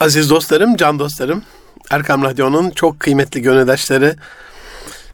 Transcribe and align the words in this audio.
Aziz 0.00 0.30
dostlarım, 0.30 0.76
can 0.76 0.98
dostlarım, 0.98 1.42
Erkam 1.90 2.22
Radyo'nun 2.22 2.70
çok 2.70 3.00
kıymetli 3.00 3.42
gönüldaşları, 3.42 4.16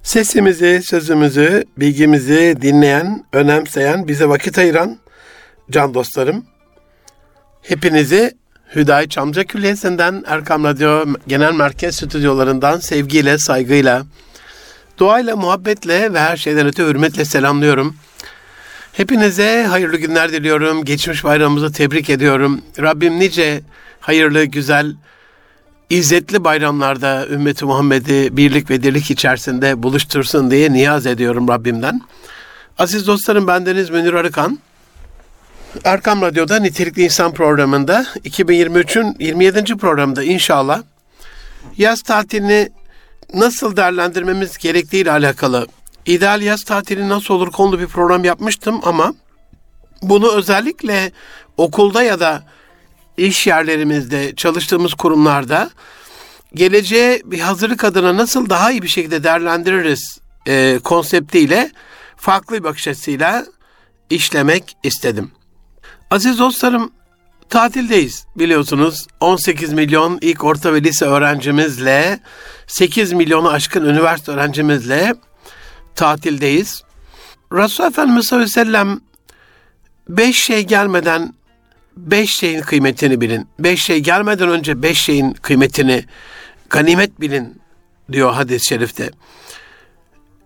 sesimizi, 0.02 0.82
sözümüzü, 0.84 1.64
bilgimizi 1.76 2.56
dinleyen, 2.62 3.24
önemseyen, 3.32 4.08
bize 4.08 4.28
vakit 4.28 4.58
ayıran 4.58 4.98
can 5.70 5.94
dostlarım, 5.94 6.44
hepinizi 7.62 8.36
Hüdayi 8.74 9.08
Çamca 9.08 9.44
Külliyesi'nden 9.44 10.24
Erkam 10.26 10.64
Radyo 10.64 11.04
Genel 11.26 11.52
Merkez 11.52 11.96
Stüdyolarından 11.96 12.78
sevgiyle, 12.78 13.38
saygıyla, 13.38 14.02
duayla, 14.98 15.36
muhabbetle 15.36 16.12
ve 16.12 16.20
her 16.20 16.36
şeyden 16.36 16.66
öte 16.66 16.82
hürmetle 16.82 17.24
selamlıyorum. 17.24 17.96
Hepinize 18.92 19.64
hayırlı 19.64 19.96
günler 19.96 20.32
diliyorum. 20.32 20.84
Geçmiş 20.84 21.24
bayramımızı 21.24 21.72
tebrik 21.72 22.10
ediyorum. 22.10 22.62
Rabbim 22.78 23.20
nice 23.20 23.62
hayırlı, 24.02 24.44
güzel, 24.44 24.94
izzetli 25.90 26.44
bayramlarda 26.44 27.26
ümmeti 27.28 27.64
Muhammed'i 27.64 28.36
birlik 28.36 28.70
ve 28.70 28.82
dirlik 28.82 29.10
içerisinde 29.10 29.82
buluştursun 29.82 30.50
diye 30.50 30.72
niyaz 30.72 31.06
ediyorum 31.06 31.48
Rabbimden. 31.48 32.00
Aziz 32.78 33.06
dostlarım 33.06 33.46
bendeniz 33.46 33.90
Münir 33.90 34.14
Arıkan. 34.14 34.58
Erkam 35.84 36.22
Radyo'da 36.22 36.56
Nitelikli 36.56 37.02
İnsan 37.02 37.32
programında 37.32 38.06
2023'ün 38.24 39.16
27. 39.18 39.76
programda 39.76 40.22
inşallah 40.22 40.82
yaz 41.76 42.02
tatilini 42.02 42.68
nasıl 43.34 43.76
değerlendirmemiz 43.76 44.58
gerektiği 44.58 45.02
ile 45.02 45.10
alakalı 45.10 45.66
ideal 46.06 46.42
yaz 46.42 46.64
tatili 46.64 47.08
nasıl 47.08 47.34
olur 47.34 47.50
konulu 47.50 47.80
bir 47.80 47.86
program 47.86 48.24
yapmıştım 48.24 48.80
ama 48.84 49.14
bunu 50.02 50.32
özellikle 50.32 51.12
okulda 51.56 52.02
ya 52.02 52.20
da 52.20 52.42
iş 53.16 53.46
yerlerimizde, 53.46 54.34
çalıştığımız 54.36 54.94
kurumlarda 54.94 55.70
geleceğe 56.54 57.22
bir 57.24 57.40
hazırlık 57.40 57.84
adına 57.84 58.16
nasıl 58.16 58.50
daha 58.50 58.70
iyi 58.70 58.82
bir 58.82 58.88
şekilde 58.88 59.24
değerlendiririz 59.24 60.20
e, 60.48 60.78
konseptiyle 60.84 61.70
farklı 62.16 62.58
bir 62.58 62.64
bakış 62.64 62.88
açısıyla 62.88 63.46
işlemek 64.10 64.76
istedim. 64.82 65.30
Aziz 66.10 66.38
dostlarım, 66.38 66.92
tatildeyiz 67.48 68.26
biliyorsunuz. 68.36 69.06
18 69.20 69.72
milyon 69.72 70.18
ilk 70.20 70.44
orta 70.44 70.74
ve 70.74 70.84
lise 70.84 71.04
öğrencimizle 71.04 72.20
8 72.66 73.12
milyonu 73.12 73.48
aşkın 73.48 73.84
üniversite 73.84 74.32
öğrencimizle 74.32 75.14
tatildeyiz. 75.94 76.82
Resulullah 77.52 77.90
Efendimiz 77.90 78.26
sallallahu 78.26 78.44
aleyhi 78.44 78.60
ve 78.60 78.64
sellem 78.64 79.00
beş 80.08 80.44
şey 80.44 80.66
gelmeden 80.66 81.34
beş 81.96 82.30
şeyin 82.30 82.60
kıymetini 82.60 83.20
bilin. 83.20 83.48
Beş 83.58 83.82
şey 83.82 84.00
gelmeden 84.00 84.48
önce 84.48 84.82
beş 84.82 85.00
şeyin 85.00 85.32
kıymetini 85.32 86.04
ganimet 86.70 87.20
bilin 87.20 87.60
diyor 88.12 88.32
hadis-i 88.32 88.66
şerifte. 88.66 89.10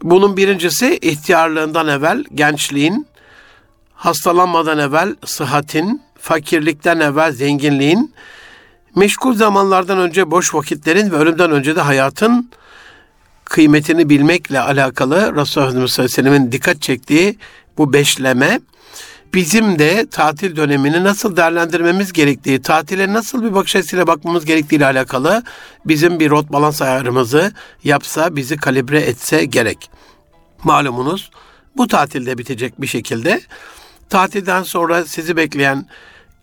Bunun 0.02 0.36
birincisi 0.36 0.98
ihtiyarlığından 1.02 1.88
evvel 1.88 2.24
gençliğin, 2.34 3.06
hastalanmadan 3.94 4.78
evvel 4.78 5.14
sıhhatin, 5.24 6.02
fakirlikten 6.18 7.00
evvel 7.00 7.32
zenginliğin, 7.32 8.14
meşgul 8.94 9.34
zamanlardan 9.34 9.98
önce 9.98 10.30
boş 10.30 10.54
vakitlerin 10.54 11.10
ve 11.10 11.16
ölümden 11.16 11.50
önce 11.50 11.76
de 11.76 11.80
hayatın 11.80 12.50
kıymetini 13.44 14.08
bilmekle 14.08 14.60
alakalı 14.60 15.16
Resulullah 15.16 15.44
sallallahu 15.46 15.84
aleyhi 15.84 15.98
ve 15.98 16.08
sellem'in 16.08 16.52
dikkat 16.52 16.82
çektiği 16.82 17.38
bu 17.78 17.92
beşleme 17.92 18.60
bizim 19.36 19.78
de 19.78 20.06
tatil 20.10 20.56
dönemini 20.56 21.04
nasıl 21.04 21.36
değerlendirmemiz 21.36 22.12
gerektiği, 22.12 22.62
tatile 22.62 23.12
nasıl 23.12 23.44
bir 23.44 23.54
bakış 23.54 23.76
açısıyla 23.76 24.06
bakmamız 24.06 24.44
gerektiği 24.44 24.76
ile 24.76 24.86
alakalı 24.86 25.42
bizim 25.84 26.20
bir 26.20 26.30
rot 26.30 26.52
balans 26.52 26.82
ayarımızı 26.82 27.52
yapsa, 27.84 28.36
bizi 28.36 28.56
kalibre 28.56 29.00
etse 29.00 29.44
gerek. 29.44 29.90
Malumunuz 30.64 31.30
bu 31.76 31.88
tatilde 31.88 32.38
bitecek 32.38 32.80
bir 32.80 32.86
şekilde. 32.86 33.40
Tatilden 34.08 34.62
sonra 34.62 35.04
sizi 35.04 35.36
bekleyen 35.36 35.86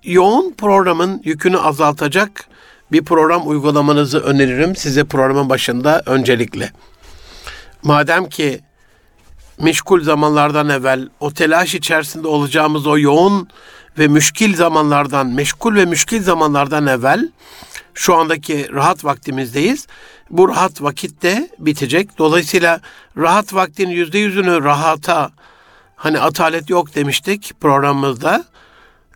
yoğun 0.03 0.53
programın 0.53 1.21
yükünü 1.23 1.57
azaltacak 1.57 2.45
bir 2.91 3.05
program 3.05 3.47
uygulamanızı 3.47 4.19
öneririm 4.19 4.75
size 4.75 5.03
programın 5.03 5.49
başında 5.49 6.03
öncelikle. 6.05 6.71
Madem 7.83 8.29
ki 8.29 8.61
meşgul 9.59 10.03
zamanlardan 10.03 10.69
evvel 10.69 11.09
o 11.19 11.31
telaş 11.31 11.75
içerisinde 11.75 12.27
olacağımız 12.27 12.87
o 12.87 12.97
yoğun 12.97 13.47
ve 13.97 14.07
müşkil 14.07 14.55
zamanlardan, 14.55 15.27
meşgul 15.27 15.75
ve 15.75 15.85
müşkil 15.85 16.23
zamanlardan 16.23 16.87
evvel 16.87 17.29
şu 17.93 18.15
andaki 18.15 18.73
rahat 18.73 19.05
vaktimizdeyiz. 19.05 19.87
Bu 20.29 20.49
rahat 20.49 20.81
vakit 20.81 21.23
de 21.23 21.49
bitecek. 21.59 22.17
Dolayısıyla 22.17 22.81
rahat 23.17 23.53
vaktin 23.53 23.89
yüzde 23.89 24.17
yüzünü 24.17 24.63
rahata, 24.63 25.31
hani 25.95 26.19
atalet 26.19 26.69
yok 26.69 26.95
demiştik 26.95 27.53
programımızda. 27.61 28.45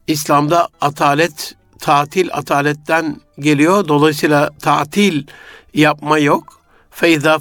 İslam'da 0.07 0.67
atalet, 0.81 1.55
tatil 1.79 2.29
ataletten 2.33 3.21
geliyor. 3.39 3.87
Dolayısıyla 3.87 4.49
tatil 4.61 5.27
yapma 5.73 6.17
yok. 6.19 6.61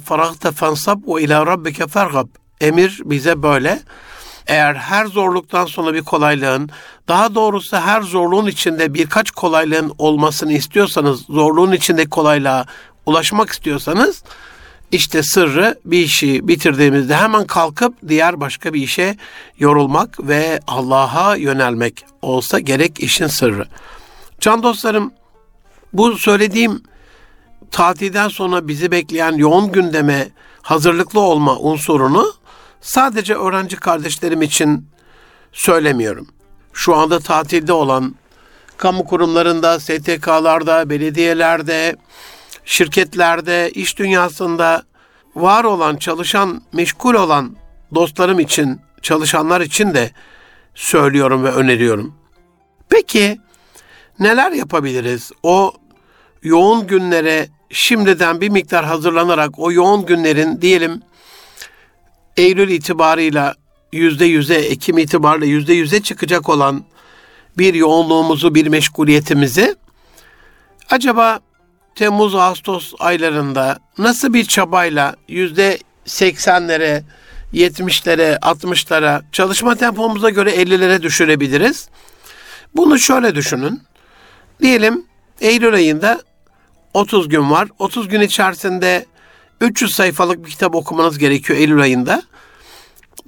Faragta 0.05 0.51
fansab 0.51 1.07
ve 1.07 1.21
ila 1.21 1.45
rabbike 1.45 1.87
fergab. 1.87 2.27
Emir 2.61 3.01
bize 3.05 3.43
böyle. 3.43 3.79
Eğer 4.47 4.75
her 4.75 5.05
zorluktan 5.05 5.65
sonra 5.65 5.93
bir 5.93 6.01
kolaylığın, 6.01 6.69
daha 7.07 7.35
doğrusu 7.35 7.77
her 7.77 8.01
zorluğun 8.01 8.47
içinde 8.47 8.93
birkaç 8.93 9.31
kolaylığın 9.31 9.95
olmasını 9.97 10.53
istiyorsanız, 10.53 11.25
zorluğun 11.29 11.71
içindeki 11.71 12.09
kolaylığa 12.09 12.65
ulaşmak 13.05 13.49
istiyorsanız, 13.49 14.23
işte 14.91 15.23
sırrı 15.23 15.79
bir 15.85 15.99
işi 15.99 16.47
bitirdiğimizde 16.47 17.15
hemen 17.15 17.47
kalkıp 17.47 17.93
diğer 18.07 18.39
başka 18.39 18.73
bir 18.73 18.81
işe 18.81 19.17
yorulmak 19.59 20.27
ve 20.27 20.59
Allah'a 20.67 21.35
yönelmek 21.35 22.05
olsa 22.21 22.59
gerek 22.59 22.99
işin 22.99 23.27
sırrı. 23.27 23.65
Can 24.39 24.63
dostlarım, 24.63 25.11
bu 25.93 26.17
söylediğim 26.17 26.83
tatilden 27.71 28.27
sonra 28.27 28.67
bizi 28.67 28.91
bekleyen 28.91 29.33
yoğun 29.33 29.71
gündeme 29.71 30.27
hazırlıklı 30.61 31.19
olma 31.19 31.57
unsurunu 31.57 32.33
sadece 32.87 33.35
öğrenci 33.35 33.75
kardeşlerim 33.75 34.41
için 34.41 34.87
söylemiyorum. 35.51 36.27
Şu 36.73 36.95
anda 36.95 37.19
tatilde 37.19 37.73
olan 37.73 38.15
kamu 38.77 39.05
kurumlarında, 39.05 39.79
STK'larda, 39.79 40.89
belediyelerde, 40.89 41.95
şirketlerde, 42.65 43.71
iş 43.71 43.99
dünyasında 43.99 44.83
var 45.35 45.63
olan, 45.63 45.95
çalışan, 45.95 46.61
meşgul 46.73 47.13
olan 47.13 47.55
dostlarım 47.95 48.39
için, 48.39 48.81
çalışanlar 49.01 49.61
için 49.61 49.93
de 49.93 50.11
söylüyorum 50.75 51.43
ve 51.43 51.51
öneriyorum. 51.51 52.15
Peki 52.89 53.37
neler 54.19 54.51
yapabiliriz? 54.51 55.31
O 55.43 55.73
yoğun 56.43 56.87
günlere 56.87 57.47
şimdiden 57.69 58.41
bir 58.41 58.49
miktar 58.49 58.85
hazırlanarak 58.85 59.59
o 59.59 59.71
yoğun 59.71 60.05
günlerin 60.05 60.61
diyelim 60.61 61.01
Eylül 62.37 62.69
itibarıyla 62.69 63.55
yüzde 63.91 64.25
yüze, 64.25 64.55
Ekim 64.55 64.97
itibarıyla 64.97 65.47
yüzde 65.47 65.73
yüze 65.73 66.01
çıkacak 66.01 66.49
olan 66.49 66.83
bir 67.57 67.73
yoğunluğumuzu, 67.73 68.55
bir 68.55 68.67
meşguliyetimizi 68.67 69.75
acaba 70.89 71.39
Temmuz, 71.95 72.35
Ağustos 72.35 72.93
aylarında 72.99 73.79
nasıl 73.97 74.33
bir 74.33 74.45
çabayla 74.45 75.15
yüzde 75.27 75.79
seksenlere, 76.05 77.03
yetmişlere, 77.53 78.37
altmışlara 78.41 79.21
çalışma 79.31 79.75
tempomuza 79.75 80.29
göre 80.29 80.51
ellilere 80.51 81.01
düşürebiliriz? 81.01 81.89
Bunu 82.75 82.99
şöyle 82.99 83.35
düşünün. 83.35 83.81
Diyelim 84.61 85.05
Eylül 85.41 85.73
ayında 85.73 86.21
30 86.93 87.29
gün 87.29 87.51
var. 87.51 87.67
30 87.79 88.07
gün 88.07 88.21
içerisinde 88.21 89.05
300 89.61 89.95
sayfalık 89.95 90.45
bir 90.45 90.49
kitap 90.49 90.75
okumanız 90.75 91.17
gerekiyor 91.17 91.59
Eylül 91.59 91.81
ayında. 91.81 92.23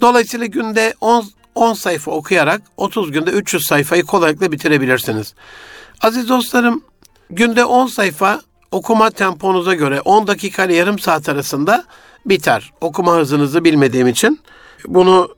Dolayısıyla 0.02 0.46
günde 0.46 0.94
10, 1.02 1.26
10 1.56 1.74
sayfa 1.74 2.12
okuyarak 2.12 2.62
30 2.78 3.12
günde 3.12 3.32
300 3.32 3.66
sayfayı 3.66 4.04
kolaylıkla 4.04 4.52
bitirebilirsiniz. 4.52 5.34
Aziz 6.02 6.30
dostlarım, 6.30 6.84
günde 7.30 7.66
10 7.66 7.88
sayfa 7.88 8.42
okuma 8.72 9.10
temponuza 9.10 9.74
göre 9.76 10.02
10 10.02 10.28
dakika 10.28 10.66
ile 10.66 10.76
yarım 10.76 11.00
saat 11.00 11.30
arasında 11.30 11.86
biter. 12.26 12.72
Okuma 12.82 13.16
hızınızı 13.16 13.64
bilmediğim 13.64 14.08
için 14.08 14.40
bunu 14.88 15.36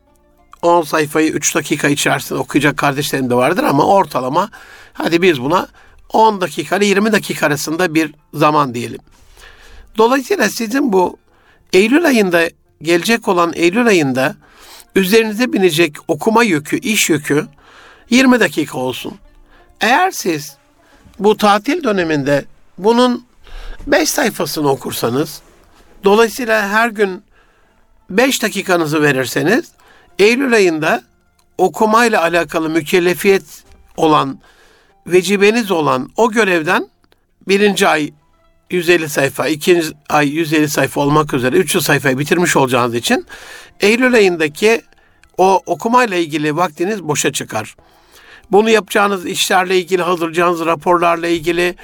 10 0.62 0.82
sayfayı 0.82 1.32
3 1.32 1.56
dakika 1.56 1.88
içerisinde 1.88 2.40
okuyacak 2.40 2.78
kardeşlerim 2.78 3.30
de 3.30 3.36
vardır 3.36 3.64
ama 3.64 3.86
ortalama 3.86 4.50
hadi 4.94 5.22
biz 5.22 5.42
buna 5.42 5.68
10 6.14 6.42
dakika 6.42 6.78
ile 6.78 6.86
20 6.86 7.12
dakika 7.12 7.48
arasında 7.48 7.96
bir 7.96 8.14
zaman 8.34 8.74
diyelim. 8.74 9.00
Dolayısıyla 9.98 10.50
sizin 10.50 10.94
bu 10.94 11.18
Eylül 11.74 12.06
ayında 12.06 12.50
gelecek 12.82 13.28
olan 13.28 13.52
Eylül 13.56 13.88
ayında 13.88 14.36
üzerinize 14.96 15.54
binecek 15.54 15.96
okuma 16.08 16.44
yükü, 16.44 16.78
iş 16.80 17.10
yükü 17.10 17.48
20 18.10 18.40
dakika 18.40 18.78
olsun. 18.78 19.14
Eğer 19.82 20.12
siz 20.12 20.58
bu 21.20 21.38
tatil 21.38 21.84
döneminde 21.84 22.46
bunun 22.78 23.26
beş 23.88 24.10
sayfasını 24.10 24.70
okursanız, 24.70 25.42
dolayısıyla 26.04 26.70
her 26.70 26.90
gün 26.90 27.24
beş 28.10 28.44
dakikanızı 28.44 29.02
verirseniz, 29.02 29.72
Eylül 30.20 30.54
ayında 30.54 31.04
okumayla 31.58 32.22
alakalı 32.22 32.70
mükellefiyet 32.70 33.64
olan, 33.98 34.40
vecibeniz 35.08 35.72
olan 35.72 36.10
o 36.18 36.32
görevden 36.32 36.90
birinci 37.48 37.88
ay 37.88 38.14
150 38.74 39.10
sayfa, 39.10 39.48
ikinci 39.48 39.88
ay 40.10 40.30
150 40.30 40.70
sayfa 40.70 41.02
olmak 41.02 41.34
üzere 41.34 41.56
300 41.56 41.86
sayfayı 41.86 42.18
bitirmiş 42.18 42.56
olacağınız 42.56 42.96
için 42.96 43.26
Eylül 43.80 44.14
ayındaki 44.14 44.82
o 45.38 45.62
okumayla 45.66 46.18
ilgili 46.18 46.56
vaktiniz 46.56 47.04
boşa 47.04 47.32
çıkar. 47.32 47.76
Bunu 48.52 48.70
yapacağınız 48.70 49.26
işlerle 49.26 49.78
ilgili, 49.78 50.02
hazırlayacağınız 50.02 50.66
raporlarla 50.66 51.28
ilgili, 51.28 51.76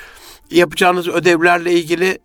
yapacağınız 0.52 1.08
ödevlerle 1.08 1.74
ilgili, 1.74 2.20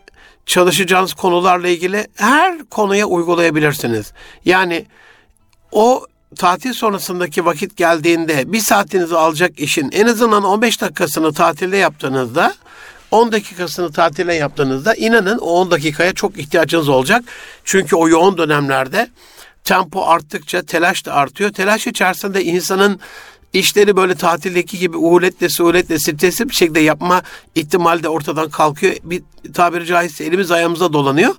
çalışacağınız 0.47 1.15
konularla 1.15 1.69
ilgili 1.69 2.07
her 2.17 2.65
konuya 2.65 3.07
uygulayabilirsiniz. 3.07 4.13
Yani 4.45 4.87
o 5.73 6.07
tatil 6.37 6.73
sonrasındaki 6.73 7.45
vakit 7.45 7.77
geldiğinde 7.77 8.53
bir 8.53 8.61
saatinizi 8.61 9.17
alacak 9.17 9.61
işin 9.61 9.91
en 9.93 10.07
azından 10.07 10.45
15 10.45 10.81
dakikasını 10.81 11.33
tatilde 11.33 11.77
yaptığınızda 11.77 12.55
10 13.13 13.33
dakikasını 13.33 13.93
tatile 13.93 14.35
yaptığınızda 14.35 14.95
inanın 14.95 15.39
o 15.39 15.51
10 15.51 15.71
dakikaya 15.71 16.13
çok 16.13 16.39
ihtiyacınız 16.39 16.89
olacak. 16.89 17.25
Çünkü 17.65 17.97
o 17.97 18.09
yoğun 18.09 18.39
dönemlerde 18.39 19.11
tempo 19.65 20.07
arttıkça 20.07 20.63
telaş 20.63 21.07
da 21.07 21.15
artıyor. 21.15 21.53
Telaş 21.53 21.87
içerisinde 21.87 22.45
insanın 22.45 23.01
işleri 23.53 23.97
böyle 23.97 24.15
tatildeki 24.15 24.79
gibi 24.79 24.97
uhuletle, 24.97 25.49
suhuletle, 25.49 25.99
stresli 25.99 26.49
bir 26.49 26.55
şekilde 26.55 26.81
yapma 26.81 27.23
ihtimali 27.55 28.03
de 28.03 28.09
ortadan 28.09 28.51
kalkıyor. 28.51 28.97
Bir 29.03 29.23
tabiri 29.55 29.87
caizse 29.87 30.25
elimiz 30.25 30.51
ayağımıza 30.51 30.93
dolanıyor. 30.93 31.35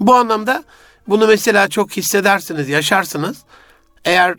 Bu 0.00 0.14
anlamda 0.14 0.64
bunu 1.08 1.26
mesela 1.26 1.68
çok 1.68 1.96
hissedersiniz, 1.96 2.68
yaşarsınız. 2.68 3.36
Eğer 4.04 4.34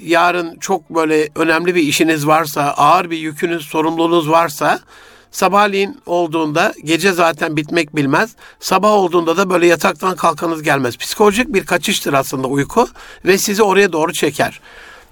yarın 0.00 0.58
çok 0.58 0.90
böyle 0.90 1.28
önemli 1.34 1.74
bir 1.74 1.82
işiniz 1.82 2.26
varsa, 2.26 2.62
ağır 2.62 3.10
bir 3.10 3.18
yükünüz, 3.18 3.66
sorumluluğunuz 3.66 4.30
varsa 4.30 4.80
sabahleyin 5.30 6.00
olduğunda 6.06 6.72
gece 6.84 7.12
zaten 7.12 7.56
bitmek 7.56 7.96
bilmez. 7.96 8.36
Sabah 8.60 8.90
olduğunda 8.90 9.36
da 9.36 9.50
böyle 9.50 9.66
yataktan 9.66 10.16
kalkanız 10.16 10.62
gelmez. 10.62 10.96
Psikolojik 10.96 11.48
bir 11.48 11.66
kaçıştır 11.66 12.12
aslında 12.12 12.46
uyku 12.46 12.88
ve 13.24 13.38
sizi 13.38 13.62
oraya 13.62 13.92
doğru 13.92 14.12
çeker. 14.12 14.60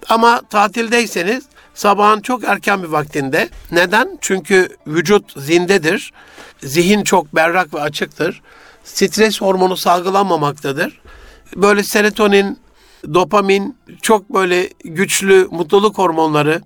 Ama 0.09 0.43
tatildeyseniz 0.51 1.45
sabahın 1.75 2.21
çok 2.21 2.45
erken 2.45 2.83
bir 2.83 2.89
vaktinde. 2.89 3.49
Neden? 3.73 4.19
Çünkü 4.21 4.69
vücut 4.87 5.43
zindedir. 5.43 6.13
Zihin 6.63 7.05
çok 7.05 7.35
berrak 7.35 7.75
ve 7.75 7.81
açıktır. 7.81 8.43
Stres 8.85 9.41
hormonu 9.41 9.77
salgılanmamaktadır. 9.77 11.01
Böyle 11.57 11.83
serotonin, 11.83 12.59
dopamin 13.15 13.77
çok 14.03 14.31
böyle 14.35 14.71
güçlü 14.85 15.49
mutluluk 15.51 15.99
hormonları 15.99 16.61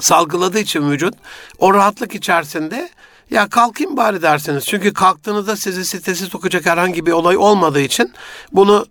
salgıladığı 0.00 0.58
için 0.58 0.90
vücut 0.90 1.14
o 1.58 1.74
rahatlık 1.74 2.14
içerisinde 2.14 2.90
ya 3.30 3.48
kalkayım 3.48 3.96
bari 3.96 4.22
dersiniz. 4.22 4.64
Çünkü 4.66 4.94
kalktığınızda 4.94 5.56
sizi 5.56 5.84
strese 5.84 6.26
sokacak 6.26 6.66
herhangi 6.66 7.06
bir 7.06 7.12
olay 7.12 7.36
olmadığı 7.36 7.80
için 7.80 8.12
bunu 8.52 8.86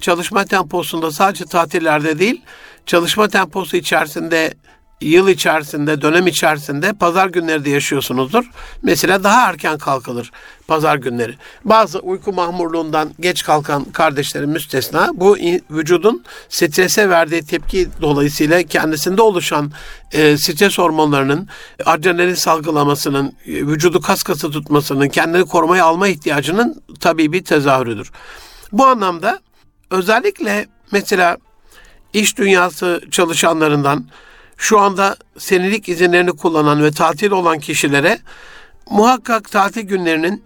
çalışma 0.00 0.44
temposunda 0.44 1.10
sadece 1.10 1.44
tatillerde 1.44 2.18
değil 2.18 2.42
çalışma 2.86 3.28
temposu 3.28 3.76
içerisinde 3.76 4.54
yıl 5.02 5.28
içerisinde, 5.28 6.02
dönem 6.02 6.26
içerisinde 6.26 6.92
pazar 6.92 7.28
günleri 7.28 7.64
de 7.64 7.70
yaşıyorsunuzdur. 7.70 8.50
Mesela 8.82 9.24
daha 9.24 9.48
erken 9.48 9.78
kalkılır 9.78 10.30
pazar 10.66 10.96
günleri. 10.96 11.34
Bazı 11.64 11.98
uyku 11.98 12.32
mahmurluğundan 12.32 13.10
geç 13.20 13.44
kalkan 13.44 13.84
kardeşlerin 13.84 14.50
müstesna 14.50 15.10
bu 15.14 15.36
vücudun 15.70 16.24
strese 16.48 17.08
verdiği 17.08 17.42
tepki 17.42 17.88
dolayısıyla 18.00 18.62
kendisinde 18.62 19.22
oluşan 19.22 19.72
e, 20.12 20.36
stres 20.36 20.78
hormonlarının 20.78 21.48
adrenalin 21.84 22.34
salgılamasının, 22.34 23.26
e, 23.46 23.52
vücudu 23.52 24.00
kas 24.00 24.22
katı 24.22 24.50
tutmasının, 24.50 25.08
kendini 25.08 25.44
korumaya 25.44 25.84
alma 25.84 26.08
ihtiyacının 26.08 26.82
tabii 27.00 27.32
bir 27.32 27.44
tezahürüdür. 27.44 28.10
Bu 28.72 28.86
anlamda 28.86 29.40
özellikle 29.90 30.66
mesela 30.92 31.36
iş 32.12 32.38
dünyası 32.38 33.00
çalışanlarından 33.10 34.06
şu 34.62 34.80
anda 34.80 35.16
senelik 35.38 35.88
izinlerini 35.88 36.32
kullanan 36.32 36.84
ve 36.84 36.90
tatil 36.90 37.30
olan 37.30 37.58
kişilere 37.58 38.18
muhakkak 38.90 39.50
tatil 39.50 39.82
günlerinin 39.82 40.44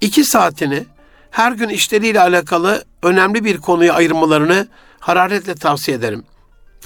iki 0.00 0.24
saatini 0.24 0.84
her 1.30 1.52
gün 1.52 1.68
işleriyle 1.68 2.20
alakalı 2.20 2.84
önemli 3.02 3.44
bir 3.44 3.58
konuya 3.58 3.94
ayırmalarını 3.94 4.68
hararetle 5.00 5.54
tavsiye 5.54 5.96
ederim. 5.96 6.24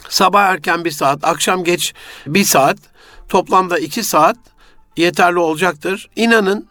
Sabah 0.08 0.42
erken 0.42 0.84
bir 0.84 0.90
saat, 0.90 1.24
akşam 1.24 1.64
geç 1.64 1.94
bir 2.26 2.44
saat, 2.44 2.78
toplamda 3.28 3.78
iki 3.78 4.02
saat 4.02 4.36
yeterli 4.96 5.38
olacaktır. 5.38 6.10
İnanın 6.16 6.68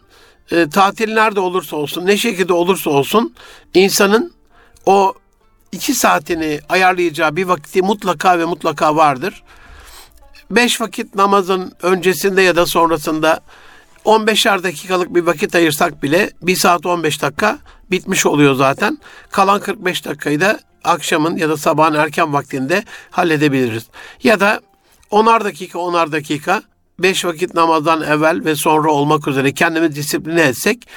e, 0.50 0.68
tatil 0.68 1.12
nerede 1.12 1.40
olursa 1.40 1.76
olsun, 1.76 2.06
ne 2.06 2.16
şekilde 2.16 2.52
olursa 2.52 2.90
olsun 2.90 3.34
insanın 3.74 4.32
o 4.86 5.14
iki 5.72 5.94
saatini 5.94 6.60
ayarlayacağı 6.68 7.36
bir 7.36 7.44
vakti 7.44 7.82
mutlaka 7.82 8.38
ve 8.38 8.44
mutlaka 8.44 8.96
vardır 8.96 9.42
beş 10.50 10.80
vakit 10.80 11.14
namazın 11.14 11.72
öncesinde 11.82 12.42
ya 12.42 12.56
da 12.56 12.66
sonrasında 12.66 13.40
15'er 14.04 14.62
dakikalık 14.62 15.14
bir 15.14 15.22
vakit 15.22 15.54
ayırsak 15.54 16.02
bile 16.02 16.30
1 16.42 16.56
saat 16.56 16.86
15 16.86 17.22
dakika 17.22 17.58
bitmiş 17.90 18.26
oluyor 18.26 18.54
zaten. 18.54 18.98
Kalan 19.30 19.60
45 19.60 20.04
dakikayı 20.04 20.40
da 20.40 20.60
akşamın 20.84 21.36
ya 21.36 21.48
da 21.48 21.56
sabahın 21.56 21.94
erken 21.94 22.32
vaktinde 22.32 22.84
halledebiliriz. 23.10 23.86
Ya 24.22 24.40
da 24.40 24.60
10'ar 25.10 25.44
dakika 25.44 25.78
10'ar 25.78 26.12
dakika 26.12 26.62
5 26.98 27.24
vakit 27.24 27.54
namazdan 27.54 28.02
evvel 28.02 28.44
ve 28.44 28.54
sonra 28.54 28.90
olmak 28.90 29.28
üzere 29.28 29.52
kendimizi 29.52 29.94
disipline 29.94 30.42
etsek 30.42 30.88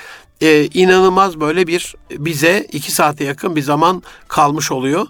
e, 0.42 0.66
inanılmaz 0.66 1.40
böyle 1.40 1.68
bir 1.68 1.96
bize 2.12 2.68
2 2.72 2.92
saate 2.92 3.24
yakın 3.24 3.56
bir 3.56 3.62
zaman 3.62 4.04
kalmış 4.28 4.72
oluyor 4.72 5.08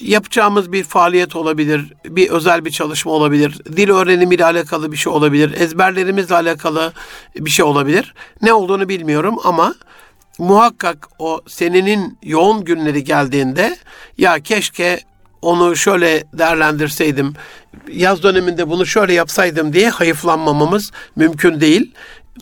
yapacağımız 0.00 0.72
bir 0.72 0.84
faaliyet 0.84 1.36
olabilir, 1.36 1.92
bir 2.04 2.30
özel 2.30 2.64
bir 2.64 2.70
çalışma 2.70 3.12
olabilir, 3.12 3.60
dil 3.76 3.90
öğrenimiyle 3.90 4.44
alakalı 4.44 4.92
bir 4.92 4.96
şey 4.96 5.12
olabilir, 5.12 5.60
ezberlerimizle 5.60 6.34
alakalı 6.34 6.92
bir 7.36 7.50
şey 7.50 7.64
olabilir. 7.64 8.14
Ne 8.42 8.52
olduğunu 8.52 8.88
bilmiyorum 8.88 9.36
ama 9.44 9.74
muhakkak 10.38 11.08
o 11.18 11.40
senenin 11.46 12.18
yoğun 12.22 12.64
günleri 12.64 13.04
geldiğinde 13.04 13.76
ya 14.18 14.40
keşke 14.40 15.00
onu 15.42 15.76
şöyle 15.76 16.24
değerlendirseydim, 16.32 17.34
yaz 17.92 18.22
döneminde 18.22 18.70
bunu 18.70 18.86
şöyle 18.86 19.12
yapsaydım 19.12 19.72
diye 19.72 19.90
hayıflanmamamız 19.90 20.92
mümkün 21.16 21.60
değil. 21.60 21.92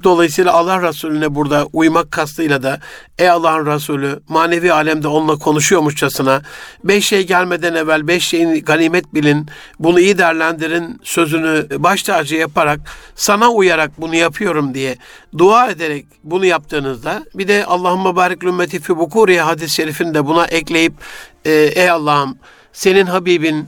Dolayısıyla 0.05 0.52
Allah 0.52 0.83
Resulüne 0.83 1.35
burada 1.35 1.67
uymak 1.73 2.11
kastıyla 2.11 2.62
da 2.62 2.81
ey 3.19 3.31
Allah'ın 3.31 3.67
Resulü 3.67 4.21
manevi 4.28 4.73
alemde 4.73 5.09
onunla 5.09 5.37
konuşuyormuşçasına 5.37 6.43
beş 6.85 7.07
şey 7.07 7.26
gelmeden 7.26 7.75
evvel 7.75 8.09
beş 8.09 8.25
şeyin 8.25 8.64
ganimet 8.64 9.14
bilin 9.14 9.47
bunu 9.78 10.00
iyi 10.00 10.19
değerlendirin 10.19 11.00
sözünü 11.02 11.67
baş 11.78 12.02
tacı 12.02 12.37
yaparak 12.37 12.81
sana 13.14 13.50
uyarak 13.50 13.90
bunu 14.00 14.14
yapıyorum 14.14 14.75
diye 14.75 14.97
dua 15.38 15.71
ederek 15.71 16.07
bunu 16.25 16.47
yaptığınızda 16.47 17.25
bir 17.35 17.49
de 17.49 17.64
Allahümme 17.64 18.17
barik 18.17 18.45
ümmeti 18.45 18.81
fi 18.81 18.97
bukuriye 18.97 19.43
hadis-i 19.43 19.75
şerifini 19.75 20.14
de 20.14 20.26
buna 20.26 20.45
ekleyip 20.45 20.93
e, 21.45 21.52
ey 21.52 21.90
Allah'ım 21.90 22.38
senin 22.73 23.07
Habibin 23.07 23.67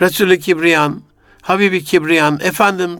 Resulü 0.00 0.38
Kibriyan 0.38 1.02
Habibi 1.42 1.84
Kibriyan 1.84 2.40
efendim 2.42 2.98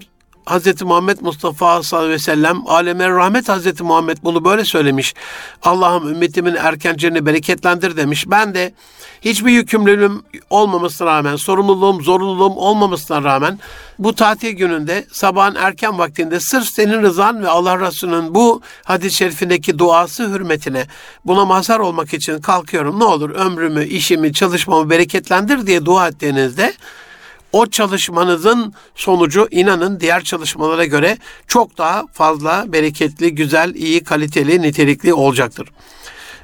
Hz. 0.51 0.83
Muhammed 0.83 1.19
Mustafa 1.21 1.83
sallallahu 1.83 2.07
aleyhi 2.07 2.21
ve 2.21 2.25
sellem 2.25 2.67
aleme 2.67 3.09
rahmet 3.09 3.49
Hz. 3.49 3.81
Muhammed 3.81 4.19
bunu 4.25 4.45
böyle 4.45 4.65
söylemiş. 4.65 5.15
Allah'ım 5.63 6.09
ümmetimin 6.09 6.55
erkencilerini 6.55 7.27
bereketlendir 7.27 7.97
demiş. 7.97 8.25
Ben 8.29 8.55
de 8.55 8.73
hiçbir 9.21 9.53
yükümlülüğüm 9.53 10.23
olmamasına 10.51 11.07
rağmen, 11.07 11.37
sorumluluğum, 11.37 12.03
zorunluluğum 12.03 12.57
olmamasına 12.57 13.25
rağmen 13.25 13.59
bu 13.99 14.15
tatil 14.15 14.51
gününde 14.51 15.07
sabahın 15.13 15.55
erken 15.55 15.99
vaktinde 15.99 16.41
sırf 16.41 16.69
senin 16.69 17.03
rızan 17.03 17.43
ve 17.43 17.49
Allah 17.49 17.81
Resulü'nün 17.81 18.35
bu 18.35 18.61
hadis-i 18.85 19.17
şerifindeki 19.17 19.79
duası 19.79 20.29
hürmetine 20.29 20.87
buna 21.25 21.45
mazhar 21.45 21.79
olmak 21.79 22.15
için 22.15 22.41
kalkıyorum. 22.41 23.01
Ne 23.01 23.05
olur 23.05 23.31
ömrümü, 23.31 23.85
işimi, 23.85 24.33
çalışmamı 24.33 24.91
bereketlendir 24.91 25.67
diye 25.67 25.85
dua 25.85 26.09
ettiğinizde 26.09 26.75
o 27.53 27.67
çalışmanızın 27.67 28.75
sonucu 28.95 29.49
inanın 29.51 30.01
diğer 30.01 30.25
çalışmalara 30.25 30.85
göre 30.85 31.19
çok 31.47 31.79
daha 31.79 32.07
fazla 32.13 32.65
bereketli, 32.73 33.35
güzel, 33.35 33.75
iyi, 33.75 34.05
kaliteli, 34.05 34.63
nitelikli 34.63 35.15
olacaktır. 35.15 35.69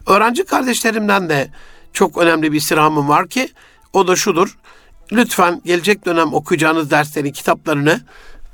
Öğrenci 0.07 0.45
kardeşlerimden 0.45 1.29
de 1.29 1.49
çok 1.93 2.19
önemli 2.19 2.53
bir 2.53 2.59
istirhamım 2.59 3.09
var 3.09 3.29
ki 3.29 3.49
o 3.93 4.09
da 4.09 4.17
şudur. 4.17 4.59
Lütfen 5.13 5.63
gelecek 5.65 6.07
dönem 6.07 6.35
okuyacağınız 6.35 6.91
derslerin 6.91 7.33
kitaplarını 7.33 8.01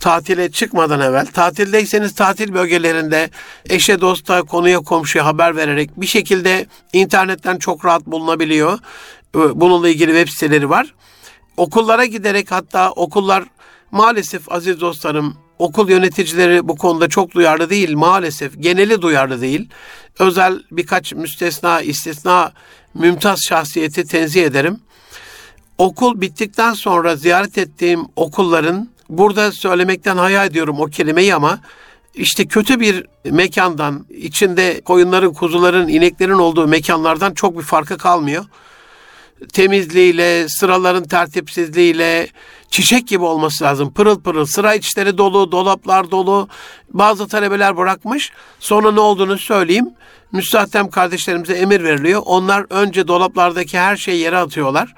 tatile 0.00 0.50
çıkmadan 0.50 1.00
evvel, 1.00 1.26
tatildeyseniz 1.26 2.14
tatil 2.14 2.54
bölgelerinde 2.54 3.30
eşe 3.70 4.00
dosta 4.00 4.42
konuya 4.42 4.80
komşuya 4.80 5.26
haber 5.26 5.56
vererek 5.56 6.00
bir 6.00 6.06
şekilde 6.06 6.66
internetten 6.92 7.58
çok 7.58 7.84
rahat 7.84 8.06
bulunabiliyor. 8.06 8.78
Bununla 9.34 9.88
ilgili 9.88 10.12
web 10.12 10.28
siteleri 10.28 10.70
var. 10.70 10.94
Okullara 11.56 12.04
giderek 12.04 12.50
hatta 12.50 12.90
okullar 12.90 13.44
maalesef 13.90 14.52
aziz 14.52 14.80
dostlarım 14.80 15.36
okul 15.58 15.90
yöneticileri 15.90 16.68
bu 16.68 16.76
konuda 16.76 17.08
çok 17.08 17.34
duyarlı 17.34 17.70
değil 17.70 17.94
maalesef. 17.94 18.62
Geneli 18.62 19.02
duyarlı 19.02 19.40
değil. 19.40 19.68
Özel 20.18 20.62
birkaç 20.70 21.12
müstesna, 21.12 21.80
istisna, 21.80 22.52
mümtaz 22.94 23.40
şahsiyeti 23.48 24.04
tenzih 24.04 24.44
ederim. 24.44 24.80
Okul 25.78 26.20
bittikten 26.20 26.74
sonra 26.74 27.16
ziyaret 27.16 27.58
ettiğim 27.58 28.00
okulların 28.16 28.88
burada 29.08 29.52
söylemekten 29.52 30.16
hayal 30.16 30.46
ediyorum 30.46 30.80
o 30.80 30.86
kelimeyi 30.86 31.34
ama 31.34 31.58
işte 32.14 32.46
kötü 32.46 32.80
bir 32.80 33.06
mekandan, 33.24 34.06
içinde 34.10 34.80
koyunların, 34.80 35.32
kuzuların, 35.32 35.88
ineklerin 35.88 36.32
olduğu 36.32 36.68
mekanlardan 36.68 37.34
çok 37.34 37.58
bir 37.58 37.62
farkı 37.62 37.98
kalmıyor. 37.98 38.44
Temizliğiyle, 39.52 40.48
sıraların 40.48 41.04
tertipsizliğiyle, 41.04 42.28
çiçek 42.70 43.08
gibi 43.08 43.24
olması 43.24 43.64
lazım. 43.64 43.92
Pırıl 43.92 44.20
pırıl, 44.20 44.46
sıra 44.46 44.74
içleri 44.74 45.18
dolu, 45.18 45.52
dolaplar 45.52 46.10
dolu. 46.10 46.48
Bazı 46.90 47.28
talebeler 47.28 47.76
bırakmış. 47.76 48.32
Sonra 48.58 48.92
ne 48.92 49.00
olduğunu 49.00 49.38
söyleyeyim. 49.38 49.90
Müstahdem 50.32 50.90
kardeşlerimize 50.90 51.52
emir 51.52 51.84
veriliyor. 51.84 52.22
Onlar 52.24 52.66
önce 52.70 53.08
dolaplardaki 53.08 53.78
her 53.78 53.96
şeyi 53.96 54.20
yere 54.20 54.36
atıyorlar 54.36 54.94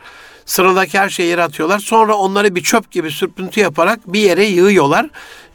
sıradaki 0.47 0.99
her 0.99 1.09
şeyi 1.09 1.29
yere 1.29 1.43
atıyorlar. 1.43 1.79
Sonra 1.79 2.15
onları 2.15 2.55
bir 2.55 2.63
çöp 2.63 2.91
gibi 2.91 3.11
sürpüntü 3.11 3.61
yaparak 3.61 4.13
bir 4.13 4.21
yere 4.21 4.45
yığıyorlar. 4.45 5.11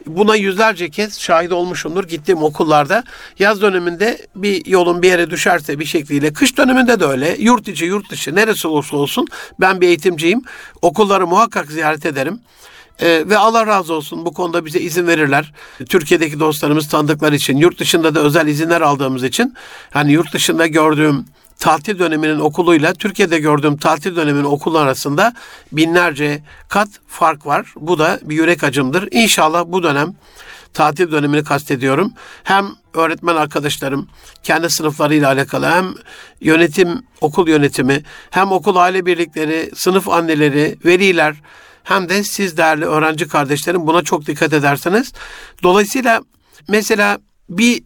Buna 0.06 0.36
yüzlerce 0.36 0.90
kez 0.90 1.20
şahit 1.20 1.52
olmuşumdur 1.52 2.04
gittiğim 2.04 2.42
okullarda. 2.42 3.04
Yaz 3.38 3.62
döneminde 3.62 4.26
bir 4.36 4.66
yolun 4.66 5.02
bir 5.02 5.08
yere 5.08 5.30
düşerse 5.30 5.78
bir 5.78 5.84
şekliyle, 5.84 6.32
kış 6.32 6.56
döneminde 6.56 7.00
de 7.00 7.04
öyle. 7.04 7.36
Yurt 7.38 7.68
içi, 7.68 7.84
yurt 7.84 8.10
dışı 8.10 8.34
neresi 8.34 8.68
olursa 8.68 8.96
olsun 8.96 9.26
ben 9.60 9.80
bir 9.80 9.88
eğitimciyim. 9.88 10.42
Okulları 10.82 11.26
muhakkak 11.26 11.72
ziyaret 11.72 12.06
ederim. 12.06 12.40
Ee, 13.00 13.24
ve 13.26 13.38
Allah 13.38 13.66
razı 13.66 13.94
olsun 13.94 14.26
bu 14.26 14.32
konuda 14.32 14.64
bize 14.64 14.80
izin 14.80 15.06
verirler. 15.06 15.52
Türkiye'deki 15.88 16.40
dostlarımız 16.40 16.88
tanıdıkları 16.88 17.36
için, 17.36 17.56
yurt 17.56 17.80
dışında 17.80 18.14
da 18.14 18.20
özel 18.20 18.46
izinler 18.46 18.80
aldığımız 18.80 19.24
için 19.24 19.54
hani 19.90 20.12
yurt 20.12 20.32
dışında 20.32 20.66
gördüğüm 20.66 21.24
tatil 21.60 21.98
döneminin 21.98 22.38
okuluyla 22.38 22.94
Türkiye'de 22.94 23.38
gördüğüm 23.38 23.76
tatil 23.76 24.16
döneminin 24.16 24.44
okulu 24.44 24.78
arasında 24.78 25.34
binlerce 25.72 26.42
kat 26.68 26.88
fark 27.06 27.46
var. 27.46 27.72
Bu 27.76 27.98
da 27.98 28.18
bir 28.22 28.34
yürek 28.34 28.64
acımdır. 28.64 29.08
İnşallah 29.10 29.64
bu 29.66 29.82
dönem 29.82 30.14
tatil 30.74 31.12
dönemini 31.12 31.44
kastediyorum. 31.44 32.12
Hem 32.44 32.66
öğretmen 32.94 33.36
arkadaşlarım 33.36 34.08
kendi 34.42 34.70
sınıflarıyla 34.70 35.28
alakalı 35.28 35.66
hem 35.66 35.94
yönetim, 36.40 37.02
okul 37.20 37.48
yönetimi, 37.48 38.02
hem 38.30 38.52
okul 38.52 38.76
aile 38.76 39.06
birlikleri, 39.06 39.70
sınıf 39.74 40.08
anneleri, 40.08 40.78
veliler 40.84 41.36
hem 41.84 42.08
de 42.08 42.24
siz 42.24 42.56
değerli 42.56 42.84
öğrenci 42.84 43.28
kardeşlerim 43.28 43.86
buna 43.86 44.02
çok 44.02 44.26
dikkat 44.26 44.52
ederseniz. 44.52 45.12
Dolayısıyla 45.62 46.20
mesela 46.68 47.18
bir 47.48 47.82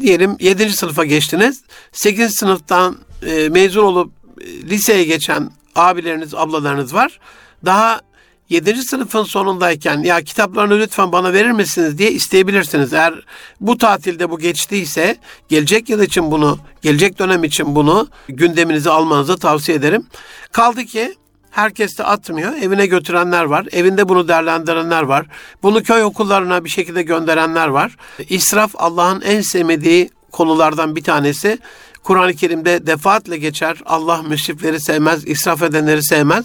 diyelim 0.00 0.36
7. 0.40 0.72
sınıfa 0.72 1.04
geçtiniz. 1.04 1.62
8. 1.92 2.34
sınıftan 2.34 2.96
e, 3.26 3.48
mezun 3.48 3.84
olup 3.84 4.12
e, 4.40 4.44
liseye 4.44 5.04
geçen 5.04 5.50
abileriniz, 5.74 6.34
ablalarınız 6.34 6.94
var. 6.94 7.20
Daha 7.64 8.00
7. 8.48 8.82
sınıfın 8.82 9.22
sonundayken 9.22 10.02
ya 10.02 10.22
kitaplarını 10.22 10.78
lütfen 10.78 11.12
bana 11.12 11.32
verir 11.32 11.50
misiniz 11.50 11.98
diye 11.98 12.12
isteyebilirsiniz. 12.12 12.92
Eğer 12.92 13.14
bu 13.60 13.78
tatilde 13.78 14.30
bu 14.30 14.38
geçtiyse 14.38 15.16
gelecek 15.48 15.88
yıl 15.88 16.02
için 16.02 16.30
bunu, 16.30 16.58
gelecek 16.82 17.18
dönem 17.18 17.44
için 17.44 17.74
bunu 17.74 18.08
gündeminize 18.28 18.90
almanızı 18.90 19.38
tavsiye 19.38 19.78
ederim. 19.78 20.06
Kaldı 20.52 20.84
ki 20.84 21.14
Herkes 21.52 21.98
de 21.98 22.04
atmıyor. 22.04 22.52
Evine 22.52 22.86
götürenler 22.86 23.44
var. 23.44 23.66
Evinde 23.72 24.08
bunu 24.08 24.28
değerlendirenler 24.28 25.02
var. 25.02 25.26
Bunu 25.62 25.82
köy 25.82 26.02
okullarına 26.02 26.64
bir 26.64 26.70
şekilde 26.70 27.02
gönderenler 27.02 27.68
var. 27.68 27.96
İsraf 28.28 28.70
Allah'ın 28.74 29.20
en 29.20 29.40
sevmediği 29.40 30.10
konulardan 30.30 30.96
bir 30.96 31.04
tanesi. 31.04 31.58
Kur'an-ı 32.02 32.34
Kerim'de 32.34 32.86
defaatle 32.86 33.36
geçer. 33.36 33.76
Allah 33.86 34.22
müsrifleri 34.22 34.80
sevmez, 34.80 35.28
israf 35.28 35.62
edenleri 35.62 36.02
sevmez. 36.02 36.44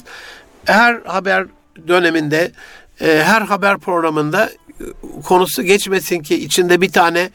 Her 0.66 1.02
haber 1.06 1.46
döneminde, 1.88 2.52
e, 3.02 3.24
her 3.26 3.42
haber 3.42 3.78
programında 3.78 4.46
e, 4.46 4.52
konusu 5.24 5.64
geçmesin 5.64 6.20
ki 6.20 6.36
içinde 6.36 6.82
bir 6.82 6.92
tane 6.92 7.30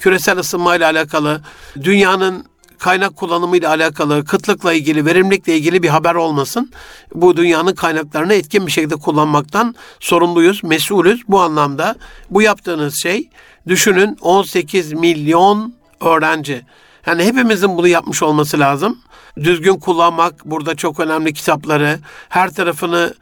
küresel 0.00 0.38
ısınmayla 0.38 0.90
alakalı, 0.90 1.40
dünyanın 1.82 2.51
kaynak 2.82 3.16
kullanımıyla 3.16 3.70
alakalı, 3.70 4.24
kıtlıkla 4.24 4.72
ilgili, 4.72 5.06
verimlilikle 5.06 5.56
ilgili 5.56 5.82
bir 5.82 5.88
haber 5.88 6.14
olmasın. 6.14 6.70
Bu 7.14 7.36
dünyanın 7.36 7.74
kaynaklarını 7.74 8.34
etkin 8.34 8.66
bir 8.66 8.72
şekilde 8.72 8.96
kullanmaktan 8.96 9.74
sorumluyuz, 10.00 10.64
mesulüz. 10.64 11.22
Bu 11.28 11.40
anlamda 11.40 11.94
bu 12.30 12.42
yaptığınız 12.42 12.94
şey 13.02 13.28
düşünün 13.68 14.16
18 14.20 14.92
milyon 14.92 15.74
öğrenci. 16.00 16.64
Yani 17.06 17.24
hepimizin 17.24 17.76
bunu 17.76 17.88
yapmış 17.88 18.22
olması 18.22 18.58
lazım. 18.58 18.98
Düzgün 19.36 19.74
kullanmak 19.74 20.44
burada 20.44 20.74
çok 20.74 21.00
önemli 21.00 21.32
kitapları, 21.32 21.98
her 22.28 22.54
tarafını 22.54 23.14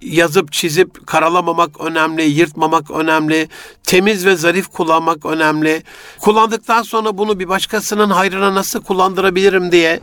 yazıp 0.00 0.52
çizip 0.52 1.06
karalamamak 1.06 1.80
önemli, 1.80 2.22
yırtmamak 2.22 2.90
önemli, 2.90 3.48
temiz 3.82 4.26
ve 4.26 4.36
zarif 4.36 4.68
kullanmak 4.68 5.26
önemli. 5.26 5.82
Kullandıktan 6.20 6.82
sonra 6.82 7.18
bunu 7.18 7.38
bir 7.38 7.48
başkasının 7.48 8.10
hayrına 8.10 8.54
nasıl 8.54 8.82
kullandırabilirim 8.82 9.72
diye 9.72 10.00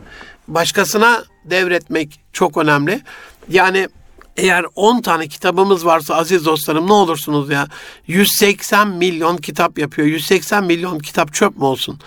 başkasına 0.48 1.24
devretmek 1.44 2.20
çok 2.32 2.56
önemli. 2.56 3.02
Yani 3.48 3.88
eğer 4.36 4.66
10 4.74 5.00
tane 5.02 5.28
kitabımız 5.28 5.86
varsa 5.86 6.14
aziz 6.14 6.44
dostlarım 6.44 6.86
ne 6.86 6.92
olursunuz 6.92 7.50
ya 7.50 7.68
180 8.06 8.88
milyon 8.88 9.36
kitap 9.36 9.78
yapıyor. 9.78 10.08
180 10.08 10.64
milyon 10.64 10.98
kitap 10.98 11.34
çöp 11.34 11.56
mü 11.56 11.64
olsun? 11.64 11.98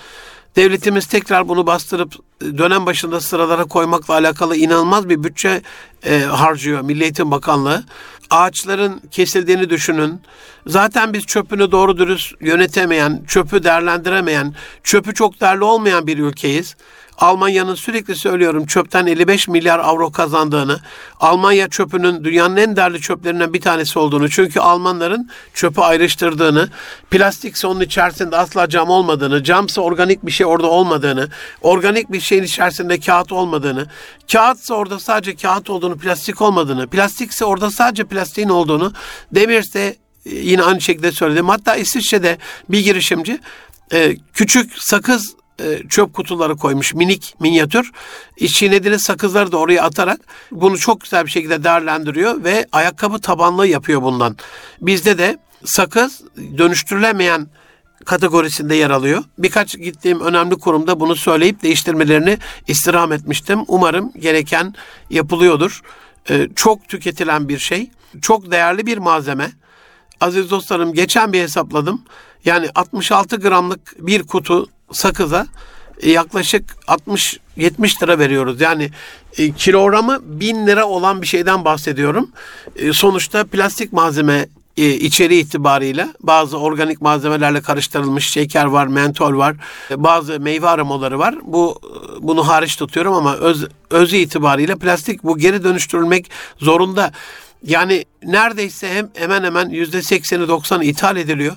Devletimiz 0.57 1.05
tekrar 1.05 1.47
bunu 1.47 1.67
bastırıp 1.67 2.13
dönem 2.41 2.85
başında 2.85 3.21
sıralara 3.21 3.65
koymakla 3.65 4.13
alakalı 4.13 4.55
inanılmaz 4.55 5.09
bir 5.09 5.23
bütçe 5.23 5.61
e, 6.05 6.19
harcıyor 6.19 6.81
Milli 6.81 7.03
Eğitim 7.03 7.31
Bakanlığı. 7.31 7.83
Ağaçların 8.29 9.01
kesildiğini 9.11 9.69
düşünün. 9.69 10.21
Zaten 10.67 11.13
biz 11.13 11.25
çöpünü 11.25 11.71
doğru 11.71 11.97
dürüst 11.97 12.33
yönetemeyen, 12.41 13.23
çöpü 13.27 13.63
değerlendiremeyen, 13.63 14.55
çöpü 14.83 15.13
çok 15.13 15.41
değerli 15.41 15.63
olmayan 15.63 16.07
bir 16.07 16.17
ülkeyiz. 16.17 16.75
Almanya'nın 17.17 17.75
sürekli 17.75 18.15
söylüyorum 18.15 18.65
çöpten 18.65 19.05
55 19.05 19.47
milyar 19.47 19.79
avro 19.79 20.11
kazandığını, 20.11 20.79
Almanya 21.19 21.69
çöpünün 21.69 22.23
dünyanın 22.23 22.57
en 22.57 22.75
değerli 22.75 23.01
çöplerinden 23.01 23.53
bir 23.53 23.61
tanesi 23.61 23.99
olduğunu, 23.99 24.29
çünkü 24.29 24.59
Almanların 24.59 25.29
çöpü 25.53 25.81
ayrıştırdığını, 25.81 26.69
plastikse 27.11 27.67
onun 27.67 27.81
içerisinde 27.81 28.37
asla 28.37 28.69
cam 28.69 28.89
olmadığını, 28.89 29.43
camsa 29.43 29.81
organik 29.81 30.25
bir 30.25 30.31
şey 30.31 30.45
orada 30.45 30.67
olmadığını, 30.67 31.29
organik 31.61 32.11
bir 32.11 32.19
şeyin 32.19 32.43
içerisinde 32.43 32.99
kağıt 32.99 33.31
olmadığını, 33.31 33.87
kağıtsa 34.31 34.73
orada 34.73 34.99
sadece 34.99 35.35
kağıt 35.35 35.69
olduğunu, 35.69 35.97
plastik 35.97 36.41
olmadığını, 36.41 36.87
plastikse 36.87 37.45
orada 37.45 37.71
sadece 37.71 38.03
plastiğin 38.03 38.49
olduğunu, 38.49 38.93
demirse 39.31 39.95
e, 40.25 40.35
yine 40.35 40.63
aynı 40.63 40.81
şekilde 40.81 41.11
söyledim. 41.11 41.49
Hatta 41.49 41.75
İsviçre'de 41.75 42.37
bir 42.69 42.79
girişimci 42.79 43.39
e, 43.93 44.15
küçük 44.33 44.83
sakız 44.83 45.35
e, 45.59 45.81
çöp 45.89 46.13
kutuları 46.13 46.57
koymuş 46.57 46.93
minik 46.93 47.35
minyatür. 47.39 47.91
Çiğnediğiniz 48.47 49.01
sakızları 49.01 49.51
da 49.51 49.57
oraya 49.57 49.83
atarak 49.83 50.19
bunu 50.51 50.77
çok 50.77 51.01
güzel 51.01 51.25
bir 51.25 51.31
şekilde 51.31 51.63
değerlendiriyor 51.63 52.43
ve 52.43 52.65
ayakkabı 52.71 53.19
tabanlı 53.19 53.67
yapıyor 53.67 54.01
bundan. 54.01 54.37
Bizde 54.81 55.17
de 55.17 55.37
sakız 55.65 56.21
dönüştürülemeyen 56.57 57.47
kategorisinde 58.05 58.75
yer 58.75 58.89
alıyor. 58.89 59.23
Birkaç 59.37 59.77
gittiğim 59.77 60.21
önemli 60.21 60.55
kurumda 60.55 60.99
bunu 60.99 61.15
söyleyip 61.15 61.63
değiştirmelerini 61.63 62.37
istirham 62.67 63.11
etmiştim. 63.11 63.59
Umarım 63.67 64.11
gereken 64.19 64.73
yapılıyordur. 65.09 65.81
Ee, 66.29 66.47
çok 66.55 66.87
tüketilen 66.87 67.49
bir 67.49 67.57
şey. 67.57 67.89
Çok 68.21 68.51
değerli 68.51 68.85
bir 68.85 68.97
malzeme. 68.97 69.51
Aziz 70.21 70.51
dostlarım 70.51 70.93
geçen 70.93 71.33
bir 71.33 71.41
hesapladım. 71.41 72.01
Yani 72.45 72.69
66 72.75 73.37
gramlık 73.37 74.07
bir 74.07 74.23
kutu 74.23 74.69
sakıza 74.91 75.47
e, 76.01 76.11
yaklaşık 76.11 76.75
60-70 76.87 78.03
lira 78.03 78.19
veriyoruz. 78.19 78.61
Yani 78.61 78.91
e, 79.37 79.51
kilogramı 79.51 80.19
1000 80.21 80.67
lira 80.67 80.85
olan 80.85 81.21
bir 81.21 81.27
şeyden 81.27 81.65
bahsediyorum. 81.65 82.29
E, 82.75 82.93
sonuçta 82.93 83.43
plastik 83.43 83.93
malzeme 83.93 84.47
e, 84.77 84.89
içeriği 84.89 85.43
itibariyle 85.43 86.07
bazı 86.19 86.57
organik 86.57 87.01
malzemelerle 87.01 87.61
karıştırılmış 87.61 88.31
şeker 88.31 88.65
var, 88.65 88.87
mentol 88.87 89.37
var, 89.37 89.55
e, 89.91 90.03
bazı 90.03 90.39
meyve 90.39 90.67
aromaları 90.69 91.19
var. 91.19 91.35
Bu 91.43 91.81
e, 91.83 92.27
bunu 92.27 92.47
hariç 92.47 92.75
tutuyorum 92.75 93.13
ama 93.13 93.35
öz 93.35 93.67
özü 93.89 94.17
itibariyle 94.17 94.75
plastik 94.75 95.23
bu 95.23 95.37
geri 95.37 95.63
dönüştürülmek 95.63 96.31
zorunda. 96.57 97.11
Yani 97.63 98.05
neredeyse 98.23 98.93
hem 98.93 99.09
hemen 99.13 99.43
hemen 99.43 99.69
yüzde 99.69 100.01
sekseni 100.01 100.47
doksanı 100.47 100.83
ithal 100.83 101.17
ediliyor. 101.17 101.55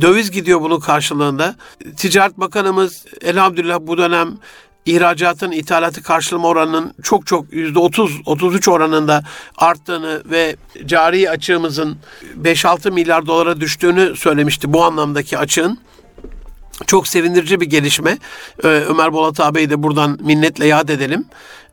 Döviz 0.00 0.30
gidiyor 0.30 0.60
bunun 0.60 0.80
karşılığında. 0.80 1.56
Ticaret 1.96 2.38
Bakanımız 2.38 3.04
elhamdülillah 3.20 3.78
bu 3.80 3.98
dönem 3.98 4.38
ihracatın 4.86 5.50
ithalatı 5.50 6.02
karşılama 6.02 6.48
oranının 6.48 6.94
çok 7.02 7.26
çok 7.26 7.52
yüzde 7.52 7.78
30 7.78 8.20
33 8.26 8.68
oranında 8.68 9.22
arttığını 9.56 10.22
ve 10.30 10.56
cari 10.86 11.30
açığımızın 11.30 11.96
5-6 12.42 12.90
milyar 12.90 13.26
dolara 13.26 13.60
düştüğünü 13.60 14.16
söylemişti 14.16 14.72
bu 14.72 14.84
anlamdaki 14.84 15.38
açığın. 15.38 15.78
Çok 16.86 17.08
sevindirici 17.08 17.60
bir 17.60 17.66
gelişme. 17.66 18.18
Ee, 18.64 18.68
Ömer 18.68 19.12
Bolat 19.12 19.40
ağabeyi 19.40 19.70
de 19.70 19.82
buradan 19.82 20.18
minnetle 20.22 20.66
yad 20.66 20.88
edelim. 20.88 21.24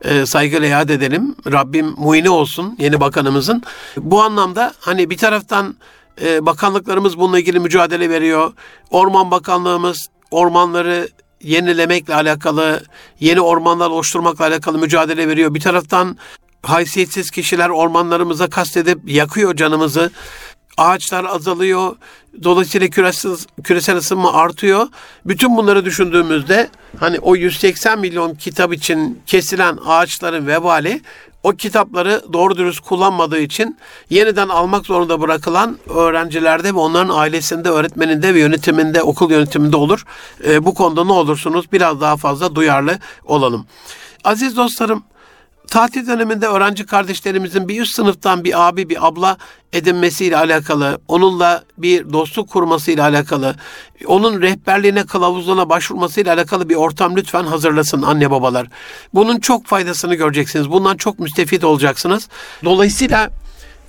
Ee, 0.04 0.26
saygıyla 0.26 0.68
yad 0.68 0.88
edelim. 0.88 1.36
Rabbim 1.52 1.94
muini 1.98 2.30
olsun 2.30 2.76
yeni 2.78 3.00
bakanımızın. 3.00 3.62
Bu 3.96 4.22
anlamda 4.22 4.74
hani 4.80 5.10
bir 5.10 5.16
taraftan 5.16 5.76
e, 6.22 6.46
bakanlıklarımız 6.46 7.18
bununla 7.18 7.38
ilgili 7.38 7.60
mücadele 7.60 8.10
veriyor. 8.10 8.52
Orman 8.90 9.30
Bakanlığımız 9.30 10.08
ormanları 10.30 11.08
yenilemekle 11.42 12.14
alakalı, 12.14 12.82
yeni 13.20 13.40
ormanlar 13.40 13.90
oluşturmakla 13.90 14.46
alakalı 14.46 14.78
mücadele 14.78 15.28
veriyor. 15.28 15.54
Bir 15.54 15.60
taraftan 15.60 16.16
haysiyetsiz 16.62 17.30
kişiler 17.30 17.68
ormanlarımıza 17.68 18.50
kastedip 18.50 18.98
yakıyor 19.06 19.56
canımızı. 19.56 20.10
Ağaçlar 20.80 21.24
azalıyor. 21.24 21.96
Dolayısıyla 22.42 22.88
küresel, 22.88 23.36
küresel 23.64 23.96
ısınma 23.96 24.32
artıyor. 24.32 24.86
Bütün 25.26 25.56
bunları 25.56 25.84
düşündüğümüzde 25.84 26.68
hani 27.00 27.18
o 27.18 27.36
180 27.36 27.98
milyon 27.98 28.34
kitap 28.34 28.72
için 28.72 29.22
kesilen 29.26 29.78
ağaçların 29.86 30.46
vebali 30.46 31.00
o 31.42 31.52
kitapları 31.52 32.22
doğru 32.32 32.56
dürüst 32.56 32.80
kullanmadığı 32.80 33.38
için 33.38 33.78
yeniden 34.10 34.48
almak 34.48 34.86
zorunda 34.86 35.20
bırakılan 35.20 35.78
öğrencilerde 35.94 36.74
ve 36.74 36.78
onların 36.78 37.14
ailesinde, 37.14 37.68
öğretmeninde 37.68 38.34
ve 38.34 38.40
yönetiminde, 38.40 39.02
okul 39.02 39.30
yönetiminde 39.30 39.76
olur. 39.76 40.04
E, 40.46 40.64
bu 40.64 40.74
konuda 40.74 41.04
ne 41.04 41.12
olursunuz 41.12 41.72
biraz 41.72 42.00
daha 42.00 42.16
fazla 42.16 42.54
duyarlı 42.54 42.98
olalım. 43.24 43.66
Aziz 44.24 44.56
dostlarım, 44.56 45.02
tatil 45.70 46.06
döneminde 46.06 46.46
öğrenci 46.46 46.86
kardeşlerimizin 46.86 47.68
bir 47.68 47.80
üst 47.80 47.94
sınıftan 47.94 48.44
bir 48.44 48.68
abi 48.68 48.88
bir 48.88 49.06
abla 49.06 49.36
edinmesiyle 49.72 50.36
alakalı, 50.36 51.00
onunla 51.08 51.64
bir 51.78 52.12
dostluk 52.12 52.50
kurmasıyla 52.50 53.04
alakalı, 53.04 53.54
onun 54.06 54.42
rehberliğine, 54.42 55.06
kılavuzluğuna 55.06 55.68
başvurmasıyla 55.68 56.34
alakalı 56.34 56.68
bir 56.68 56.74
ortam 56.74 57.16
lütfen 57.16 57.44
hazırlasın 57.44 58.02
anne 58.02 58.30
babalar. 58.30 58.66
Bunun 59.14 59.40
çok 59.40 59.66
faydasını 59.66 60.14
göreceksiniz. 60.14 60.70
Bundan 60.70 60.96
çok 60.96 61.18
müstefit 61.18 61.64
olacaksınız. 61.64 62.28
Dolayısıyla 62.64 63.30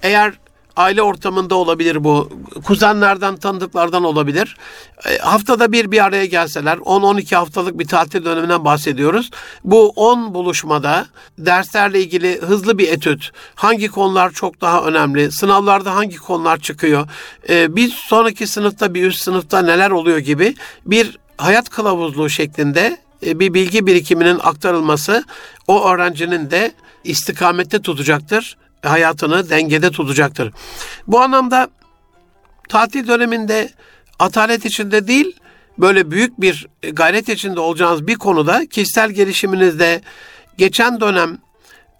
eğer 0.03 0.33
aile 0.81 1.01
ortamında 1.01 1.55
olabilir 1.55 2.03
bu. 2.03 2.29
Kuzenlerden, 2.65 3.35
tanıdıklardan 3.35 4.03
olabilir. 4.03 4.57
E, 5.05 5.17
haftada 5.17 5.71
bir 5.71 5.91
bir 5.91 6.05
araya 6.05 6.25
gelseler 6.25 6.77
10-12 6.77 7.35
haftalık 7.35 7.79
bir 7.79 7.87
tatil 7.87 8.25
döneminden 8.25 8.65
bahsediyoruz. 8.65 9.29
Bu 9.63 9.89
10 9.89 10.33
buluşmada 10.33 11.07
derslerle 11.37 11.99
ilgili 11.99 12.41
hızlı 12.41 12.77
bir 12.77 12.87
etüt. 12.87 13.31
Hangi 13.55 13.87
konular 13.87 14.31
çok 14.31 14.61
daha 14.61 14.83
önemli? 14.83 15.31
Sınavlarda 15.31 15.95
hangi 15.95 16.17
konular 16.17 16.57
çıkıyor? 16.57 17.07
E, 17.49 17.75
bir 17.75 17.89
sonraki 17.89 18.47
sınıfta 18.47 18.93
bir 18.93 19.07
üst 19.07 19.21
sınıfta 19.21 19.61
neler 19.61 19.91
oluyor 19.91 20.17
gibi 20.17 20.55
bir 20.85 21.17
hayat 21.37 21.69
kılavuzluğu 21.69 22.29
şeklinde 22.29 22.97
e, 23.25 23.39
bir 23.39 23.53
bilgi 23.53 23.87
birikiminin 23.87 24.39
aktarılması 24.43 25.23
o 25.67 25.89
öğrencinin 25.89 26.51
de 26.51 26.71
istikamette 27.03 27.81
tutacaktır 27.81 28.57
hayatını 28.83 29.49
dengede 29.49 29.91
tutacaktır. 29.91 30.53
Bu 31.07 31.19
anlamda 31.19 31.69
tatil 32.69 33.07
döneminde 33.07 33.69
atalet 34.19 34.65
içinde 34.65 35.07
değil, 35.07 35.35
böyle 35.77 36.11
büyük 36.11 36.41
bir 36.41 36.67
gayret 36.93 37.29
içinde 37.29 37.59
olacağınız 37.59 38.07
bir 38.07 38.15
konuda 38.15 38.65
kişisel 38.65 39.11
gelişiminizde 39.11 40.01
geçen 40.57 41.01
dönem 41.01 41.37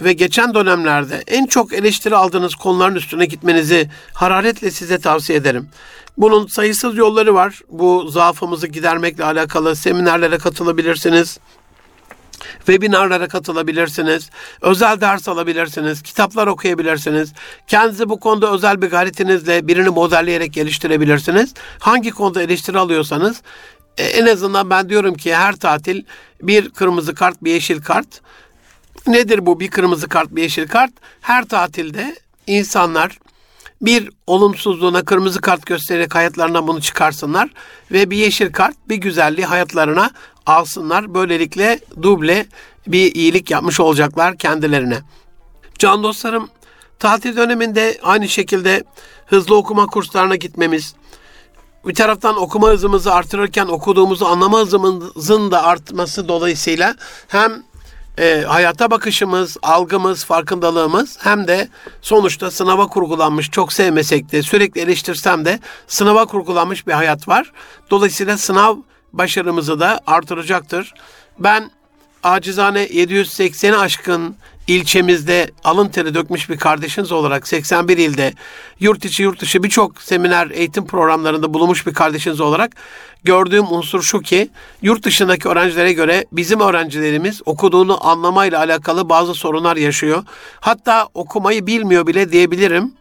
ve 0.02 0.14
geçen 0.14 0.54
dönemlerde 0.54 1.24
en 1.28 1.46
çok 1.46 1.74
eleştiri 1.74 2.16
aldığınız 2.16 2.56
konuların 2.56 2.96
üstüne 2.96 3.26
gitmenizi 3.26 3.90
hararetle 4.14 4.72
size 4.72 5.00
tavsiye 5.00 5.38
ederim. 5.38 5.70
Bunun 6.18 6.48
sayısız 6.48 6.98
yolları 6.98 7.34
var. 7.34 7.62
Bu 7.70 8.08
zaafımızı 8.10 8.68
gidermekle 8.68 9.24
alakalı 9.24 9.76
seminerlere 9.76 10.38
katılabilirsiniz 10.38 11.40
webinarlara 12.58 13.28
katılabilirsiniz, 13.28 14.30
özel 14.62 15.02
ders 15.02 15.28
alabilirsiniz, 15.28 16.02
kitaplar 16.02 16.48
okuyabilirsiniz. 16.48 17.34
Kendinizi 17.68 18.10
bu 18.10 18.20
konuda 18.20 18.54
özel 18.54 18.82
bir 18.82 18.90
gayretinizle 18.90 19.68
birini 19.68 19.90
modelleyerek 19.90 20.54
geliştirebilirsiniz. 20.54 21.54
Hangi 21.80 22.12
konuda 22.12 22.42
eleştiri 22.42 22.80
alıyorsanız 22.80 23.42
e, 23.98 24.04
en 24.04 24.26
azından 24.26 24.70
ben 24.70 24.90
diyorum 24.90 25.14
ki 25.14 25.36
her 25.36 25.56
tatil 25.56 26.04
bir 26.42 26.70
kırmızı 26.70 27.16
kart, 27.16 27.44
bir 27.44 27.52
yeşil 27.52 27.82
kart. 27.82 28.22
Nedir 29.08 29.46
bu 29.46 29.60
bir 29.60 29.72
kırmızı 29.72 30.10
kart, 30.10 30.36
bir 30.36 30.42
yeşil 30.42 30.68
kart? 30.68 30.92
Her 31.22 31.46
tatilde 31.46 32.16
insanlar 32.48 33.20
bir 33.82 34.10
olumsuzluğuna 34.28 35.06
kırmızı 35.06 35.42
kart 35.42 35.66
göstererek 35.66 36.16
hayatlarına 36.16 36.68
bunu 36.68 36.82
çıkarsınlar 36.82 37.50
ve 37.92 38.10
bir 38.10 38.18
yeşil 38.18 38.52
kart 38.52 38.76
bir 38.90 38.96
güzelliği 38.96 39.46
hayatlarına 39.46 40.12
alsınlar. 40.46 41.14
Böylelikle 41.14 41.80
duble 42.02 42.46
bir 42.88 43.16
iyilik 43.16 43.52
yapmış 43.52 43.80
olacaklar 43.80 44.38
kendilerine. 44.38 44.98
Can 45.80 46.04
dostlarım 46.04 46.50
tatil 47.00 47.38
döneminde 47.38 47.98
aynı 48.04 48.30
şekilde 48.30 48.84
hızlı 49.26 49.56
okuma 49.56 49.86
kurslarına 49.86 50.36
gitmemiz, 50.36 50.96
bir 51.86 51.96
taraftan 51.96 52.42
okuma 52.42 52.68
hızımızı 52.68 53.14
artırırken 53.14 53.68
okuduğumuzu 53.68 54.26
anlama 54.26 54.60
hızımızın 54.60 55.52
da 55.52 55.64
artması 55.64 56.28
dolayısıyla 56.28 56.96
hem 57.28 57.64
e, 58.18 58.42
hayata 58.48 58.92
bakışımız, 58.92 59.58
algımız, 59.62 60.26
farkındalığımız 60.26 61.18
hem 61.22 61.48
de 61.48 61.68
sonuçta 62.02 62.52
sınava 62.52 62.88
kurgulanmış 62.88 63.52
çok 63.52 63.74
sevmesek 63.74 64.32
de 64.32 64.42
sürekli 64.42 64.82
eleştirsem 64.82 65.46
de 65.46 65.60
sınava 65.88 66.26
kurgulanmış 66.26 66.88
bir 66.88 66.94
hayat 66.94 67.28
var. 67.28 67.52
Dolayısıyla 67.90 68.38
sınav 68.38 68.78
başarımızı 69.14 69.80
da 69.80 70.00
artıracaktır. 70.08 70.94
Ben 71.40 71.72
acizane 72.24 72.84
780'i 72.86 73.78
aşkın 73.78 74.36
ilçemizde 74.72 75.52
alın 75.64 75.90
teri 75.90 76.14
dökmüş 76.14 76.50
bir 76.50 76.58
kardeşiniz 76.58 77.12
olarak 77.12 77.48
81 77.48 77.98
ilde 77.98 78.34
yurt 78.80 79.06
içi 79.06 79.24
yurt 79.24 79.42
dışı 79.42 79.64
birçok 79.64 80.02
seminer 80.02 80.50
eğitim 80.50 80.88
programlarında 80.88 81.54
bulunmuş 81.54 81.88
bir 81.88 81.94
kardeşiniz 81.94 82.42
olarak 82.42 82.76
gördüğüm 83.24 83.66
unsur 83.72 84.02
şu 84.02 84.20
ki 84.20 84.50
yurt 84.82 85.04
dışındaki 85.04 85.50
öğrencilere 85.50 85.94
göre 85.94 86.26
bizim 86.32 86.60
öğrencilerimiz 86.60 87.42
okuduğunu 87.46 88.08
anlamayla 88.08 88.60
alakalı 88.60 89.10
bazı 89.10 89.34
sorunlar 89.34 89.78
yaşıyor. 89.78 90.24
Hatta 90.60 91.08
okumayı 91.14 91.68
bilmiyor 91.68 92.08
bile 92.08 92.32
diyebilirim 92.32 92.94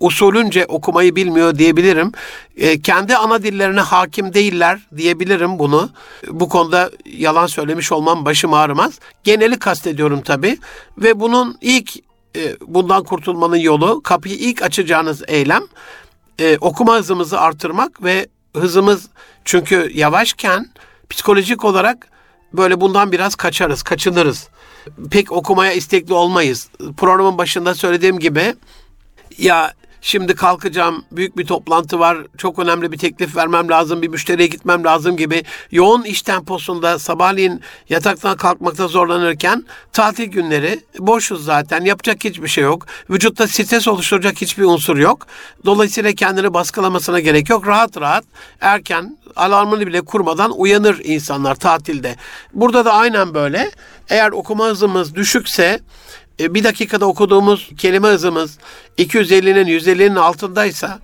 usulünce 0.00 0.66
okumayı 0.66 1.16
bilmiyor 1.16 1.58
diyebilirim. 1.58 2.12
E, 2.56 2.80
kendi 2.82 3.16
ana 3.16 3.42
dillerine 3.42 3.80
hakim 3.80 4.34
değiller 4.34 4.80
diyebilirim 4.96 5.58
bunu. 5.58 5.90
Bu 6.28 6.48
konuda 6.48 6.90
yalan 7.06 7.46
söylemiş 7.46 7.92
olmam 7.92 8.24
başım 8.24 8.54
ağrımaz. 8.54 8.98
Geneli 9.24 9.58
kastediyorum 9.58 10.22
tabii. 10.22 10.58
Ve 10.98 11.20
bunun 11.20 11.58
ilk 11.60 11.96
e, 12.36 12.56
bundan 12.66 13.04
kurtulmanın 13.04 13.56
yolu 13.56 14.02
kapıyı 14.02 14.34
ilk 14.34 14.62
açacağınız 14.62 15.22
eylem 15.28 15.62
e, 16.38 16.58
okuma 16.60 16.94
hızımızı 16.94 17.40
artırmak 17.40 18.04
ve 18.04 18.26
hızımız 18.56 19.08
çünkü 19.44 19.90
yavaşken 19.94 20.66
psikolojik 21.10 21.64
olarak 21.64 22.08
böyle 22.52 22.80
bundan 22.80 23.12
biraz 23.12 23.34
kaçarız, 23.34 23.82
kaçınırız. 23.82 24.48
Pek 25.10 25.32
okumaya 25.32 25.72
istekli 25.72 26.14
olmayız. 26.14 26.68
Programın 26.96 27.38
başında 27.38 27.74
söylediğim 27.74 28.18
gibi 28.18 28.54
ya 29.42 29.72
şimdi 30.00 30.34
kalkacağım, 30.34 31.04
büyük 31.12 31.36
bir 31.36 31.46
toplantı 31.46 31.98
var, 31.98 32.18
çok 32.38 32.58
önemli 32.58 32.92
bir 32.92 32.98
teklif 32.98 33.36
vermem 33.36 33.68
lazım, 33.68 34.02
bir 34.02 34.08
müşteriye 34.08 34.48
gitmem 34.48 34.84
lazım 34.84 35.16
gibi 35.16 35.44
yoğun 35.70 36.02
iş 36.02 36.22
temposunda 36.22 36.98
sabahleyin 36.98 37.60
yataktan 37.88 38.36
kalkmakta 38.36 38.88
zorlanırken 38.88 39.64
tatil 39.92 40.24
günleri 40.24 40.80
boşuz 40.98 41.44
zaten, 41.44 41.84
yapacak 41.84 42.24
hiçbir 42.24 42.48
şey 42.48 42.64
yok. 42.64 42.86
Vücutta 43.10 43.48
stres 43.48 43.88
oluşturacak 43.88 44.40
hiçbir 44.40 44.64
unsur 44.64 44.96
yok. 44.96 45.26
Dolayısıyla 45.64 46.12
kendini 46.12 46.54
baskılamasına 46.54 47.20
gerek 47.20 47.50
yok. 47.50 47.66
Rahat 47.66 48.00
rahat 48.00 48.24
erken 48.60 49.18
alarmını 49.36 49.86
bile 49.86 50.00
kurmadan 50.00 50.60
uyanır 50.60 51.00
insanlar 51.04 51.54
tatilde. 51.54 52.16
Burada 52.54 52.84
da 52.84 52.92
aynen 52.92 53.34
böyle. 53.34 53.70
Eğer 54.08 54.30
okuma 54.30 54.66
hızımız 54.66 55.14
düşükse 55.14 55.80
bir 56.50 56.64
dakikada 56.64 57.06
okuduğumuz 57.06 57.70
kelime 57.78 58.08
hızımız 58.08 58.58
250'nin 58.98 59.66
150'nin 59.78 60.16
altındaysa 60.16 60.98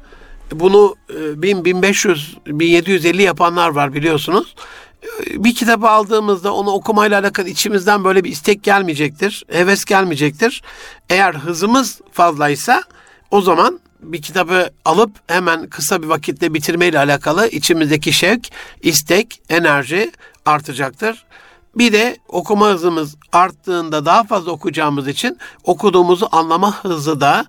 bunu 0.52 0.96
1000, 1.10 1.64
1500, 1.64 2.36
1750 2.46 3.22
yapanlar 3.22 3.68
var 3.68 3.94
biliyorsunuz. 3.94 4.54
E, 5.02 5.44
bir 5.44 5.54
kitabı 5.54 5.88
aldığımızda 5.88 6.54
onu 6.54 6.70
okumayla 6.70 7.20
alakalı 7.20 7.48
içimizden 7.48 8.04
böyle 8.04 8.24
bir 8.24 8.30
istek 8.30 8.62
gelmeyecektir, 8.62 9.44
heves 9.50 9.84
gelmeyecektir. 9.84 10.62
Eğer 11.10 11.34
hızımız 11.34 12.00
fazlaysa 12.12 12.82
O 13.30 13.40
zaman 13.40 13.80
bir 14.00 14.22
kitabı 14.22 14.70
alıp 14.84 15.10
hemen 15.26 15.66
kısa 15.66 16.02
bir 16.02 16.06
vakitte 16.06 16.54
bitirmeyle 16.54 16.98
alakalı 16.98 17.48
içimizdeki 17.48 18.12
şevk, 18.12 18.48
istek, 18.82 19.40
enerji 19.48 20.12
artacaktır. 20.46 21.24
Bir 21.78 21.92
de 21.92 22.16
okuma 22.28 22.68
hızımız 22.68 23.16
arttığında 23.32 24.04
daha 24.04 24.24
fazla 24.24 24.52
okuyacağımız 24.52 25.08
için 25.08 25.38
okuduğumuzu 25.64 26.28
anlama 26.32 26.84
hızı 26.84 27.20
da 27.20 27.46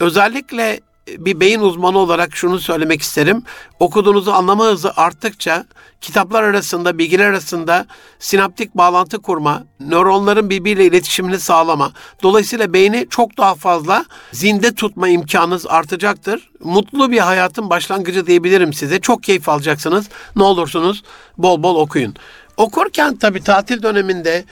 özellikle 0.00 0.80
bir 1.18 1.40
beyin 1.40 1.60
uzmanı 1.60 1.98
olarak 1.98 2.36
şunu 2.36 2.58
söylemek 2.58 3.02
isterim. 3.02 3.42
Okuduğunuzu 3.80 4.30
anlama 4.30 4.64
hızı 4.64 4.92
arttıkça 4.96 5.64
kitaplar 6.00 6.42
arasında, 6.42 6.98
bilgiler 6.98 7.26
arasında 7.26 7.86
sinaptik 8.18 8.74
bağlantı 8.74 9.18
kurma, 9.18 9.64
nöronların 9.80 10.50
birbiriyle 10.50 10.86
iletişimini 10.86 11.38
sağlama. 11.38 11.92
Dolayısıyla 12.22 12.72
beyni 12.72 13.06
çok 13.10 13.36
daha 13.38 13.54
fazla 13.54 14.04
zinde 14.32 14.74
tutma 14.74 15.08
imkanınız 15.08 15.66
artacaktır. 15.66 16.50
Mutlu 16.64 17.10
bir 17.10 17.18
hayatın 17.18 17.70
başlangıcı 17.70 18.26
diyebilirim 18.26 18.72
size. 18.72 19.00
Çok 19.00 19.22
keyif 19.22 19.48
alacaksınız. 19.48 20.08
Ne 20.36 20.42
olursunuz 20.42 21.02
bol 21.38 21.62
bol 21.62 21.76
okuyun. 21.76 22.14
Okurken 22.60 23.16
tabii 23.16 23.42
tatil 23.42 23.82
döneminde 23.82 24.44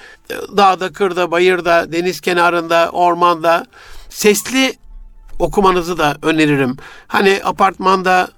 dağda, 0.56 0.92
kırda, 0.92 1.30
bayırda, 1.30 1.92
deniz 1.92 2.20
kenarında, 2.20 2.90
ormanda 2.92 3.66
sesli 4.08 4.76
okumanızı 5.38 5.98
da 5.98 6.16
öneririm. 6.22 6.76
Hani 7.06 7.40
apartmanda 7.44 8.28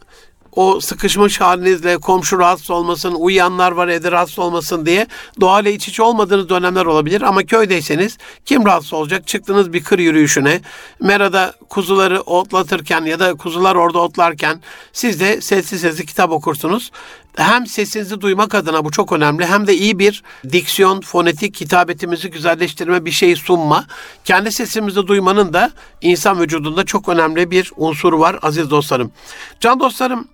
o 0.52 0.80
sıkışmış 0.80 1.40
halinizle 1.40 1.98
komşu 1.98 2.38
rahatsız 2.38 2.70
olmasın, 2.70 3.14
uyuyanlar 3.14 3.72
var 3.72 3.88
evde 3.88 4.12
rahatsız 4.12 4.38
olmasın 4.38 4.86
diye 4.86 5.06
doğayla 5.40 5.70
iç 5.70 5.88
içe 5.88 6.02
olmadığınız 6.02 6.48
dönemler 6.48 6.86
olabilir. 6.86 7.22
Ama 7.22 7.42
köydeyseniz 7.42 8.18
kim 8.44 8.66
rahatsız 8.66 8.92
olacak? 8.92 9.26
Çıktınız 9.26 9.72
bir 9.72 9.84
kır 9.84 9.98
yürüyüşüne, 9.98 10.60
merada 11.00 11.54
kuzuları 11.68 12.20
otlatırken 12.20 13.04
ya 13.04 13.20
da 13.20 13.34
kuzular 13.34 13.76
orada 13.76 13.98
otlarken 13.98 14.60
siz 14.92 15.20
de 15.20 15.40
sessiz 15.40 15.80
sessiz 15.80 16.06
kitap 16.06 16.30
okursunuz. 16.30 16.90
Hem 17.36 17.66
sesinizi 17.66 18.20
duymak 18.20 18.54
adına 18.54 18.84
bu 18.84 18.90
çok 18.90 19.12
önemli 19.12 19.46
hem 19.46 19.66
de 19.66 19.74
iyi 19.74 19.98
bir 19.98 20.22
diksiyon, 20.52 21.00
fonetik 21.00 21.60
hitabetimizi 21.60 22.30
güzelleştirme 22.30 23.04
bir 23.04 23.10
şey 23.10 23.36
sunma. 23.36 23.86
Kendi 24.24 24.52
sesimizi 24.52 25.06
duymanın 25.06 25.52
da 25.52 25.72
insan 26.00 26.40
vücudunda 26.40 26.84
çok 26.84 27.08
önemli 27.08 27.50
bir 27.50 27.72
unsuru 27.76 28.20
var 28.20 28.38
aziz 28.42 28.70
dostlarım. 28.70 29.12
Can 29.60 29.80
dostlarım 29.80 30.28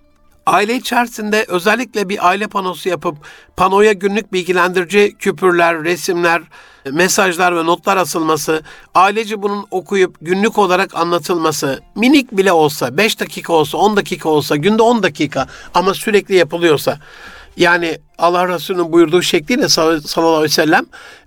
Aile 0.47 0.75
içerisinde 0.75 1.45
özellikle 1.47 2.09
bir 2.09 2.27
aile 2.27 2.47
panosu 2.47 2.89
yapıp 2.89 3.17
panoya 3.57 3.93
günlük 3.93 4.33
bilgilendirici 4.33 5.15
küpürler, 5.19 5.83
resimler, 5.83 6.41
mesajlar 6.91 7.55
ve 7.55 7.65
notlar 7.65 7.97
asılması, 7.97 8.61
ailece 8.95 9.41
bunun 9.41 9.67
okuyup 9.71 10.15
günlük 10.21 10.57
olarak 10.57 10.95
anlatılması, 10.95 11.81
minik 11.95 12.31
bile 12.31 12.51
olsa, 12.51 12.97
5 12.97 13.19
dakika 13.19 13.53
olsa, 13.53 13.77
10 13.77 13.97
dakika 13.97 14.29
olsa, 14.29 14.55
günde 14.55 14.81
10 14.81 15.03
dakika 15.03 15.47
ama 15.73 15.93
sürekli 15.93 16.35
yapılıyorsa, 16.35 16.99
yani 17.57 17.97
Allah 18.17 18.47
Resulü'nün 18.47 18.91
buyurduğu 18.91 19.21
şekliyle 19.21 19.69
sallallahu 19.69 20.27
aleyhi 20.27 20.43
ve 20.43 20.49
sellem 20.49 20.85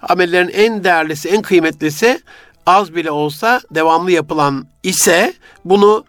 amellerin 0.08 0.48
en 0.48 0.84
değerlisi, 0.84 1.28
en 1.28 1.42
kıymetlisi 1.42 2.20
az 2.66 2.94
bile 2.94 3.10
olsa 3.10 3.60
devamlı 3.70 4.10
yapılan 4.10 4.66
ise 4.82 5.34
bunu 5.64 6.04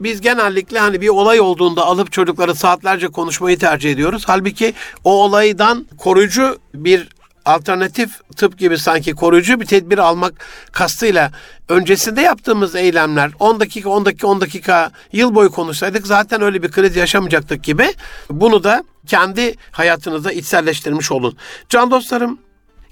biz 0.00 0.20
genellikle 0.20 0.78
hani 0.78 1.00
bir 1.00 1.08
olay 1.08 1.40
olduğunda 1.40 1.86
alıp 1.86 2.12
çocukları 2.12 2.54
saatlerce 2.54 3.08
konuşmayı 3.08 3.58
tercih 3.58 3.92
ediyoruz. 3.92 4.22
Halbuki 4.26 4.74
o 5.04 5.24
olaydan 5.24 5.86
koruyucu 5.98 6.58
bir 6.74 7.08
alternatif 7.46 8.10
tıp 8.36 8.58
gibi 8.58 8.78
sanki 8.78 9.12
koruyucu 9.12 9.60
bir 9.60 9.66
tedbir 9.66 9.98
almak 9.98 10.34
kastıyla 10.72 11.32
öncesinde 11.68 12.20
yaptığımız 12.20 12.74
eylemler 12.74 13.30
10 13.38 13.60
dakika 13.60 13.90
10 13.90 14.04
dakika 14.04 14.26
10 14.26 14.40
dakika 14.40 14.90
yıl 15.12 15.34
boyu 15.34 15.50
konuşsaydık 15.50 16.06
zaten 16.06 16.42
öyle 16.42 16.62
bir 16.62 16.70
kriz 16.70 16.96
yaşamayacaktık 16.96 17.64
gibi 17.64 17.94
bunu 18.30 18.64
da 18.64 18.84
kendi 19.06 19.54
hayatınıza 19.70 20.32
içselleştirmiş 20.32 21.12
olun. 21.12 21.36
Can 21.68 21.90
dostlarım 21.90 22.38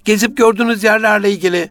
gezip 0.04 0.36
gördüğünüz 0.36 0.84
yerlerle 0.84 1.30
ilgili 1.30 1.70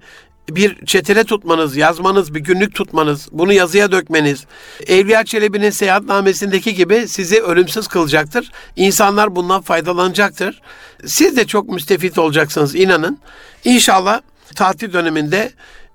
bir 0.49 0.85
çetele 0.85 1.23
tutmanız, 1.23 1.75
yazmanız, 1.75 2.33
bir 2.33 2.39
günlük 2.39 2.75
tutmanız, 2.75 3.27
bunu 3.31 3.53
yazıya 3.53 3.91
dökmeniz, 3.91 4.45
Evliya 4.87 5.25
Çelebi'nin 5.25 5.69
seyahatnamesindeki 5.69 6.75
gibi 6.75 7.07
sizi 7.07 7.41
ölümsüz 7.41 7.87
kılacaktır. 7.87 8.51
İnsanlar 8.75 9.35
bundan 9.35 9.61
faydalanacaktır. 9.61 10.61
Siz 11.05 11.37
de 11.37 11.47
çok 11.47 11.69
müstefit 11.69 12.17
olacaksınız 12.17 12.75
inanın. 12.75 13.19
İnşallah 13.63 14.21
tatil 14.55 14.93
döneminde 14.93 15.51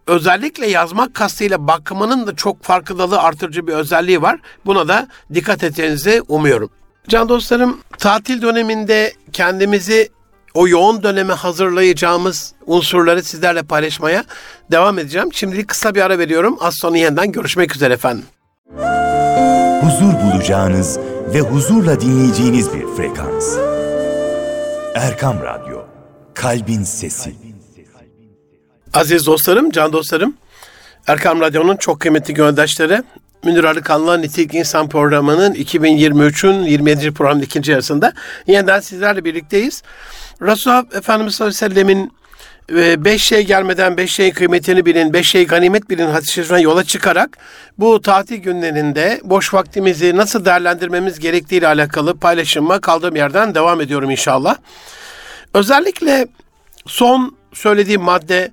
özellikle 0.07 0.67
yazmak 0.67 1.15
kastıyla 1.15 1.67
bakmanın 1.67 2.27
da 2.27 2.37
çok 2.37 2.63
farkındalığı 2.63 3.21
artırıcı 3.21 3.67
bir 3.67 3.73
özelliği 3.73 4.23
var. 4.23 4.41
Buna 4.67 4.89
da 4.89 5.09
dikkat 5.35 5.65
etmenizi 5.65 6.23
umuyorum. 6.29 6.71
Can 7.09 7.29
dostlarım 7.29 7.81
tatil 7.99 8.43
döneminde 8.43 9.13
kendimizi 9.33 10.09
o 10.55 10.69
yoğun 10.69 11.03
döneme 11.03 11.35
hazırlayacağımız 11.35 12.53
unsurları 12.67 13.23
sizlerle 13.23 13.63
paylaşmaya 13.63 14.25
devam 14.71 14.99
edeceğim. 14.99 15.33
Şimdilik 15.33 15.69
kısa 15.69 15.95
bir 15.95 16.01
ara 16.03 16.19
veriyorum. 16.19 16.57
Az 16.61 16.75
sonra 16.75 16.97
yeniden 16.99 17.33
görüşmek 17.33 17.77
üzere 17.77 17.95
efendim. 17.95 18.25
Huzur 19.83 20.13
bulacağınız 20.23 20.99
ve 21.35 21.41
huzurla 21.41 22.01
dinleyeceğiniz 22.01 22.75
bir 22.75 22.87
frekans. 22.97 23.57
Erkam 24.95 25.43
Radyo, 25.43 25.79
Kalbin 26.35 26.83
Sesi. 26.83 27.35
Aziz 28.95 29.27
dostlarım, 29.27 29.71
can 29.71 29.93
dostlarım, 29.93 30.35
Erkam 31.07 31.41
Radyo'nun 31.41 31.77
çok 31.77 32.01
kıymetli 32.01 32.35
gönderdaşları, 32.35 33.05
Münir 33.45 33.65
Arıkan'la 33.65 34.17
Nitik 34.17 34.55
İnsan 34.55 34.89
programının 34.89 35.55
2023'ün 35.55 36.63
27. 36.63 37.15
programın 37.15 37.43
ikinci 37.43 37.73
yarısında 37.73 38.13
yeniden 38.47 38.81
sizlerle 38.81 39.25
birlikteyiz. 39.25 39.83
Resulullah 40.43 40.85
Efendimiz 40.95 41.35
sallallahu 41.35 41.65
aleyhi 41.65 41.71
ve 41.71 41.75
sellemin 41.75 42.13
e, 42.73 43.05
beş 43.05 43.23
şey 43.23 43.47
gelmeden 43.47 43.97
beş 43.97 44.13
şeyin 44.13 44.33
kıymetini 44.33 44.87
bilin, 44.87 45.13
beş 45.13 45.29
şey 45.29 45.47
ganimet 45.47 45.91
bilin 45.91 46.07
hadis-i 46.07 46.63
yola 46.63 46.85
çıkarak 46.85 47.39
bu 47.79 48.03
tatil 48.03 48.37
günlerinde 48.37 49.21
boş 49.25 49.55
vaktimizi 49.55 50.17
nasıl 50.17 50.45
değerlendirmemiz 50.45 51.19
gerektiği 51.19 51.57
ile 51.57 51.67
alakalı 51.67 52.19
paylaşıma 52.19 52.81
kaldığım 52.81 53.17
yerden 53.17 53.55
devam 53.55 53.81
ediyorum 53.81 54.11
inşallah. 54.11 54.57
Özellikle 55.55 56.27
son 56.87 57.37
söylediğim 57.53 58.03
madde 58.03 58.51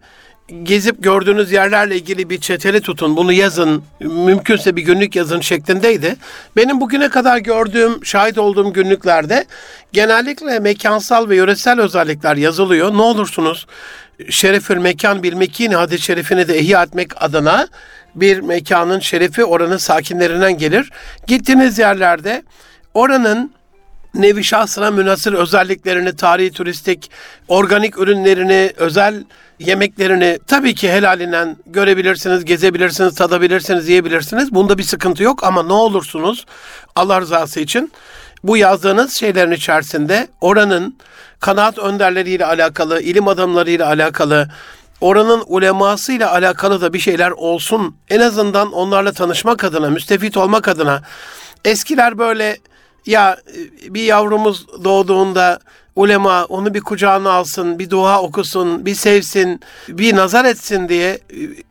gezip 0.63 1.03
gördüğünüz 1.03 1.51
yerlerle 1.51 1.95
ilgili 1.95 2.29
bir 2.29 2.39
çeteli 2.39 2.81
tutun, 2.81 3.17
bunu 3.17 3.34
yazın, 3.34 3.84
mümkünse 3.99 4.75
bir 4.75 4.81
günlük 4.81 5.15
yazın 5.15 5.39
şeklindeydi. 5.39 6.15
Benim 6.55 6.81
bugüne 6.81 7.10
kadar 7.10 7.38
gördüğüm, 7.38 8.05
şahit 8.05 8.38
olduğum 8.38 8.73
günlüklerde 8.73 9.45
genellikle 9.93 10.60
mekansal 10.60 11.29
ve 11.29 11.36
yöresel 11.36 11.79
özellikler 11.81 12.36
yazılıyor. 12.36 12.93
Ne 12.93 13.01
olursunuz 13.01 13.67
şerefül 14.29 14.77
mekan 14.77 15.23
bilmek 15.23 15.60
yine 15.60 15.75
hadis-i 15.75 16.47
de 16.47 16.60
ihya 16.60 16.84
etmek 16.84 17.23
adına 17.23 17.67
bir 18.15 18.39
mekanın 18.39 18.99
şerefi 18.99 19.45
oranın 19.45 19.77
sakinlerinden 19.77 20.58
gelir. 20.58 20.91
Gittiğiniz 21.27 21.79
yerlerde 21.79 22.43
oranın 22.93 23.51
nevi 24.15 24.43
şahsına 24.43 24.91
münasır 24.91 25.34
özelliklerini, 25.34 26.15
tarihi, 26.15 26.51
turistik, 26.51 27.12
organik 27.47 27.97
ürünlerini, 27.97 28.73
özel 28.78 29.23
yemeklerini 29.60 30.39
tabii 30.47 30.75
ki 30.75 30.91
helalinden 30.91 31.58
görebilirsiniz, 31.65 32.45
gezebilirsiniz, 32.45 33.15
tadabilirsiniz, 33.15 33.89
yiyebilirsiniz. 33.89 34.54
Bunda 34.54 34.78
bir 34.78 34.84
sıkıntı 34.84 35.23
yok 35.23 35.43
ama 35.43 35.63
ne 35.63 35.73
olursunuz 35.73 36.45
Allah 36.95 37.21
rızası 37.21 37.60
için 37.60 37.91
bu 38.43 38.58
yazdığınız 38.58 39.17
şeylerin 39.17 39.51
içerisinde 39.51 40.28
oranın 40.41 40.97
kanaat 41.39 41.78
önderleriyle 41.78 42.45
alakalı, 42.45 43.01
ilim 43.01 43.28
adamlarıyla 43.28 43.88
alakalı, 43.88 44.47
oranın 45.01 45.43
ulemasıyla 45.47 46.32
alakalı 46.32 46.82
da 46.82 46.93
bir 46.93 46.99
şeyler 46.99 47.32
olsun. 47.32 47.95
En 48.10 48.19
azından 48.19 48.71
onlarla 48.71 49.12
tanışmak 49.12 49.63
adına, 49.63 49.89
müstefit 49.89 50.38
olmak 50.38 50.67
adına. 50.67 51.01
Eskiler 51.65 52.17
böyle 52.17 52.58
ya 53.05 53.37
bir 53.89 54.03
yavrumuz 54.03 54.67
doğduğunda 54.83 55.59
ulema 55.95 56.45
onu 56.45 56.73
bir 56.73 56.81
kucağına 56.81 57.31
alsın, 57.31 57.79
bir 57.79 57.89
dua 57.89 58.21
okusun, 58.21 58.85
bir 58.85 58.95
sevsin, 58.95 59.61
bir 59.87 60.15
nazar 60.15 60.45
etsin 60.45 60.89
diye 60.89 61.19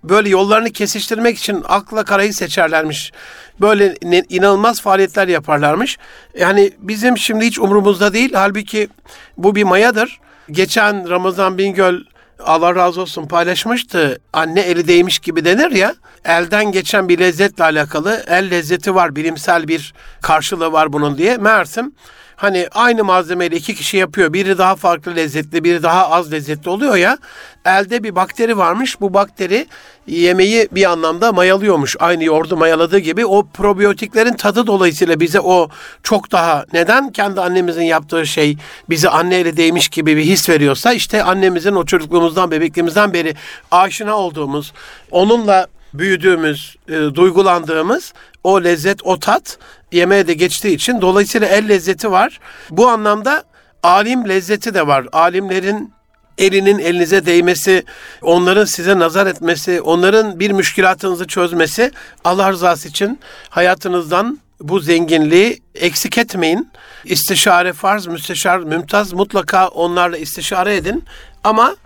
böyle 0.04 0.28
yollarını 0.28 0.70
kesiştirmek 0.70 1.38
için 1.38 1.62
akla 1.68 2.04
karayı 2.04 2.34
seçerlermiş. 2.34 3.12
Böyle 3.60 3.94
inanılmaz 4.28 4.80
faaliyetler 4.80 5.28
yaparlarmış. 5.28 5.98
Yani 6.38 6.72
bizim 6.78 7.18
şimdi 7.18 7.46
hiç 7.46 7.58
umurumuzda 7.58 8.12
değil. 8.12 8.32
Halbuki 8.34 8.88
bu 9.36 9.54
bir 9.54 9.64
mayadır. 9.64 10.20
Geçen 10.50 11.10
Ramazan 11.10 11.58
Bingöl 11.58 12.00
Allah 12.44 12.74
razı 12.74 13.00
olsun 13.00 13.26
paylaşmıştı. 13.28 14.18
Anne 14.32 14.60
eli 14.60 14.88
değmiş 14.88 15.18
gibi 15.18 15.44
denir 15.44 15.70
ya. 15.70 15.94
Elden 16.24 16.72
geçen 16.72 17.08
bir 17.08 17.18
lezzetle 17.18 17.64
alakalı. 17.64 18.24
El 18.26 18.50
lezzeti 18.50 18.94
var, 18.94 19.16
bilimsel 19.16 19.68
bir 19.68 19.94
karşılığı 20.22 20.72
var 20.72 20.92
bunun 20.92 21.18
diye. 21.18 21.36
Meğersem 21.36 21.92
hani 22.36 22.68
aynı 22.74 23.04
malzemeyle 23.04 23.56
iki 23.56 23.74
kişi 23.74 23.96
yapıyor. 23.96 24.32
Biri 24.32 24.58
daha 24.58 24.76
farklı 24.76 25.16
lezzetli, 25.16 25.64
biri 25.64 25.82
daha 25.82 26.10
az 26.10 26.32
lezzetli 26.32 26.70
oluyor 26.70 26.96
ya. 26.96 27.18
Elde 27.64 28.02
bir 28.02 28.14
bakteri 28.14 28.58
varmış. 28.58 29.00
Bu 29.00 29.14
bakteri 29.14 29.66
yemeği 30.06 30.68
bir 30.72 30.90
anlamda 30.90 31.32
mayalıyormuş. 31.32 31.96
Aynı 32.00 32.24
yoğurdu 32.24 32.56
mayaladığı 32.56 32.98
gibi 32.98 33.26
o 33.26 33.46
probiyotiklerin 33.46 34.32
tadı 34.32 34.66
dolayısıyla 34.66 35.20
bize 35.20 35.40
o 35.40 35.68
çok 36.02 36.32
daha 36.32 36.64
neden 36.72 37.12
kendi 37.12 37.40
annemizin 37.40 37.82
yaptığı 37.82 38.26
şey 38.26 38.56
bizi 38.90 39.08
anneyle 39.08 39.56
değmiş 39.56 39.88
gibi 39.88 40.16
bir 40.16 40.24
his 40.24 40.48
veriyorsa 40.48 40.92
işte 40.92 41.22
annemizin 41.22 41.74
o 41.74 41.84
çocukluğumuzdan 41.84 42.50
bebekliğimizden 42.50 43.12
beri 43.12 43.34
aşina 43.70 44.16
olduğumuz 44.16 44.72
onunla 45.10 45.66
büyüdüğümüz, 45.94 46.76
e, 46.88 46.92
duygulandığımız 46.92 48.14
o 48.44 48.64
lezzet, 48.64 49.02
o 49.02 49.20
tat 49.20 49.58
yemeğe 49.92 50.26
de 50.26 50.34
geçtiği 50.34 50.74
için 50.74 51.00
dolayısıyla 51.00 51.48
el 51.48 51.68
lezzeti 51.68 52.10
var. 52.10 52.40
Bu 52.70 52.88
anlamda 52.88 53.44
alim 53.82 54.28
lezzeti 54.28 54.74
de 54.74 54.86
var. 54.86 55.06
Alimlerin 55.12 55.92
elinin 56.38 56.78
elinize 56.78 57.26
değmesi, 57.26 57.84
onların 58.22 58.64
size 58.64 58.98
nazar 58.98 59.26
etmesi, 59.26 59.80
onların 59.80 60.40
bir 60.40 60.50
müşkilatınızı 60.50 61.26
çözmesi 61.26 61.92
Allah 62.24 62.52
rızası 62.52 62.88
için 62.88 63.18
hayatınızdan 63.48 64.38
bu 64.60 64.80
zenginliği 64.80 65.62
eksik 65.74 66.18
etmeyin. 66.18 66.70
İstişare 67.04 67.72
farz, 67.72 68.06
müsteşar, 68.06 68.58
mümtaz 68.58 69.12
mutlaka 69.12 69.68
onlarla 69.68 70.16
istişare 70.16 70.76
edin. 70.76 71.04
Ama 71.44 71.76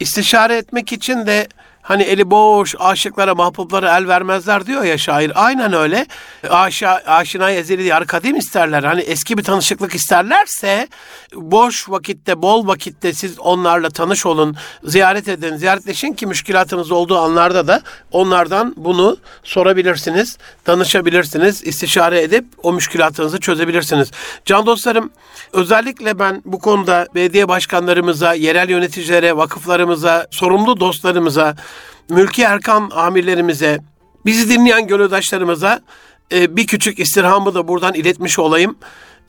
istişare 0.00 0.56
etmek 0.56 0.92
için 0.92 1.26
de 1.26 1.48
Hani 1.82 2.02
eli 2.02 2.30
boş 2.30 2.74
aşıklara, 2.78 3.34
mahbublara 3.34 3.98
el 3.98 4.08
vermezler 4.08 4.66
diyor 4.66 4.84
ya 4.84 4.98
şair. 4.98 5.32
Aynen 5.34 5.72
öyle. 5.72 6.06
Aşa, 6.50 7.02
aşina 7.06 7.50
ezeli 7.50 7.84
diyar 7.84 8.06
kadim 8.06 8.36
isterler. 8.36 8.84
Hani 8.84 9.00
eski 9.00 9.38
bir 9.38 9.44
tanışıklık 9.44 9.94
isterlerse 9.94 10.88
boş 11.34 11.90
vakitte, 11.90 12.42
bol 12.42 12.66
vakitte 12.66 13.12
siz 13.12 13.38
onlarla 13.38 13.90
tanış 13.90 14.26
olun, 14.26 14.56
ziyaret 14.84 15.28
edin, 15.28 15.56
ziyaretleşin 15.56 16.12
ki 16.12 16.26
müşkilatınız 16.26 16.90
olduğu 16.90 17.18
anlarda 17.18 17.66
da 17.66 17.82
onlardan 18.12 18.74
bunu 18.76 19.16
sorabilirsiniz, 19.42 20.38
danışabilirsiniz, 20.66 21.64
istişare 21.64 22.22
edip 22.22 22.44
o 22.62 22.72
müşkilatınızı 22.72 23.40
çözebilirsiniz. 23.40 24.10
Can 24.44 24.66
dostlarım, 24.66 25.10
özellikle 25.52 26.18
ben 26.18 26.42
bu 26.44 26.58
konuda 26.58 27.06
belediye 27.14 27.48
başkanlarımıza, 27.48 28.34
yerel 28.34 28.68
yöneticilere, 28.68 29.36
vakıflarımıza, 29.36 30.26
sorumlu 30.30 30.80
dostlarımıza, 30.80 31.56
mülki 32.08 32.42
erkan 32.42 32.90
amirlerimize, 32.94 33.78
bizi 34.26 34.48
dinleyen 34.48 34.86
gönüldaşlarımıza 34.86 35.80
e, 36.32 36.56
bir 36.56 36.66
küçük 36.66 36.98
istirhamı 36.98 37.54
da 37.54 37.68
buradan 37.68 37.94
iletmiş 37.94 38.38
olayım. 38.38 38.78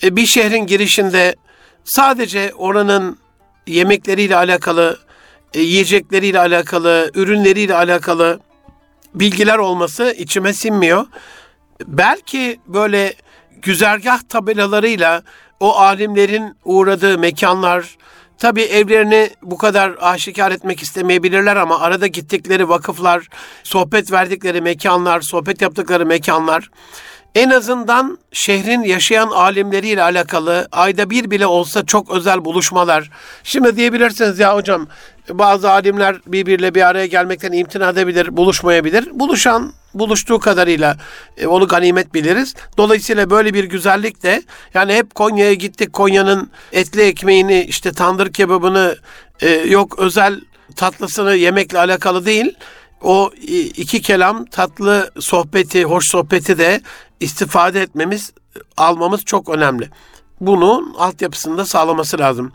E, 0.04 0.16
bir 0.16 0.26
şehrin 0.26 0.66
girişinde 0.66 1.36
sadece 1.84 2.54
oranın 2.58 3.18
yemekleriyle 3.68 4.36
alakalı, 4.36 5.00
e, 5.54 5.62
yiyecekleriyle 5.62 6.40
alakalı, 6.40 7.12
ürünleriyle 7.14 7.76
alakalı 7.76 8.40
bilgiler 9.14 9.58
olması 9.58 10.16
içime 10.18 10.54
sinmiyor. 10.54 11.06
Belki 11.88 12.60
böyle 12.68 13.14
güzergah 13.62 14.20
tabelalarıyla 14.30 15.24
o 15.60 15.76
alimlerin 15.78 16.56
uğradığı 16.66 17.18
mekanlar, 17.18 17.98
Tabii 18.40 18.62
evlerini 18.62 19.30
bu 19.42 19.58
kadar 19.58 19.96
aşikar 20.02 20.52
etmek 20.52 20.82
istemeyebilirler 20.82 21.56
ama 21.56 21.80
arada 21.80 22.08
gittikleri 22.08 22.70
vakıflar, 22.70 23.28
sohbet 23.64 24.12
verdikleri 24.12 24.62
mekanlar, 24.62 25.22
sohbet 25.22 25.62
yaptıkları 25.62 26.06
mekanlar 26.06 26.70
en 27.36 27.50
azından 27.50 28.18
şehrin 28.32 28.84
yaşayan 28.84 29.28
alimleriyle 29.28 30.04
alakalı 30.04 30.68
ayda 30.72 31.10
bir 31.10 31.32
bile 31.32 31.48
olsa 31.48 31.86
çok 31.86 32.12
özel 32.12 32.46
buluşmalar. 32.46 33.10
Şimdi 33.44 33.76
diyebilirsiniz 33.76 34.40
ya 34.40 34.56
hocam 34.56 34.88
bazı 35.30 35.72
alimler 35.72 36.16
birbiriyle 36.28 36.76
bir 36.76 36.88
araya 36.88 37.06
gelmekten 37.06 37.52
imtina 37.52 37.90
edebilir, 37.90 38.38
buluşmayabilir. 38.38 39.10
Buluşan 39.12 39.74
buluştuğu 39.94 40.40
kadarıyla 40.40 40.98
e, 41.38 41.48
onu 41.48 41.68
ganimet 41.68 42.14
biliriz. 42.14 42.56
Dolayısıyla 42.78 43.30
böyle 43.30 43.54
bir 43.54 43.64
güzellik 43.64 44.24
de 44.24 44.44
yani 44.74 44.94
hep 44.94 45.16
Konya'ya 45.16 45.54
gittik. 45.54 45.94
Konya'nın 45.94 46.52
etli 46.72 47.02
ekmeğini 47.02 47.62
işte 47.62 47.92
tandır 47.92 48.34
kebabını 48.34 48.96
e, 49.42 49.50
yok 49.50 50.00
özel 50.00 50.42
tatlısını 50.76 51.36
yemekle 51.36 51.80
alakalı 51.80 52.26
değil. 52.26 52.56
O 53.02 53.32
iki 53.76 54.02
kelam 54.02 54.46
tatlı 54.46 55.12
sohbeti, 55.20 55.84
hoş 55.84 56.08
sohbeti 56.08 56.58
de 56.58 56.82
istifade 57.20 57.82
etmemiz, 57.82 58.34
almamız 58.78 59.26
çok 59.26 59.50
önemli. 59.50 59.90
Bunun 60.42 60.94
altyapısında 60.94 61.66
sağlaması 61.66 62.20
lazım. 62.20 62.52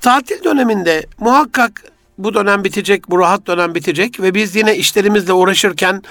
Tatil 0.00 0.44
döneminde 0.44 1.06
muhakkak 1.18 1.84
bu 2.18 2.34
dönem 2.34 2.64
bitecek, 2.64 3.10
bu 3.10 3.18
rahat 3.18 3.46
dönem 3.46 3.74
bitecek 3.74 4.20
ve 4.20 4.34
biz 4.34 4.56
yine 4.56 4.76
işlerimizle 4.76 5.32
uğraşırken 5.32 6.02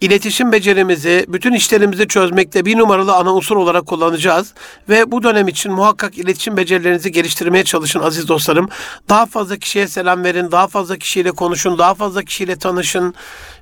iletişim 0.00 0.52
becerimizi, 0.52 1.24
bütün 1.28 1.52
işlerimizi 1.52 2.08
çözmekte 2.08 2.64
bir 2.64 2.78
numaralı 2.78 3.14
ana 3.14 3.34
unsur 3.34 3.56
olarak 3.56 3.86
kullanacağız. 3.86 4.54
Ve 4.88 5.10
bu 5.10 5.22
dönem 5.22 5.48
için 5.48 5.72
muhakkak 5.72 6.18
iletişim 6.18 6.56
becerilerinizi 6.56 7.12
geliştirmeye 7.12 7.64
çalışın 7.64 8.00
aziz 8.00 8.28
dostlarım. 8.28 8.68
Daha 9.08 9.26
fazla 9.26 9.56
kişiye 9.56 9.88
selam 9.88 10.24
verin, 10.24 10.52
daha 10.52 10.66
fazla 10.66 10.96
kişiyle 10.96 11.30
konuşun, 11.30 11.78
daha 11.78 11.94
fazla 11.94 12.22
kişiyle 12.22 12.56
tanışın. 12.56 13.14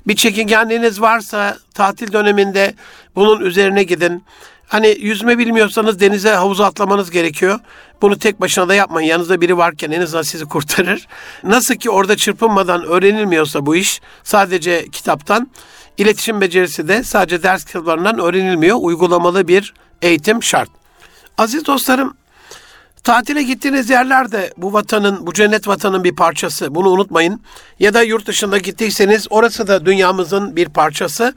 Bir 0.06 0.16
çekingenliğiniz 0.16 1.00
varsa 1.00 1.58
tatil 1.74 2.12
döneminde 2.12 2.74
bunun 3.16 3.40
üzerine 3.40 3.82
gidin. 3.82 4.24
Hani 4.68 4.96
yüzme 5.00 5.38
bilmiyorsanız 5.38 6.00
denize 6.00 6.30
havuza 6.30 6.64
atlamanız 6.64 7.10
gerekiyor. 7.10 7.60
Bunu 8.02 8.18
tek 8.18 8.40
başına 8.40 8.68
da 8.68 8.74
yapmayın. 8.74 9.08
Yanınızda 9.08 9.40
biri 9.40 9.56
varken 9.56 9.90
en 9.90 10.00
azından 10.00 10.22
sizi 10.22 10.44
kurtarır. 10.44 11.06
Nasıl 11.44 11.74
ki 11.74 11.90
orada 11.90 12.16
çırpınmadan 12.16 12.84
öğrenilmiyorsa 12.84 13.66
bu 13.66 13.76
iş 13.76 14.00
sadece 14.24 14.88
kitaptan 14.88 15.50
İletişim 15.98 16.40
becerisi 16.40 16.88
de 16.88 17.02
sadece 17.02 17.42
ders 17.42 17.64
kitaplarından 17.64 18.18
öğrenilmiyor. 18.18 18.76
Uygulamalı 18.80 19.48
bir 19.48 19.74
eğitim 20.02 20.42
şart. 20.42 20.68
Aziz 21.38 21.66
dostlarım, 21.66 22.16
tatile 23.04 23.42
gittiğiniz 23.42 23.90
yerler 23.90 24.32
de 24.32 24.52
bu 24.56 24.72
vatanın, 24.72 25.26
bu 25.26 25.32
cennet 25.32 25.68
vatanın 25.68 26.04
bir 26.04 26.16
parçası. 26.16 26.74
Bunu 26.74 26.88
unutmayın. 26.90 27.42
Ya 27.78 27.94
da 27.94 28.02
yurt 28.02 28.26
dışında 28.26 28.58
gittiyseniz 28.58 29.26
orası 29.30 29.66
da 29.66 29.86
dünyamızın 29.86 30.56
bir 30.56 30.68
parçası. 30.68 31.34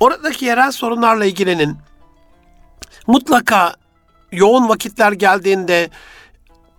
Oradaki 0.00 0.44
yerel 0.44 0.72
sorunlarla 0.72 1.24
ilgilenin. 1.24 1.76
Mutlaka 3.06 3.74
yoğun 4.32 4.68
vakitler 4.68 5.12
geldiğinde 5.12 5.90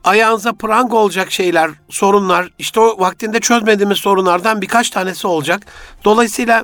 ayağınıza 0.04 0.54
prang 0.54 0.94
olacak 0.94 1.32
şeyler, 1.32 1.72
sorunlar, 1.90 2.50
işte 2.58 2.80
o 2.80 3.00
vaktinde 3.00 3.40
çözmediğimiz 3.40 3.98
sorunlardan 3.98 4.62
birkaç 4.62 4.90
tanesi 4.90 5.28
olacak. 5.28 5.66
Dolayısıyla 6.04 6.64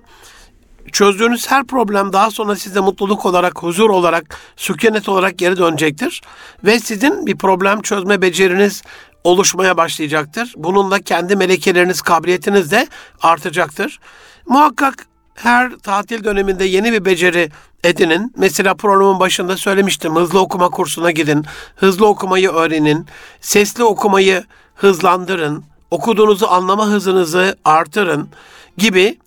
çözdüğünüz 0.92 1.52
her 1.52 1.64
problem 1.64 2.14
daha 2.14 2.32
sonra 2.32 2.56
size 2.56 2.80
mutluluk 2.80 3.26
olarak, 3.26 3.64
huzur 3.64 3.90
olarak, 3.90 4.38
sükunet 4.56 5.10
olarak 5.10 5.38
geri 5.38 5.58
dönecektir. 5.58 6.22
Ve 6.64 6.80
sizin 6.80 7.26
bir 7.26 7.38
problem 7.38 7.82
çözme 7.82 8.22
beceriniz 8.22 8.82
oluşmaya 9.24 9.78
başlayacaktır. 9.78 10.54
Bununla 10.58 11.00
kendi 11.00 11.36
melekeleriniz, 11.36 12.02
kabiliyetiniz 12.02 12.72
de 12.72 12.88
artacaktır. 13.22 14.00
Muhakkak 14.48 15.08
her 15.36 15.72
tatil 15.78 16.24
döneminde 16.24 16.66
yeni 16.66 16.94
bir 16.94 17.06
beceri 17.06 17.50
edinin. 17.84 18.34
Mesela 18.38 18.74
programın 18.74 19.20
başında 19.20 19.58
söylemiştim. 19.58 20.16
Hızlı 20.16 20.40
okuma 20.40 20.70
kursuna 20.70 21.12
gidin. 21.12 21.46
Hızlı 21.76 22.08
okumayı 22.08 22.52
öğrenin. 22.52 23.06
Sesli 23.42 23.84
okumayı 23.84 24.44
hızlandırın. 24.76 25.64
Okuduğunuzu 25.92 26.48
anlama 26.48 26.88
hızınızı 26.88 27.58
artırın 27.66 28.30
gibi 28.78 29.18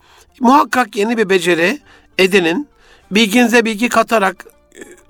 muhakkak 0.40 0.96
yeni 0.96 1.16
bir 1.16 1.28
beceri 1.28 1.80
edinin. 2.18 2.68
Bilginize 3.10 3.64
bilgi 3.64 3.88
katarak 3.88 4.44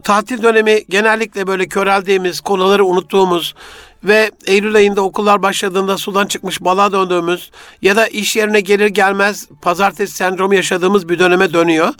tatil 0.02 0.42
dönemi 0.42 0.84
genellikle 0.88 1.46
böyle 1.46 1.66
köreldiğimiz, 1.68 2.40
konuları 2.40 2.84
unuttuğumuz 2.84 3.54
ve 4.04 4.30
Eylül 4.46 4.76
ayında 4.76 5.00
okullar 5.00 5.42
başladığında 5.42 5.98
sudan 5.98 6.26
çıkmış 6.26 6.60
balığa 6.60 6.92
döndüğümüz 6.92 7.50
ya 7.82 7.96
da 7.96 8.06
iş 8.06 8.36
yerine 8.36 8.60
gelir 8.60 8.86
gelmez 8.86 9.48
pazartesi 9.62 10.16
sendromu 10.16 10.54
yaşadığımız 10.54 11.08
bir 11.08 11.18
döneme 11.18 11.52
dönüyor. 11.52 11.94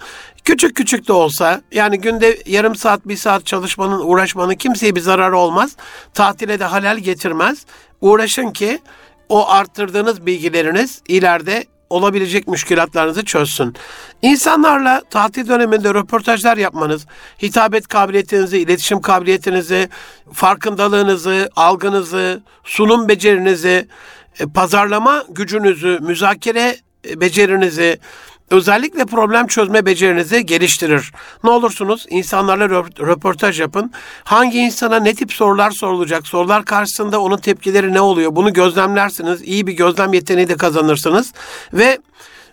Küçük 0.44 0.76
küçük 0.76 1.08
de 1.08 1.12
olsa 1.12 1.62
yani 1.72 1.98
günde 1.98 2.38
yarım 2.46 2.76
saat 2.76 3.08
bir 3.08 3.16
saat 3.16 3.46
çalışmanın 3.46 4.00
uğraşmanın 4.04 4.54
kimseye 4.54 4.96
bir 4.96 5.00
zararı 5.00 5.38
olmaz. 5.38 5.76
Tatile 6.14 6.60
de 6.60 6.64
halal 6.64 6.98
getirmez. 6.98 7.66
Uğraşın 8.00 8.50
ki 8.50 8.78
o 9.28 9.48
arttırdığınız 9.48 10.26
bilgileriniz 10.26 11.02
ileride 11.08 11.64
olabilecek 11.90 12.48
müşkilatlarınızı 12.48 13.24
çözsün. 13.24 13.74
İnsanlarla 14.22 15.02
tatil 15.10 15.48
döneminde 15.48 15.94
röportajlar 15.94 16.56
yapmanız, 16.56 17.06
hitabet 17.42 17.88
kabiliyetinizi, 17.88 18.58
iletişim 18.58 19.00
kabiliyetinizi, 19.00 19.88
farkındalığınızı, 20.32 21.50
algınızı, 21.56 22.42
sunum 22.64 23.08
becerinizi, 23.08 23.88
e, 24.40 24.46
pazarlama 24.46 25.24
gücünüzü, 25.28 25.98
müzakere 26.02 26.76
e, 27.08 27.20
becerinizi, 27.20 27.98
özellikle 28.50 29.04
problem 29.04 29.46
çözme 29.46 29.86
becerinizi 29.86 30.46
geliştirir. 30.46 31.12
Ne 31.44 31.50
olursunuz 31.50 32.06
insanlarla 32.10 32.68
röportaj 33.00 33.60
yapın. 33.60 33.92
Hangi 34.24 34.58
insana 34.58 35.00
ne 35.00 35.14
tip 35.14 35.32
sorular 35.32 35.70
sorulacak? 35.70 36.26
Sorular 36.26 36.64
karşısında 36.64 37.20
onun 37.20 37.36
tepkileri 37.36 37.92
ne 37.92 38.00
oluyor? 38.00 38.36
Bunu 38.36 38.52
gözlemlersiniz. 38.52 39.42
İyi 39.42 39.66
bir 39.66 39.72
gözlem 39.72 40.12
yeteneği 40.12 40.48
de 40.48 40.56
kazanırsınız. 40.56 41.32
Ve 41.72 41.98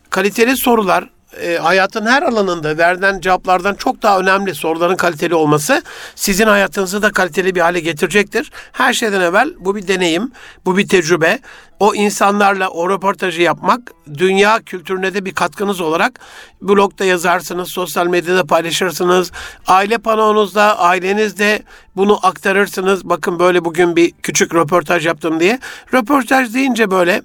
kaliteli 0.10 0.58
sorular 0.58 1.10
e, 1.42 1.58
hayatın 1.58 2.06
her 2.06 2.22
alanında 2.22 2.78
verilen 2.78 3.20
cevaplardan 3.20 3.76
çok 3.76 4.02
daha 4.02 4.20
önemli 4.20 4.56
soruların 4.56 4.96
kaliteli 4.96 5.36
olması 5.36 5.82
sizin 6.16 6.48
hayatınızı 6.48 7.02
da 7.02 7.12
kaliteli 7.12 7.56
bir 7.56 7.62
hale 7.62 7.80
getirecektir. 7.80 8.52
Her 8.72 8.94
şeyden 8.94 9.22
evvel 9.22 9.54
bu 9.60 9.76
bir 9.76 9.88
deneyim, 9.88 10.32
bu 10.66 10.78
bir 10.78 10.88
tecrübe. 10.88 11.40
O 11.80 11.96
insanlarla 11.96 12.70
o 12.70 12.90
röportajı 12.90 13.42
yapmak 13.42 13.92
dünya 14.14 14.60
kültürüne 14.60 15.14
de 15.14 15.26
bir 15.26 15.34
katkınız 15.34 15.82
olarak 15.82 16.20
blogda 16.62 17.06
yazarsınız, 17.06 17.70
sosyal 17.70 18.08
medyada 18.08 18.46
paylaşırsınız. 18.46 19.32
Aile 19.68 19.98
panonuzda, 19.98 20.80
ailenizde 20.80 21.64
bunu 21.96 22.26
aktarırsınız. 22.26 23.10
Bakın 23.10 23.40
böyle 23.40 23.66
bugün 23.66 23.96
bir 23.96 24.12
küçük 24.12 24.56
röportaj 24.56 25.06
yaptım 25.06 25.40
diye. 25.40 25.60
Röportaj 25.94 26.54
deyince 26.54 26.92
böyle 26.92 27.22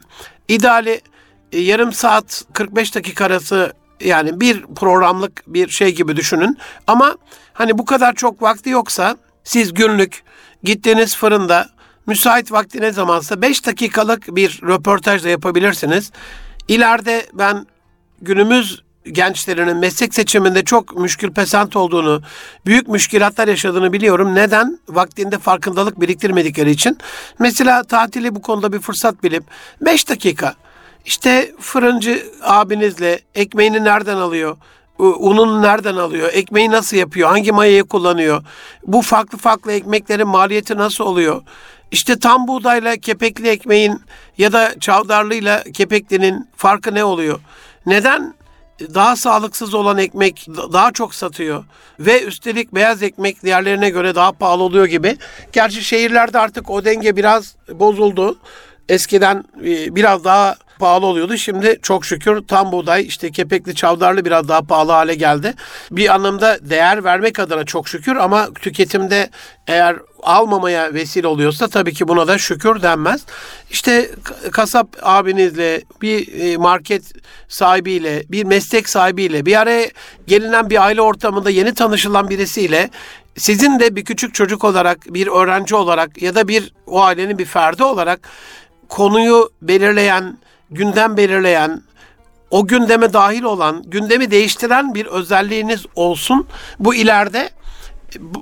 ideali 0.48 1.00
e, 1.52 1.60
yarım 1.60 1.92
saat 1.92 2.44
45 2.52 2.94
dakika 2.94 3.24
arası 3.24 3.72
yani 4.00 4.40
bir 4.40 4.66
programlık 4.76 5.42
bir 5.46 5.68
şey 5.68 5.94
gibi 5.94 6.16
düşünün. 6.16 6.58
Ama 6.86 7.16
hani 7.52 7.78
bu 7.78 7.84
kadar 7.84 8.14
çok 8.14 8.42
vakti 8.42 8.70
yoksa 8.70 9.16
siz 9.44 9.74
günlük 9.74 10.22
gittiğiniz 10.62 11.16
fırında 11.16 11.68
müsait 12.06 12.52
vakti 12.52 12.80
ne 12.80 12.92
zamansa 12.92 13.42
5 13.42 13.66
dakikalık 13.66 14.36
bir 14.36 14.60
röportaj 14.62 15.24
da 15.24 15.28
yapabilirsiniz. 15.28 16.12
İleride 16.68 17.26
ben 17.32 17.66
günümüz 18.22 18.82
gençlerinin 19.12 19.76
meslek 19.76 20.14
seçiminde 20.14 20.64
çok 20.64 20.96
müşkül 20.96 21.32
pesant 21.32 21.76
olduğunu, 21.76 22.22
büyük 22.66 22.88
müşkilatlar 22.88 23.48
yaşadığını 23.48 23.92
biliyorum. 23.92 24.34
Neden? 24.34 24.78
Vaktinde 24.88 25.38
farkındalık 25.38 26.00
biriktirmedikleri 26.00 26.70
için. 26.70 26.98
Mesela 27.38 27.82
tatili 27.82 28.34
bu 28.34 28.42
konuda 28.42 28.72
bir 28.72 28.78
fırsat 28.78 29.22
bilip 29.22 29.44
5 29.80 30.08
dakika 30.08 30.54
işte 31.04 31.52
fırıncı 31.60 32.26
abinizle 32.42 33.20
ekmeğini 33.34 33.84
nereden 33.84 34.16
alıyor? 34.16 34.56
Ununu 34.98 35.62
nereden 35.62 35.96
alıyor? 35.96 36.30
Ekmeği 36.32 36.70
nasıl 36.70 36.96
yapıyor? 36.96 37.28
Hangi 37.28 37.52
mayayı 37.52 37.84
kullanıyor? 37.84 38.42
Bu 38.86 39.02
farklı 39.02 39.38
farklı 39.38 39.72
ekmeklerin 39.72 40.28
maliyeti 40.28 40.76
nasıl 40.76 41.04
oluyor? 41.04 41.42
İşte 41.90 42.18
tam 42.18 42.48
buğdayla 42.48 42.96
kepekli 42.96 43.48
ekmeğin 43.48 44.00
ya 44.38 44.52
da 44.52 44.80
çavdarlıyla 44.80 45.62
kepeklinin 45.62 46.48
farkı 46.56 46.94
ne 46.94 47.04
oluyor? 47.04 47.40
Neden 47.86 48.34
daha 48.94 49.16
sağlıksız 49.16 49.74
olan 49.74 49.98
ekmek 49.98 50.46
daha 50.72 50.92
çok 50.92 51.14
satıyor 51.14 51.64
ve 52.00 52.22
üstelik 52.22 52.74
beyaz 52.74 53.02
ekmek 53.02 53.42
diğerlerine 53.42 53.90
göre 53.90 54.14
daha 54.14 54.32
pahalı 54.32 54.62
oluyor 54.62 54.86
gibi. 54.86 55.16
Gerçi 55.52 55.84
şehirlerde 55.84 56.38
artık 56.38 56.70
o 56.70 56.84
denge 56.84 57.16
biraz 57.16 57.56
bozuldu. 57.72 58.38
Eskiden 58.88 59.44
e, 59.64 59.96
biraz 59.96 60.24
daha 60.24 60.56
pahalı 60.78 61.06
oluyordu. 61.06 61.36
Şimdi 61.36 61.78
çok 61.82 62.04
şükür 62.04 62.42
tam 62.48 62.72
buğday 62.72 63.06
işte 63.06 63.30
kepekli 63.30 63.74
çavdarlı 63.74 64.24
biraz 64.24 64.48
daha 64.48 64.62
pahalı 64.62 64.92
hale 64.92 65.14
geldi. 65.14 65.54
Bir 65.90 66.14
anlamda 66.14 66.58
değer 66.70 67.04
vermek 67.04 67.38
adına 67.38 67.64
çok 67.64 67.88
şükür 67.88 68.16
ama 68.16 68.48
tüketimde 68.54 69.30
eğer 69.66 69.96
almamaya 70.22 70.94
vesile 70.94 71.26
oluyorsa 71.26 71.68
tabii 71.68 71.94
ki 71.94 72.08
buna 72.08 72.28
da 72.28 72.38
şükür 72.38 72.82
denmez. 72.82 73.24
İşte 73.70 74.10
kasap 74.52 74.88
abinizle, 75.02 75.82
bir 76.02 76.40
e, 76.40 76.56
market 76.56 77.12
sahibiyle, 77.48 78.22
bir 78.28 78.44
meslek 78.44 78.88
sahibiyle, 78.88 79.46
bir 79.46 79.60
araya 79.60 79.90
gelinen 80.26 80.70
bir 80.70 80.84
aile 80.84 81.00
ortamında 81.02 81.50
yeni 81.50 81.74
tanışılan 81.74 82.30
birisiyle 82.30 82.90
sizin 83.36 83.80
de 83.80 83.96
bir 83.96 84.04
küçük 84.04 84.34
çocuk 84.34 84.64
olarak, 84.64 84.98
bir 85.14 85.26
öğrenci 85.26 85.74
olarak 85.76 86.22
ya 86.22 86.34
da 86.34 86.48
bir 86.48 86.72
o 86.86 87.02
ailenin 87.02 87.38
bir 87.38 87.44
ferdi 87.44 87.84
olarak 87.84 88.20
konuyu 88.88 89.50
belirleyen, 89.62 90.38
gündem 90.70 91.16
belirleyen, 91.16 91.82
o 92.50 92.66
gündeme 92.66 93.12
dahil 93.12 93.42
olan, 93.42 93.82
gündemi 93.86 94.30
değiştiren 94.30 94.94
bir 94.94 95.06
özelliğiniz 95.06 95.86
olsun. 95.94 96.46
Bu 96.78 96.94
ileride 96.94 97.50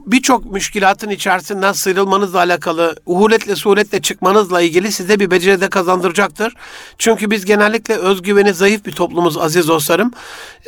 birçok 0.07 0.53
müşkilatın 0.53 1.11
içerisinden 1.11 1.73
sıyrılmanızla 1.73 2.39
alakalı, 2.39 2.97
uhuletle 3.07 3.57
suretle 3.57 4.03
çıkmanızla 4.03 4.61
ilgili 4.61 4.93
size 4.93 5.21
bir 5.21 5.31
beceri 5.31 5.61
de 5.61 5.69
kazandıracaktır. 5.69 6.55
Çünkü 6.99 7.31
biz 7.31 7.45
genellikle 7.45 7.95
özgüveni 7.95 8.55
zayıf 8.55 8.87
bir 8.87 8.93
toplumuz 8.93 9.39
aziz 9.39 9.69
dostlarım. 9.69 10.11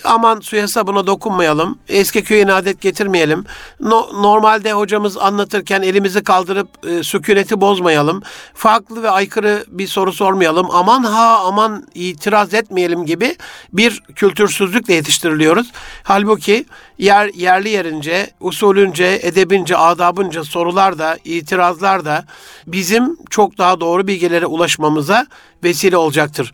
Aman 0.04 0.40
su 0.40 0.56
hesabına 0.56 1.06
dokunmayalım, 1.06 1.78
eski 1.88 2.24
köyüne 2.24 2.52
adet 2.52 2.80
getirmeyelim. 2.80 3.44
No, 3.80 4.08
normalde 4.12 4.72
hocamız 4.72 5.16
anlatırken 5.16 5.82
elimizi 5.82 6.24
kaldırıp 6.24 6.68
e, 6.86 7.02
sükuneti 7.02 7.60
bozmayalım. 7.60 8.22
Farklı 8.54 9.02
ve 9.02 9.10
aykırı 9.10 9.64
bir 9.68 9.86
soru 9.86 10.12
sormayalım. 10.12 10.66
Aman 10.70 11.04
ha 11.04 11.40
aman 11.44 11.86
itiraz 11.94 12.54
etmeyelim 12.54 13.06
gibi 13.06 13.36
bir 13.72 14.00
kültürsüzlükle 14.14 14.94
yetiştiriliyoruz. 14.94 15.70
Halbuki 16.02 16.64
yer 16.98 17.30
yerli 17.34 17.68
yerince, 17.68 18.30
usulünce, 18.40 19.18
edebince, 19.22 19.76
adabınca 19.76 20.44
sorular 20.44 20.98
da, 20.98 21.18
itirazlar 21.24 22.04
da 22.04 22.24
bizim 22.66 23.16
çok 23.30 23.58
daha 23.58 23.80
doğru 23.80 24.06
bilgilere 24.06 24.46
ulaşmamıza 24.46 25.26
vesile 25.64 25.96
olacaktır. 25.96 26.52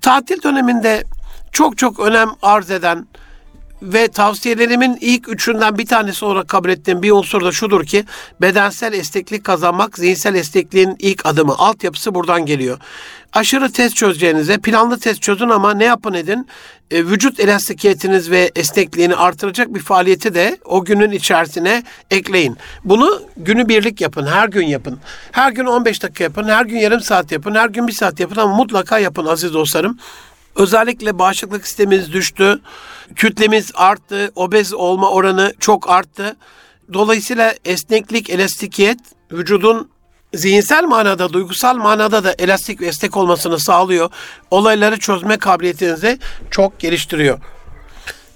Tatil 0.00 0.42
döneminde 0.42 1.04
çok 1.52 1.78
çok 1.78 2.00
önem 2.00 2.30
arz 2.42 2.70
eden 2.70 3.06
ve 3.82 4.08
tavsiyelerimin 4.08 4.98
ilk 5.00 5.28
üçünden 5.28 5.78
bir 5.78 5.86
tanesi 5.86 6.24
olarak 6.24 6.48
kabul 6.48 6.68
ettiğim 6.68 7.02
bir 7.02 7.10
unsur 7.10 7.44
da 7.44 7.52
şudur 7.52 7.84
ki 7.84 8.04
bedensel 8.40 8.92
esneklik 8.92 9.44
kazanmak 9.44 9.98
zihinsel 9.98 10.34
esnekliğin 10.34 10.96
ilk 10.98 11.26
adımı. 11.26 11.54
Altyapısı 11.58 12.14
buradan 12.14 12.46
geliyor. 12.46 12.78
Aşırı 13.34 13.72
test 13.72 13.96
çözeceğinize 13.96 14.58
planlı 14.58 14.98
test 14.98 15.22
çözün 15.22 15.48
ama 15.48 15.74
ne 15.74 15.84
yapın 15.84 16.14
edin? 16.14 16.48
E, 16.90 17.04
vücut 17.04 17.40
elastikiyetiniz 17.40 18.30
ve 18.30 18.50
esnekliğini 18.56 19.14
artıracak 19.16 19.74
bir 19.74 19.80
faaliyeti 19.80 20.34
de 20.34 20.58
o 20.64 20.84
günün 20.84 21.10
içerisine 21.10 21.82
ekleyin. 22.10 22.56
Bunu 22.84 23.22
günü 23.36 23.68
birlik 23.68 24.00
yapın, 24.00 24.26
her 24.26 24.48
gün 24.48 24.66
yapın. 24.66 24.98
Her 25.32 25.52
gün 25.52 25.66
15 25.66 26.02
dakika 26.02 26.24
yapın, 26.24 26.48
her 26.48 26.66
gün 26.66 26.78
yarım 26.78 27.00
saat 27.00 27.32
yapın, 27.32 27.54
her 27.54 27.68
gün 27.68 27.86
bir 27.86 27.92
saat 27.92 28.20
yapın 28.20 28.36
ama 28.36 28.56
mutlaka 28.56 28.98
yapın 28.98 29.26
aziz 29.26 29.54
dostlarım. 29.54 29.98
Özellikle 30.56 31.18
bağışıklık 31.18 31.66
sistemimiz 31.66 32.12
düştü, 32.12 32.60
kütlemiz 33.16 33.70
arttı, 33.74 34.32
obez 34.34 34.74
olma 34.74 35.10
oranı 35.10 35.54
çok 35.60 35.90
arttı. 35.90 36.36
Dolayısıyla 36.92 37.54
esneklik, 37.64 38.30
elastikiyet 38.30 38.98
vücudun 39.32 39.93
zihinsel 40.34 40.84
manada, 40.84 41.32
duygusal 41.32 41.76
manada 41.76 42.24
da 42.24 42.34
elastik 42.38 42.80
ve 42.80 42.86
esnek 42.86 43.16
olmasını 43.16 43.58
sağlıyor. 43.58 44.10
Olayları 44.50 44.98
çözme 44.98 45.36
kabiliyetinizi 45.36 46.18
çok 46.50 46.80
geliştiriyor. 46.80 47.38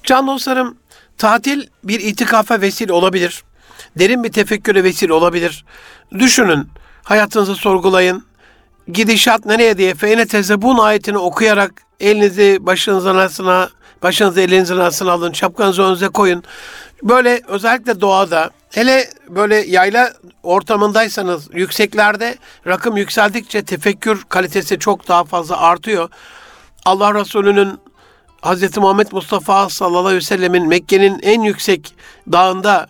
Can 0.03 0.27
dostlarım, 0.27 0.77
tatil 1.19 1.67
bir 1.85 2.01
itikafa 2.01 2.61
vesile 2.61 2.93
olabilir. 2.93 3.45
Derin 3.99 4.25
bir 4.25 4.33
tefekküre 4.33 4.85
vesile 4.85 5.13
olabilir. 5.13 5.65
Düşünün, 6.19 6.69
hayatınızı 7.03 7.55
sorgulayın. 7.55 8.25
Gidişat 8.89 9.45
nereye 9.45 9.79
diye 9.79 9.95
Feyne 9.95 10.27
Tezebun 10.27 10.79
ayetini 10.79 11.19
okuyarak 11.19 11.73
elinizi 12.01 12.59
başınızın 12.61 13.17
arasına, 13.17 13.71
başınızı 14.03 14.41
elinizin 14.41 14.77
arasına 14.77 15.13
alın, 15.13 15.33
şapkanızı 15.33 15.83
önünüze 15.83 16.09
koyun. 16.09 16.45
Böyle 17.03 17.41
özellikle 17.49 18.01
doğada, 18.01 18.51
hele 18.71 19.09
böyle 19.29 19.57
yayla 19.57 20.13
ortamındaysanız 20.43 21.49
yükseklerde 21.53 22.37
rakım 22.67 22.97
yükseldikçe 22.97 23.63
tefekkür 23.63 24.25
kalitesi 24.29 24.79
çok 24.79 25.09
daha 25.09 25.25
fazla 25.25 25.61
artıyor. 25.61 26.11
Allah 26.85 27.15
Resulü'nün 27.15 27.79
Hz. 28.43 28.77
Muhammed 28.77 29.07
Mustafa 29.13 29.69
sallallahu 29.69 30.07
aleyhi 30.07 30.17
ve 30.17 30.21
sellemin 30.21 30.69
Mekke'nin 30.69 31.21
en 31.23 31.43
yüksek 31.43 31.95
dağında 32.33 32.87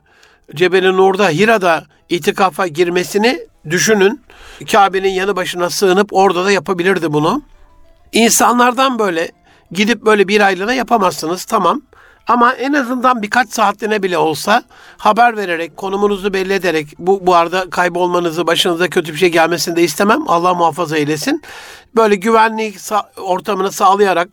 Cebel-i 0.55 0.97
Nur'da 0.97 1.29
Hira'da 1.29 1.85
itikafa 2.09 2.67
girmesini 2.67 3.39
düşünün. 3.71 4.21
Kabe'nin 4.73 5.09
yanı 5.09 5.37
başına 5.37 5.71
sığınıp 5.71 6.13
orada 6.13 6.45
da 6.45 6.53
yapabilirdi 6.53 7.13
bunu. 7.13 7.43
İnsanlardan 8.13 8.99
böyle 8.99 9.33
gidip 9.73 10.05
böyle 10.05 10.29
bir 10.29 10.41
aylığına 10.41 10.75
yapamazsınız 10.75 11.45
tamam. 11.45 11.83
Ama 12.27 12.55
en 12.55 12.73
azından 12.73 13.23
birkaç 13.23 13.51
saatliğine 13.51 14.03
bile 14.03 14.19
olsa 14.19 14.63
haber 14.99 15.37
vererek, 15.37 15.77
konumunuzu 15.77 16.33
belli 16.35 16.53
ederek 16.53 16.87
bu, 16.99 17.27
bu 17.27 17.35
arada 17.35 17.71
kaybolmanızı, 17.71 18.47
başınıza 18.47 18.89
kötü 18.89 19.13
bir 19.13 19.19
şey 19.19 19.29
gelmesini 19.29 19.77
de 19.77 19.83
istemem. 19.83 20.29
Allah 20.29 20.55
muhafaza 20.55 20.97
eylesin. 20.97 21.43
Böyle 21.97 22.15
güvenlik 22.15 22.77
ortamını 23.17 23.73
sağlayarak 23.73 24.29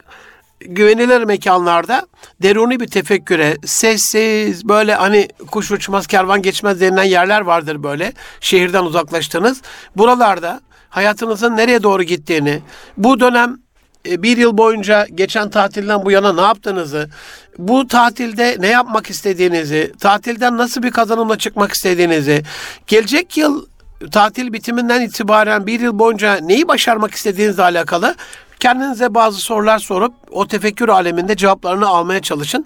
güvenilir 0.59 1.23
mekanlarda 1.23 2.07
deruni 2.43 2.79
bir 2.79 2.87
tefekküre, 2.87 3.57
sessiz, 3.65 4.69
böyle 4.69 4.95
hani 4.95 5.27
kuş 5.51 5.71
uçmaz, 5.71 6.07
kervan 6.07 6.41
geçmez 6.41 6.81
denilen 6.81 7.03
yerler 7.03 7.41
vardır 7.41 7.83
böyle. 7.83 8.13
Şehirden 8.39 8.83
uzaklaştınız. 8.83 9.61
Buralarda 9.97 10.61
hayatınızın 10.89 11.57
nereye 11.57 11.83
doğru 11.83 12.03
gittiğini, 12.03 12.61
bu 12.97 13.19
dönem 13.19 13.64
bir 14.05 14.37
yıl 14.37 14.57
boyunca 14.57 15.07
geçen 15.15 15.49
tatilden 15.49 16.05
bu 16.05 16.11
yana 16.11 16.33
ne 16.33 16.41
yaptığınızı, 16.41 17.09
bu 17.57 17.87
tatilde 17.87 18.55
ne 18.59 18.67
yapmak 18.67 19.09
istediğinizi, 19.09 19.93
tatilden 19.99 20.57
nasıl 20.57 20.83
bir 20.83 20.91
kazanımla 20.91 21.37
çıkmak 21.37 21.71
istediğinizi, 21.71 22.43
gelecek 22.87 23.37
yıl 23.37 23.65
tatil 24.11 24.53
bitiminden 24.53 25.01
itibaren 25.01 25.67
bir 25.67 25.79
yıl 25.79 25.99
boyunca 25.99 26.35
neyi 26.35 26.67
başarmak 26.67 27.13
istediğinizle 27.13 27.63
alakalı 27.63 28.15
kendinize 28.59 29.13
bazı 29.13 29.37
sorular 29.37 29.79
sorup 29.79 30.13
o 30.31 30.47
tefekkür 30.47 30.89
aleminde 30.89 31.35
cevaplarını 31.35 31.87
almaya 31.87 32.21
çalışın. 32.21 32.65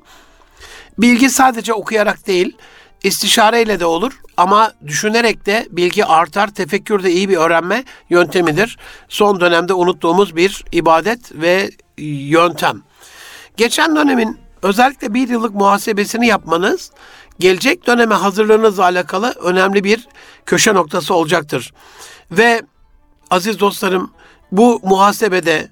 Bilgi 0.98 1.30
sadece 1.30 1.74
okuyarak 1.74 2.28
değil, 2.28 2.58
istişareyle 3.04 3.80
de 3.80 3.86
olur 3.86 4.22
ama 4.38 4.74
düşünerek 4.88 5.46
de 5.46 5.68
bilgi 5.72 6.06
artar. 6.06 6.48
Tefekkür 6.48 7.04
de 7.04 7.12
iyi 7.12 7.30
bir 7.30 7.38
öğrenme 7.38 7.84
yöntemidir. 8.10 8.78
Son 9.10 9.40
dönemde 9.40 9.74
unuttuğumuz 9.74 10.36
bir 10.36 10.66
ibadet 10.72 11.36
ve 11.36 11.70
yöntem. 11.98 12.82
Geçen 13.58 13.96
dönemin 13.96 14.40
özellikle 14.62 15.14
bir 15.14 15.30
yıllık 15.30 15.56
muhasebesini 15.56 16.28
yapmanız 16.28 16.92
gelecek 17.40 17.88
döneme 17.88 18.16
hazırlığınızla 18.16 18.84
alakalı 18.84 19.32
önemli 19.32 19.84
bir 19.84 20.08
köşe 20.46 20.74
noktası 20.74 21.14
olacaktır. 21.14 21.74
Ve 22.32 22.62
aziz 23.30 23.60
dostlarım 23.60 24.12
bu 24.52 24.82
muhasebede 24.84 25.70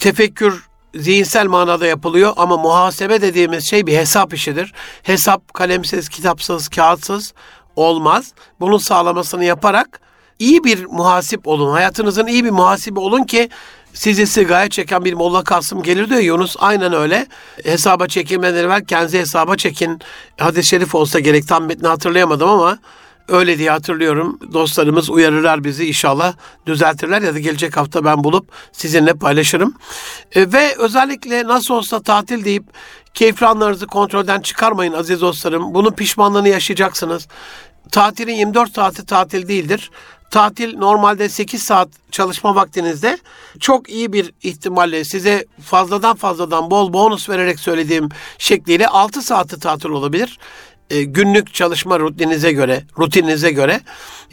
tefekkür 0.00 0.68
zihinsel 0.98 1.46
manada 1.46 1.86
yapılıyor 1.86 2.32
ama 2.36 2.56
muhasebe 2.56 3.22
dediğimiz 3.22 3.70
şey 3.70 3.86
bir 3.86 3.96
hesap 3.96 4.34
işidir. 4.34 4.72
Hesap 5.02 5.54
kalemsiz, 5.54 6.08
kitapsız, 6.08 6.68
kağıtsız 6.68 7.34
olmaz. 7.76 8.32
Bunun 8.60 8.78
sağlamasını 8.78 9.44
yaparak 9.44 10.00
iyi 10.38 10.64
bir 10.64 10.84
muhasip 10.84 11.48
olun. 11.48 11.72
Hayatınızın 11.72 12.26
iyi 12.26 12.44
bir 12.44 12.50
muhasibi 12.50 13.00
olun 13.00 13.24
ki 13.24 13.48
sizi 13.92 14.26
sigaya 14.26 14.68
çeken 14.68 15.04
bir 15.04 15.14
Molla 15.14 15.44
Kasım 15.44 15.82
gelir 15.82 16.08
diyor 16.08 16.20
Yunus. 16.20 16.56
Aynen 16.58 16.92
öyle. 16.92 17.26
Hesaba 17.64 18.08
çekilmeden 18.08 18.64
evvel 18.64 18.84
kendinizi 18.84 19.18
hesaba 19.18 19.56
çekin. 19.56 20.00
Hadis-i 20.38 20.68
şerif 20.68 20.94
olsa 20.94 21.20
gerek 21.20 21.48
tam 21.48 21.64
metni 21.64 21.88
hatırlayamadım 21.88 22.48
ama 22.48 22.78
öyle 23.28 23.58
diye 23.58 23.70
hatırlıyorum. 23.70 24.38
Dostlarımız 24.52 25.10
uyarırlar 25.10 25.64
bizi 25.64 25.86
inşallah 25.86 26.34
düzeltirler 26.66 27.22
ya 27.22 27.34
da 27.34 27.38
gelecek 27.38 27.76
hafta 27.76 28.04
ben 28.04 28.24
bulup 28.24 28.48
sizinle 28.72 29.14
paylaşırım. 29.14 29.74
E, 30.34 30.52
ve 30.52 30.74
özellikle 30.78 31.44
nasıl 31.44 31.74
olsa 31.74 32.02
tatil 32.02 32.44
deyip 32.44 32.64
keyifli 33.14 33.46
anlarınızı 33.46 33.86
kontrolden 33.86 34.40
çıkarmayın 34.40 34.92
aziz 34.92 35.20
dostlarım. 35.20 35.74
Bunun 35.74 35.90
pişmanlığını 35.90 36.48
yaşayacaksınız. 36.48 37.28
Tatilin 37.92 38.34
24 38.34 38.74
saati 38.74 39.06
tatil 39.06 39.48
değildir. 39.48 39.90
Tatil 40.30 40.78
normalde 40.78 41.28
8 41.28 41.62
saat 41.62 41.88
çalışma 42.10 42.54
vaktinizde 42.54 43.18
çok 43.60 43.90
iyi 43.90 44.12
bir 44.12 44.32
ihtimalle 44.42 45.04
size 45.04 45.44
fazladan 45.64 46.16
fazladan 46.16 46.70
bol 46.70 46.92
bonus 46.92 47.28
vererek 47.28 47.60
söylediğim 47.60 48.08
şekliyle 48.38 48.88
6 48.88 49.22
saati 49.22 49.60
tatil 49.60 49.88
olabilir. 49.88 50.38
E, 50.90 51.02
günlük 51.02 51.54
çalışma 51.54 51.98
rutininize 51.98 52.52
göre, 52.52 52.82
rutininize 52.98 53.50
göre 53.50 53.80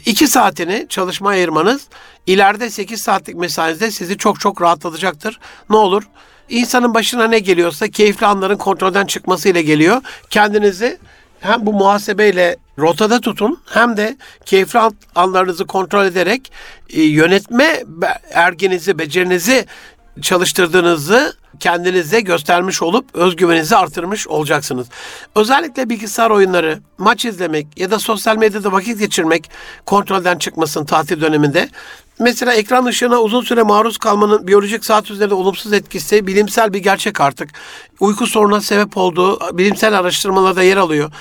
2 0.06 0.28
saatini 0.28 0.86
çalışma 0.88 1.30
ayırmanız 1.30 1.86
ileride 2.26 2.70
8 2.70 3.02
saatlik 3.02 3.36
mesainizde 3.36 3.90
sizi 3.90 4.18
çok 4.18 4.40
çok 4.40 4.62
rahatlatacaktır. 4.62 5.40
Ne 5.70 5.76
olur? 5.76 6.02
İnsanın 6.48 6.94
başına 6.94 7.26
ne 7.26 7.38
geliyorsa 7.38 7.88
keyifli 7.88 8.26
anların 8.26 8.56
kontrolden 8.56 9.06
çıkmasıyla 9.06 9.60
geliyor. 9.60 10.02
Kendinizi 10.30 10.98
hem 11.40 11.66
bu 11.66 11.72
muhasebeyle 11.72 12.56
rotada 12.78 13.20
tutun 13.20 13.60
hem 13.66 13.96
de 13.96 14.16
keyifli 14.44 14.80
anlarınızı 15.14 15.66
kontrol 15.66 16.04
ederek 16.04 16.52
e, 16.90 17.02
yönetme 17.02 17.82
erginizi, 18.30 18.98
becerinizi 18.98 19.66
çalıştırdığınızı 20.22 21.36
kendinize 21.60 22.20
göstermiş 22.20 22.82
olup 22.82 23.14
özgüveninizi 23.14 23.76
artırmış 23.76 24.28
olacaksınız. 24.28 24.86
Özellikle 25.36 25.90
bilgisayar 25.90 26.30
oyunları, 26.30 26.78
maç 26.98 27.24
izlemek 27.24 27.66
ya 27.76 27.90
da 27.90 27.98
sosyal 27.98 28.36
medyada 28.36 28.72
vakit 28.72 28.98
geçirmek 28.98 29.50
kontrolden 29.86 30.38
çıkmasın 30.38 30.84
tatil 30.84 31.20
döneminde. 31.20 31.68
Mesela 32.18 32.54
ekran 32.54 32.84
ışığına 32.84 33.20
uzun 33.20 33.40
süre 33.40 33.62
maruz 33.62 33.98
kalmanın 33.98 34.46
biyolojik 34.46 34.84
saat 34.84 35.10
üzerinde 35.10 35.34
olumsuz 35.34 35.72
etkisi 35.72 36.26
bilimsel 36.26 36.72
bir 36.72 36.78
gerçek 36.78 37.20
artık. 37.20 37.50
Uyku 38.00 38.26
sorununa 38.26 38.60
sebep 38.60 38.96
olduğu 38.96 39.58
bilimsel 39.58 39.98
araştırmalarda 39.98 40.62
yer 40.62 40.76
alıyor. 40.76 41.12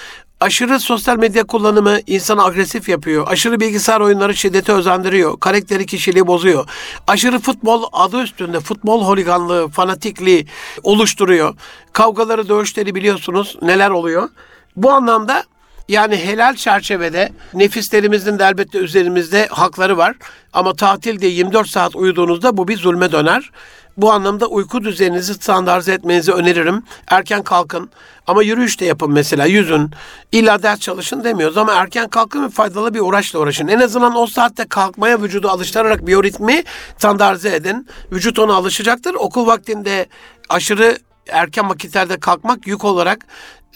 Aşırı 0.43 0.79
sosyal 0.79 1.17
medya 1.17 1.43
kullanımı 1.43 1.97
insanı 2.07 2.43
agresif 2.43 2.89
yapıyor. 2.89 3.27
Aşırı 3.27 3.59
bilgisayar 3.59 3.99
oyunları 4.01 4.35
şiddete 4.35 4.73
özendiriyor. 4.73 5.39
Karakteri 5.39 5.85
kişiliği 5.85 6.27
bozuyor. 6.27 6.69
Aşırı 7.07 7.39
futbol 7.39 7.83
adı 7.91 8.21
üstünde 8.21 8.59
futbol 8.59 9.05
holiganlığı, 9.05 9.67
fanatikliği 9.67 10.47
oluşturuyor. 10.83 11.55
Kavgaları, 11.93 12.49
dövüşleri 12.49 12.95
biliyorsunuz 12.95 13.57
neler 13.61 13.89
oluyor. 13.89 14.29
Bu 14.75 14.91
anlamda 14.91 15.43
yani 15.87 16.15
helal 16.15 16.55
çerçevede 16.55 17.31
nefislerimizin 17.53 18.39
de 18.39 18.43
elbette 18.43 18.77
üzerimizde 18.77 19.47
hakları 19.47 19.97
var. 19.97 20.15
Ama 20.53 20.73
tatil 20.73 21.21
diye 21.21 21.31
24 21.31 21.67
saat 21.67 21.95
uyuduğunuzda 21.95 22.57
bu 22.57 22.67
bir 22.67 22.77
zulme 22.77 23.11
döner. 23.11 23.51
Bu 23.97 24.11
anlamda 24.11 24.47
uyku 24.47 24.83
düzeninizi 24.83 25.33
standartize 25.33 25.93
etmenizi 25.93 26.31
öneririm. 26.31 26.83
Erken 27.07 27.43
kalkın 27.43 27.89
ama 28.27 28.43
yürüyüş 28.43 28.79
de 28.79 28.85
yapın 28.85 29.11
mesela 29.11 29.45
yüzün. 29.45 29.91
İlla 30.31 30.63
ders 30.63 30.79
çalışın 30.79 31.23
demiyoruz 31.23 31.57
ama 31.57 31.73
erken 31.73 32.09
kalkın 32.09 32.45
ve 32.45 32.49
faydalı 32.49 32.93
bir 32.93 32.99
uğraşla 32.99 33.39
uğraşın. 33.39 33.67
En 33.67 33.79
azından 33.79 34.15
o 34.15 34.27
saatte 34.27 34.65
kalkmaya 34.65 35.21
vücudu 35.21 35.49
alıştırarak 35.49 36.07
biyoritmi 36.07 36.63
standartize 36.97 37.55
edin. 37.55 37.87
Vücut 38.11 38.39
ona 38.39 38.53
alışacaktır. 38.53 39.13
Okul 39.13 39.47
vaktinde 39.47 40.05
aşırı 40.49 40.97
erken 41.27 41.69
vakitlerde 41.69 42.19
kalkmak 42.19 42.67
yük 42.67 42.85
olarak 42.85 43.25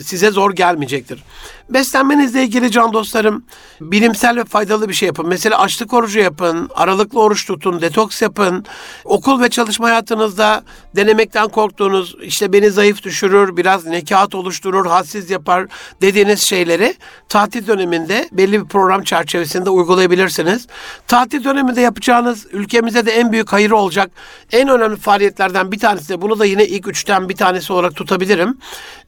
size 0.04 0.32
zor 0.32 0.52
gelmeyecektir. 0.52 1.24
Beslenmenizle 1.70 2.44
ilgili 2.44 2.72
can 2.72 2.94
dostlarım 2.94 3.44
bilimsel 3.82 4.36
ve 4.36 4.44
faydalı 4.44 4.90
bir 4.90 4.94
şey 4.94 5.08
yapın. 5.08 5.28
Mesela 5.28 5.60
açlık 5.60 5.94
orucu 5.94 6.20
yapın, 6.20 6.70
aralıklı 6.76 7.22
oruç 7.22 7.46
tutun, 7.48 7.82
detoks 7.82 8.22
yapın. 8.22 8.66
Okul 9.06 9.42
ve 9.42 9.50
çalışma 9.50 9.88
hayatınızda 9.88 10.64
denemekten 10.96 11.48
korktuğunuz, 11.48 12.16
işte 12.22 12.54
beni 12.54 12.72
zayıf 12.72 13.04
düşürür, 13.04 13.58
biraz 13.58 13.86
nekat 13.86 14.36
oluşturur, 14.36 14.86
hassiz 14.86 15.30
yapar 15.30 15.68
dediğiniz 16.02 16.50
şeyleri 16.50 16.96
tatil 17.30 17.68
döneminde 17.68 18.30
belli 18.32 18.64
bir 18.64 18.68
program 18.68 19.04
çerçevesinde 19.04 19.70
uygulayabilirsiniz. 19.70 20.68
Tatil 21.08 21.44
döneminde 21.44 21.82
yapacağınız 21.82 22.46
ülkemize 22.52 23.06
de 23.06 23.12
en 23.12 23.32
büyük 23.32 23.54
hayır 23.54 23.72
olacak 23.72 24.12
en 24.52 24.70
önemli 24.70 24.96
faaliyetlerden 24.96 25.72
bir 25.72 25.80
tanesi 25.80 26.10
de 26.10 26.22
bunu 26.22 26.40
da 26.40 26.46
yine 26.46 26.66
ilk 26.68 26.88
üçten 26.88 27.30
bir 27.30 27.36
tanesi 27.36 27.74
olarak 27.74 27.96
tutabilirim. 27.96 28.58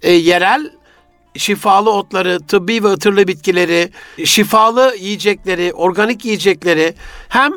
E, 0.02 0.12
yerel 0.12 0.79
şifalı 1.38 1.92
otları, 1.92 2.40
tıbbi 2.48 2.84
ve 2.84 2.88
ıtırlı 2.88 3.28
bitkileri, 3.28 3.92
şifalı 4.26 4.96
yiyecekleri, 5.00 5.74
organik 5.74 6.26
yiyecekleri 6.26 6.96
hem 7.30 7.54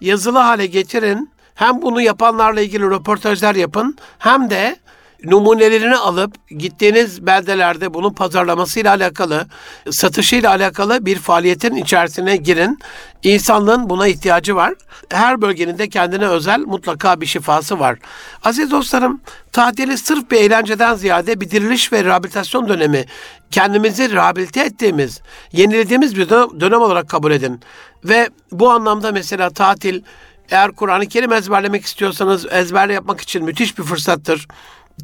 yazılı 0.00 0.38
hale 0.38 0.66
getirin, 0.66 1.30
hem 1.54 1.82
bunu 1.82 2.00
yapanlarla 2.00 2.60
ilgili 2.60 2.84
röportajlar 2.84 3.54
yapın, 3.54 3.98
hem 4.18 4.50
de 4.50 4.76
numunelerini 5.24 5.96
alıp 5.96 6.48
gittiğiniz 6.48 7.26
beldelerde 7.26 7.94
bunun 7.94 8.12
pazarlamasıyla 8.12 8.94
alakalı, 8.94 9.46
satışıyla 9.90 10.50
alakalı 10.50 11.06
bir 11.06 11.18
faaliyetin 11.18 11.76
içerisine 11.76 12.36
girin. 12.36 12.78
İnsanlığın 13.22 13.90
buna 13.90 14.06
ihtiyacı 14.06 14.56
var. 14.56 14.74
Her 15.10 15.42
bölgenin 15.42 15.78
de 15.78 15.88
kendine 15.88 16.26
özel 16.26 16.60
mutlaka 16.60 17.20
bir 17.20 17.26
şifası 17.26 17.80
var. 17.80 17.98
Aziz 18.44 18.70
dostlarım, 18.70 19.20
tatili 19.52 19.98
sırf 19.98 20.30
bir 20.30 20.36
eğlenceden 20.36 20.94
ziyade 20.94 21.40
bir 21.40 21.50
diriliş 21.50 21.92
ve 21.92 22.04
rehabilitasyon 22.04 22.68
dönemi, 22.68 23.04
kendimizi 23.50 24.12
rehabilite 24.12 24.60
ettiğimiz, 24.60 25.20
yenilediğimiz 25.52 26.16
bir 26.16 26.30
dönem 26.30 26.80
olarak 26.80 27.08
kabul 27.08 27.32
edin. 27.32 27.60
Ve 28.04 28.30
bu 28.52 28.70
anlamda 28.70 29.12
mesela 29.12 29.50
tatil, 29.50 30.02
eğer 30.50 30.72
Kur'an-ı 30.72 31.06
Kerim 31.06 31.32
ezberlemek 31.32 31.84
istiyorsanız 31.84 32.46
ezber 32.50 32.88
yapmak 32.88 33.20
için 33.20 33.44
müthiş 33.44 33.78
bir 33.78 33.82
fırsattır. 33.82 34.48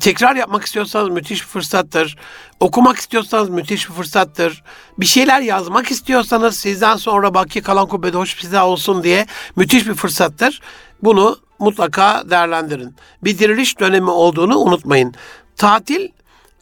Tekrar 0.00 0.36
yapmak 0.36 0.64
istiyorsanız 0.64 1.08
müthiş 1.08 1.42
bir 1.42 1.46
fırsattır. 1.46 2.16
Okumak 2.60 2.96
istiyorsanız 2.96 3.48
müthiş 3.48 3.88
bir 3.88 3.94
fırsattır. 3.94 4.62
Bir 4.98 5.06
şeyler 5.06 5.40
yazmak 5.40 5.90
istiyorsanız 5.90 6.56
sizden 6.56 6.96
sonra 6.96 7.34
baki 7.34 7.62
kalan 7.62 7.86
kubbede 7.86 8.16
hoş 8.16 8.40
size 8.40 8.60
olsun 8.60 9.02
diye 9.02 9.26
müthiş 9.56 9.86
bir 9.86 9.94
fırsattır. 9.94 10.60
Bunu 11.02 11.38
mutlaka 11.58 12.22
değerlendirin. 12.30 12.96
Bir 13.24 13.38
diriliş 13.38 13.80
dönemi 13.80 14.10
olduğunu 14.10 14.58
unutmayın. 14.58 15.14
Tatil 15.56 16.08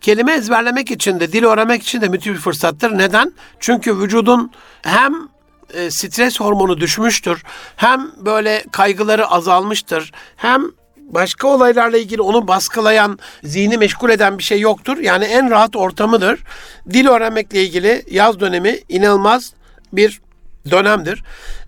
kelime 0.00 0.32
ezberlemek 0.32 0.90
için 0.90 1.20
de 1.20 1.32
dil 1.32 1.44
öğrenmek 1.44 1.82
için 1.82 2.00
de 2.00 2.08
müthiş 2.08 2.28
bir 2.28 2.38
fırsattır. 2.38 2.98
Neden? 2.98 3.32
Çünkü 3.60 3.98
vücudun 3.98 4.50
hem 4.82 5.14
e, 5.74 5.90
stres 5.90 6.40
hormonu 6.40 6.80
düşmüştür. 6.80 7.42
Hem 7.76 8.10
böyle 8.16 8.64
kaygıları 8.72 9.26
azalmıştır. 9.26 10.12
Hem 10.36 10.62
başka 11.14 11.48
olaylarla 11.48 11.98
ilgili 11.98 12.22
onu 12.22 12.48
baskılayan, 12.48 13.18
zihni 13.44 13.78
meşgul 13.78 14.10
eden 14.10 14.38
bir 14.38 14.42
şey 14.42 14.60
yoktur. 14.60 14.98
Yani 14.98 15.24
en 15.24 15.50
rahat 15.50 15.76
ortamıdır. 15.76 16.40
Dil 16.90 17.06
öğrenmekle 17.06 17.62
ilgili 17.62 18.04
yaz 18.10 18.40
dönemi 18.40 18.78
inanılmaz 18.88 19.52
bir 19.92 20.20
dönemdir. 20.70 21.22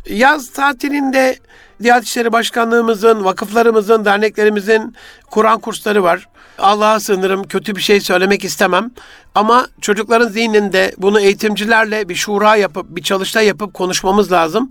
Yaz 0.07 0.51
tatilinde 0.51 1.36
Diyanet 1.82 2.05
İşleri 2.05 2.32
Başkanlığımızın, 2.32 3.24
vakıflarımızın, 3.24 4.05
derneklerimizin 4.05 4.95
Kur'an 5.30 5.59
kursları 5.61 6.03
var. 6.03 6.28
Allah'a 6.59 7.01
sığınırım, 7.01 7.45
kötü 7.45 7.76
bir 7.76 7.80
şey 7.80 8.01
söylemek 8.01 8.45
istemem. 8.45 8.90
Ama 9.34 9.66
çocukların 9.80 10.28
zihninde 10.28 10.94
bunu 10.98 11.20
eğitimcilerle 11.20 12.08
bir 12.08 12.14
şura 12.14 12.56
yapıp, 12.56 12.86
bir 12.88 13.02
çalıştay 13.02 13.46
yapıp 13.46 13.74
konuşmamız 13.74 14.32
lazım. 14.32 14.68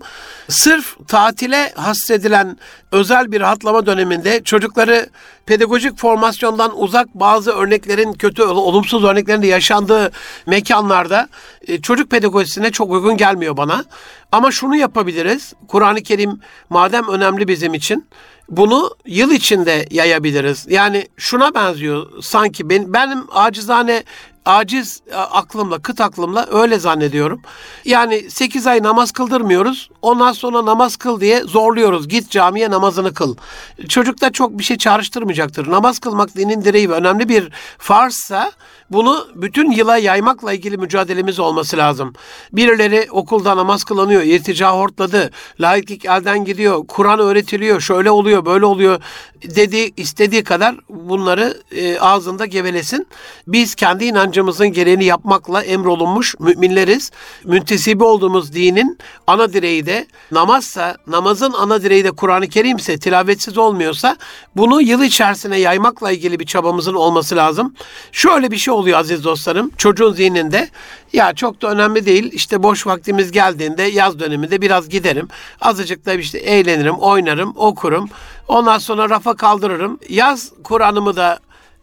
Sırf 0.48 1.08
tatile 1.08 1.72
hasredilen 1.76 2.58
özel 2.92 3.32
bir 3.32 3.40
rahatlama 3.40 3.86
döneminde 3.86 4.42
çocukları 4.42 5.08
pedagojik 5.46 5.98
formasyondan 5.98 6.80
uzak 6.80 7.14
bazı 7.14 7.52
örneklerin 7.52 8.12
kötü, 8.12 8.42
olumsuz 8.42 9.04
örneklerin 9.04 9.42
de 9.42 9.46
yaşandığı 9.46 10.10
mekanlarda 10.46 11.28
e, 11.68 11.80
çocuk 11.80 12.10
pedagojisine 12.10 12.70
çok 12.70 12.90
uygun 12.90 13.16
gelmiyor 13.16 13.56
bana. 13.56 13.84
Ama 14.32 14.50
şunu 14.50 14.76
yapabiliriz. 14.76 15.52
Kur'an-ı 15.68 16.02
Kerim 16.02 16.40
madem 16.70 17.08
önemli 17.08 17.48
bizim 17.48 17.74
için 17.74 18.06
bunu 18.48 18.90
yıl 19.06 19.30
içinde 19.30 19.86
yayabiliriz. 19.90 20.66
Yani 20.68 21.08
şuna 21.16 21.54
benziyor 21.54 22.22
sanki 22.22 22.70
ben, 22.70 22.92
benim 22.92 23.24
acizane 23.30 24.02
aciz 24.44 25.00
aklımla, 25.12 25.78
kıt 25.78 26.00
aklımla 26.00 26.46
öyle 26.50 26.78
zannediyorum. 26.78 27.42
Yani 27.84 28.30
8 28.30 28.66
ay 28.66 28.82
namaz 28.82 29.12
kıldırmıyoruz. 29.12 29.90
Ondan 30.02 30.32
sonra 30.32 30.64
namaz 30.64 30.96
kıl 30.96 31.20
diye 31.20 31.40
zorluyoruz. 31.40 32.08
Git 32.08 32.30
camiye 32.30 32.70
namazını 32.70 33.14
kıl. 33.14 33.36
Çocuk 33.88 34.20
da 34.20 34.32
çok 34.32 34.58
bir 34.58 34.64
şey 34.64 34.78
çağrıştırmayacaktır. 34.78 35.70
Namaz 35.70 35.98
kılmak 35.98 36.36
dinin 36.36 36.64
direği 36.64 36.90
ve 36.90 36.94
önemli 36.94 37.28
bir 37.28 37.48
farzsa 37.78 38.52
bunu 38.90 39.28
bütün 39.34 39.70
yıla 39.70 39.96
yaymakla 39.96 40.52
ilgili 40.52 40.76
mücadelemiz 40.76 41.38
olması 41.38 41.76
lazım. 41.76 42.14
Birileri 42.52 43.08
okulda 43.10 43.56
namaz 43.56 43.84
kılanıyor, 43.84 44.22
irtica 44.22 44.72
hortladı, 44.72 45.30
laiklik 45.60 46.04
elden 46.04 46.44
gidiyor, 46.44 46.86
Kur'an 46.88 47.18
öğretiliyor, 47.18 47.80
şöyle 47.80 48.10
oluyor, 48.10 48.44
böyle 48.46 48.66
oluyor 48.66 49.00
dediği 49.42 49.92
istediği 49.96 50.44
kadar 50.44 50.76
bunları 50.88 51.56
e, 51.70 51.98
ağzında 51.98 52.46
gevelesin. 52.46 53.06
Biz 53.46 53.74
kendi 53.74 54.04
inancımızın 54.32 54.68
gereğini 54.68 55.04
yapmakla 55.04 55.62
emrolunmuş 55.62 56.34
müminleriz. 56.40 57.10
Müntesibi 57.44 58.04
olduğumuz 58.04 58.52
dinin 58.52 58.98
ana 59.26 59.52
direği 59.52 59.86
de 59.86 60.06
namazsa, 60.30 60.96
namazın 61.06 61.52
ana 61.52 61.82
direği 61.82 62.04
de 62.04 62.10
Kur'an-ı 62.10 62.48
Kerim'se, 62.48 62.98
tilavetsiz 62.98 63.58
olmuyorsa 63.58 64.16
bunu 64.56 64.82
yıl 64.82 65.02
içerisine 65.02 65.58
yaymakla 65.58 66.12
ilgili 66.12 66.40
bir 66.40 66.46
çabamızın 66.46 66.94
olması 66.94 67.36
lazım. 67.36 67.74
Şöyle 68.12 68.50
bir 68.50 68.56
şey 68.56 68.74
oluyor 68.74 68.98
aziz 68.98 69.24
dostlarım. 69.24 69.70
Çocuğun 69.78 70.12
zihninde 70.12 70.68
ya 71.12 71.34
çok 71.34 71.62
da 71.62 71.68
önemli 71.68 72.06
değil. 72.06 72.32
İşte 72.32 72.62
boş 72.62 72.86
vaktimiz 72.86 73.32
geldiğinde 73.32 73.82
yaz 73.82 74.18
döneminde 74.18 74.60
biraz 74.60 74.88
giderim. 74.88 75.28
Azıcık 75.60 76.06
da 76.06 76.14
işte 76.14 76.38
eğlenirim, 76.38 76.94
oynarım, 76.94 77.52
okurum. 77.56 78.08
Ondan 78.48 78.78
sonra 78.78 79.10
rafa 79.10 79.36
kaldırırım. 79.36 79.98
Yaz 80.08 80.52
Kur'an'ımı 80.64 81.16
da 81.16 81.38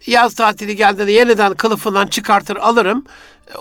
yaz 0.08 0.34
tatili 0.34 0.76
geldiğinde 0.76 1.12
yeniden 1.12 1.54
kılıfından 1.54 2.08
çıkartır 2.08 2.56
alırım. 2.56 3.04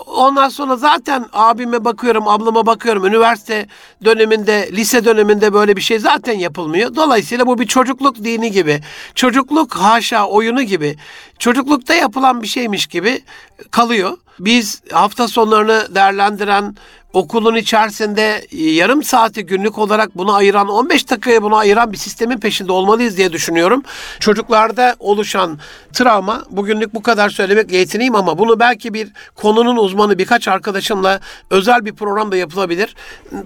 Ondan 0.05 0.49
sonra 0.49 0.75
zaten 0.75 1.25
abime 1.33 1.85
bakıyorum, 1.85 2.27
ablama 2.27 2.65
bakıyorum. 2.65 3.05
Üniversite 3.05 3.67
döneminde, 4.05 4.69
lise 4.71 5.05
döneminde 5.05 5.53
böyle 5.53 5.75
bir 5.75 5.81
şey 5.81 5.99
zaten 5.99 6.33
yapılmıyor. 6.33 6.95
Dolayısıyla 6.95 7.47
bu 7.47 7.59
bir 7.59 7.67
çocukluk 7.67 8.15
dini 8.15 8.51
gibi. 8.51 8.81
Çocukluk 9.15 9.75
haşa 9.75 10.27
oyunu 10.27 10.61
gibi. 10.61 10.95
Çocuklukta 11.39 11.93
yapılan 11.93 12.41
bir 12.41 12.47
şeymiş 12.47 12.87
gibi 12.87 13.23
kalıyor. 13.71 14.17
Biz 14.39 14.81
hafta 14.91 15.27
sonlarını 15.27 15.95
değerlendiren 15.95 16.75
okulun 17.13 17.55
içerisinde 17.55 18.47
yarım 18.51 19.03
saati 19.03 19.45
günlük 19.45 19.77
olarak 19.77 20.17
bunu 20.17 20.33
ayıran 20.33 20.67
15 20.67 21.09
dakikaya 21.09 21.43
bunu 21.43 21.55
ayıran 21.55 21.91
bir 21.91 21.97
sistemin 21.97 22.37
peşinde 22.37 22.71
olmalıyız 22.71 23.17
diye 23.17 23.33
düşünüyorum. 23.33 23.83
Çocuklarda 24.19 24.95
oluşan 24.99 25.59
travma 25.93 26.43
bugünlük 26.49 26.93
bu 26.93 27.01
kadar 27.01 27.29
söylemekle 27.29 27.77
yetineyim 27.77 28.15
ama 28.15 28.37
bunu 28.37 28.59
belki 28.59 28.93
bir 28.93 29.09
konunun 29.35 29.77
uzmanı 29.77 30.17
birkaç 30.17 30.47
arkadaşımla 30.47 31.19
özel 31.49 31.85
bir 31.85 31.95
programda 31.95 32.37
yapılabilir. 32.37 32.95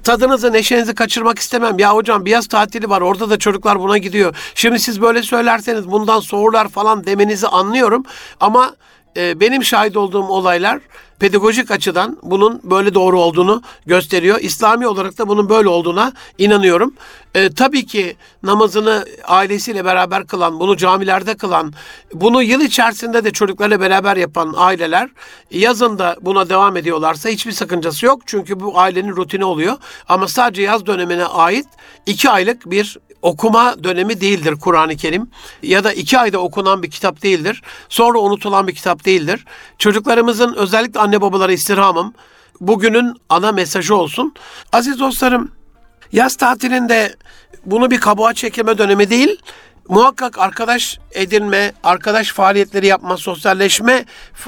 Tadınızı 0.04 0.54
neşenizi 0.54 0.96
kaçırmak 0.96 1.40
istemem. 1.40 1.80
Ya 1.80 1.94
hocam 1.96 2.26
bir 2.26 2.32
yaz 2.32 2.48
tatili 2.48 2.90
var 2.90 3.02
orada 3.02 3.30
da 3.30 3.40
çocuklar 3.40 3.80
buna 3.80 3.98
gidiyor. 3.98 4.36
Şimdi 4.56 4.80
siz 4.80 5.02
böyle 5.02 5.24
söylerseniz 5.24 5.92
bundan 5.92 6.20
soğurlar 6.20 6.68
falan 6.68 7.06
demenizi 7.06 7.48
anlıyorum 7.48 8.04
ama 8.40 8.76
e, 9.18 9.40
benim 9.40 9.64
şahit 9.64 9.98
olduğum 9.98 10.28
olaylar 10.28 10.80
pedagojik 11.20 11.72
açıdan 11.72 12.18
bunun 12.24 12.62
böyle 12.64 12.94
doğru 12.94 13.22
olduğunu 13.22 13.62
gösteriyor. 13.86 14.40
İslami 14.42 14.88
olarak 14.88 15.18
da 15.18 15.28
bunun 15.28 15.50
böyle 15.50 15.70
olduğuna 15.70 16.14
inanıyorum. 16.38 16.94
E, 17.36 17.50
tabii 17.50 17.86
ki 17.86 18.16
namazını 18.44 19.06
ailesiyle 19.28 19.86
beraber 19.86 20.28
kılan, 20.28 20.60
bunu 20.60 20.78
camilerde 20.78 21.36
kılan, 21.38 21.74
bunu 22.14 22.44
yıl 22.44 22.62
içerisinde 22.62 23.24
de 23.24 23.32
çocuklarla 23.32 23.80
beraber 23.80 24.18
yapan 24.18 24.54
aileler 24.58 25.10
yazın 25.52 26.00
da 26.00 26.16
buna 26.22 26.50
devam 26.50 26.78
ediyorlarsa 26.78 27.30
hiçbir 27.30 27.52
sakıncası 27.52 28.06
yok. 28.06 28.22
Çünkü 28.26 28.60
bu 28.60 28.80
ailenin 28.80 29.16
rutini 29.16 29.46
oluyor. 29.46 29.78
Ama 30.10 30.28
sadece 30.28 30.62
yaz 30.62 30.86
dönemine 30.86 31.26
ait 31.26 31.68
iki 32.06 32.30
aylık 32.30 32.72
bir 32.72 32.98
okuma 33.24 33.84
dönemi 33.84 34.22
değildir 34.22 34.56
Kur'an-ı 34.62 34.96
Kerim. 34.96 35.28
Ya 35.64 35.84
da 35.84 35.94
iki 35.94 36.20
ayda 36.20 36.38
okunan 36.38 36.84
bir 36.84 36.92
kitap 36.92 37.24
değildir. 37.24 37.62
Sonra 37.90 38.20
unutulan 38.20 38.68
bir 38.68 38.76
kitap 38.76 39.06
değildir. 39.06 39.46
Çocuklarımızın 39.78 40.54
özellikle 40.54 41.00
anne 41.00 41.22
babalara 41.22 41.52
istirhamım 41.52 42.14
bugünün 42.62 43.14
ana 43.30 43.52
mesajı 43.52 43.96
olsun. 43.96 44.34
Aziz 44.72 45.00
dostlarım 45.00 45.52
yaz 46.12 46.36
tatilinde 46.36 47.16
bunu 47.66 47.92
bir 47.92 48.00
kabuğa 48.00 48.34
çekme 48.34 48.78
dönemi 48.78 49.10
değil, 49.10 49.40
muhakkak 49.90 50.38
arkadaş 50.38 51.00
edinme, 51.12 51.74
arkadaş 51.84 52.32
faaliyetleri 52.32 52.88
yapma, 52.88 53.18
sosyalleşme 53.18 54.06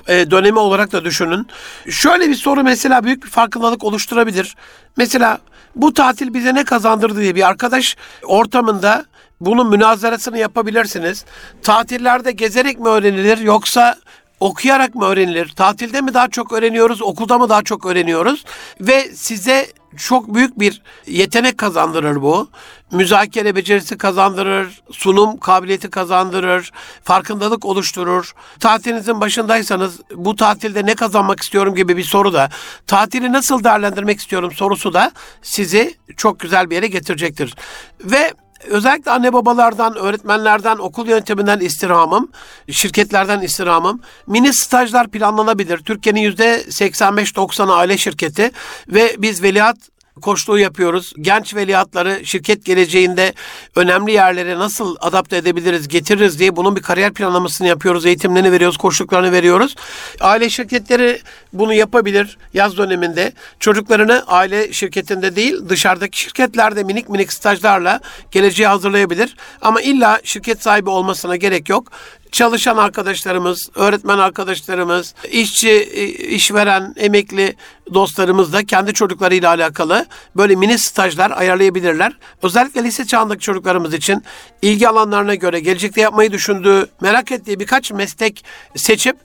e, 0.07 0.31
dönemi 0.31 0.59
olarak 0.59 0.91
da 0.91 1.05
düşünün. 1.05 1.47
Şöyle 1.89 2.29
bir 2.29 2.35
soru 2.35 2.63
mesela 2.63 3.03
büyük 3.03 3.23
bir 3.23 3.29
farkındalık 3.29 3.83
oluşturabilir. 3.83 4.55
Mesela 4.97 5.39
bu 5.75 5.93
tatil 5.93 6.33
bize 6.33 6.55
ne 6.55 6.63
kazandırdı 6.63 7.21
diye 7.21 7.35
bir 7.35 7.47
arkadaş 7.47 7.97
ortamında 8.23 9.05
bunun 9.41 9.69
münazarasını 9.69 10.37
yapabilirsiniz. 10.37 11.25
Tatillerde 11.61 12.31
gezerek 12.31 12.79
mi 12.79 12.87
öğrenilir 12.87 13.37
yoksa 13.37 13.95
okuyarak 14.39 14.95
mı 14.95 15.05
öğrenilir? 15.05 15.53
Tatilde 15.55 16.01
mi 16.01 16.13
daha 16.13 16.27
çok 16.27 16.51
öğreniyoruz, 16.51 17.01
okulda 17.01 17.37
mı 17.37 17.49
daha 17.49 17.61
çok 17.61 17.85
öğreniyoruz? 17.85 18.45
Ve 18.81 19.03
size 19.15 19.67
çok 19.97 20.33
büyük 20.33 20.59
bir 20.59 20.81
yetenek 21.07 21.57
kazandırır 21.57 22.21
bu. 22.21 22.49
Müzakere 22.91 23.55
becerisi 23.55 23.97
kazandırır, 23.97 24.81
sunum 24.91 25.37
kabiliyeti 25.37 25.89
kazandırır, 25.89 26.71
farkındalık 27.03 27.65
oluşturur. 27.65 28.33
Tatilinizin 28.59 29.21
başındaysanız 29.21 29.99
bu 30.15 30.35
tatilde 30.35 30.85
ne 30.85 30.95
kazanmak 30.95 31.39
istiyorum 31.39 31.75
gibi 31.75 31.97
bir 31.97 32.03
soru 32.03 32.33
da, 32.33 32.49
tatili 32.87 33.33
nasıl 33.33 33.63
değerlendirmek 33.63 34.19
istiyorum 34.19 34.51
sorusu 34.51 34.93
da 34.93 35.11
sizi 35.41 35.95
çok 36.17 36.39
güzel 36.39 36.69
bir 36.69 36.75
yere 36.75 36.87
getirecektir. 36.87 37.55
Ve 38.03 38.33
özellikle 38.69 39.11
anne 39.11 39.33
babalardan, 39.33 39.95
öğretmenlerden, 39.95 40.77
okul 40.77 41.07
yönetiminden 41.07 41.59
istirhamım, 41.59 42.29
şirketlerden 42.71 43.41
istirhamım. 43.41 44.01
Mini 44.27 44.53
stajlar 44.53 45.07
planlanabilir. 45.07 45.77
Türkiye'nin 45.77 46.31
%85-90'ı 46.31 47.73
aile 47.73 47.97
şirketi 47.97 48.51
ve 48.87 49.15
biz 49.17 49.43
veliaht 49.43 49.77
koçluğu 50.21 50.59
yapıyoruz. 50.59 51.13
Genç 51.21 51.55
veliahtları 51.55 52.25
şirket 52.25 52.65
geleceğinde 52.65 53.33
önemli 53.75 54.11
yerlere 54.11 54.59
nasıl 54.59 54.95
adapte 54.99 55.37
edebiliriz, 55.37 55.87
getiririz 55.87 56.39
diye 56.39 56.55
bunun 56.55 56.75
bir 56.75 56.81
kariyer 56.81 57.13
planlamasını 57.13 57.67
yapıyoruz. 57.67 58.05
Eğitimlerini 58.05 58.51
veriyoruz, 58.51 58.77
koçluklarını 58.77 59.31
veriyoruz. 59.31 59.75
Aile 60.19 60.49
şirketleri 60.49 61.21
bunu 61.53 61.73
yapabilir 61.73 62.37
yaz 62.53 62.77
döneminde. 62.77 63.33
Çocuklarını 63.59 64.23
aile 64.27 64.73
şirketinde 64.73 65.35
değil 65.35 65.55
dışarıdaki 65.69 66.19
şirketlerde 66.19 66.83
minik 66.83 67.09
minik 67.09 67.33
stajlarla 67.33 67.99
geleceğe 68.31 68.67
hazırlayabilir. 68.67 69.35
Ama 69.61 69.81
illa 69.81 70.19
şirket 70.23 70.63
sahibi 70.63 70.89
olmasına 70.89 71.35
gerek 71.35 71.69
yok 71.69 71.91
çalışan 72.31 72.77
arkadaşlarımız, 72.77 73.69
öğretmen 73.75 74.17
arkadaşlarımız, 74.17 75.13
işçi, 75.31 75.69
e, 75.69 76.05
işveren, 76.07 76.93
emekli 76.97 77.55
dostlarımız 77.93 78.53
da 78.53 78.65
kendi 78.65 78.93
çocuklarıyla 78.93 79.49
alakalı 79.49 80.05
böyle 80.35 80.55
mini 80.55 80.77
stajlar 80.77 81.31
ayarlayabilirler. 81.31 82.13
Özellikle 82.43 82.83
lise 82.83 83.05
çağındaki 83.05 83.41
çocuklarımız 83.41 83.93
için 83.93 84.23
ilgi 84.61 84.89
alanlarına 84.89 85.35
göre 85.35 85.59
gelecekte 85.59 86.01
yapmayı 86.01 86.31
düşündüğü, 86.31 86.87
merak 87.01 87.31
ettiği 87.31 87.59
birkaç 87.59 87.91
meslek 87.91 88.45
seçip 88.75 89.17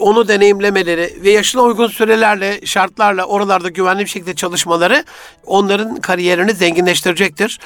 onu 0.00 0.28
deneyimlemeleri 0.28 1.18
ve 1.22 1.30
yaşına 1.30 1.62
uygun 1.62 1.86
sürelerle, 1.86 2.66
şartlarla 2.66 3.24
oralarda 3.24 3.68
güvenli 3.68 4.00
bir 4.00 4.06
şekilde 4.06 4.34
çalışmaları 4.34 5.04
onların 5.46 5.96
kariyerini 5.96 6.52
zenginleştirecektir. 6.52 7.60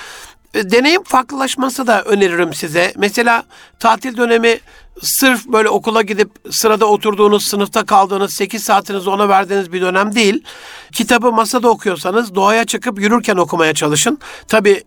Deneyim 0.55 1.03
farklılaşması 1.03 1.87
da 1.87 2.03
öneririm 2.03 2.55
size. 2.55 2.93
Mesela 2.97 3.43
tatil 3.79 4.17
dönemi 4.17 4.59
sırf 5.03 5.47
böyle 5.47 5.69
okula 5.69 6.03
gidip 6.03 6.31
sırada 6.51 6.87
oturduğunuz, 6.87 7.47
sınıfta 7.47 7.85
kaldığınız 7.85 8.35
8 8.35 8.65
saatinizi 8.65 9.11
ona 9.11 9.29
verdiğiniz 9.29 9.73
bir 9.73 9.81
dönem 9.81 10.15
değil. 10.15 10.45
Kitabı 10.93 11.33
masada 11.33 11.69
okuyorsanız 11.69 12.35
doğaya 12.35 12.65
çıkıp 12.65 13.01
yürürken 13.01 13.37
okumaya 13.37 13.75
çalışın. 13.75 14.19
Tabii 14.49 14.85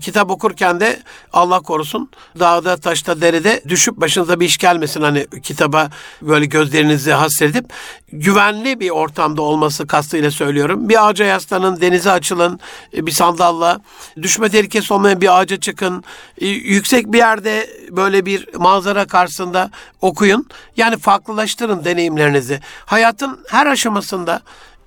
kitap 0.00 0.30
okurken 0.30 0.80
de 0.80 1.02
Allah 1.32 1.60
korusun 1.60 2.10
dağda, 2.38 2.76
taşta, 2.76 3.20
derede 3.20 3.62
düşüp 3.68 3.96
başınıza 3.96 4.40
bir 4.40 4.46
iş 4.46 4.58
gelmesin. 4.58 5.02
Hani 5.02 5.26
kitaba 5.42 5.90
böyle 6.22 6.46
gözlerinizi 6.46 7.12
hasredip 7.12 7.72
güvenli 8.12 8.80
bir 8.80 8.90
ortamda 8.90 9.42
olması 9.42 9.86
kastıyla 9.86 10.30
söylüyorum. 10.30 10.88
Bir 10.88 11.08
ağaca 11.08 11.24
yaslanın, 11.24 11.80
denize 11.80 12.10
açılın, 12.10 12.60
bir 12.92 13.12
sandalla, 13.12 13.80
düşme 14.22 14.48
tehlikesi 14.48 14.94
olmayan 14.94 15.20
bir 15.20 15.40
ağaca 15.40 15.56
çıkın, 15.56 16.04
yüksek 16.40 17.12
bir 17.12 17.18
yerde 17.18 17.70
böyle 17.90 18.26
bir 18.26 18.48
manzara 18.54 19.06
karşısında 19.06 19.43
okuyun. 20.00 20.46
Yani 20.76 20.96
farklılaştırın 20.96 21.84
deneyimlerinizi. 21.84 22.60
Hayatın 22.86 23.40
her 23.48 23.66
aşamasında 23.66 24.40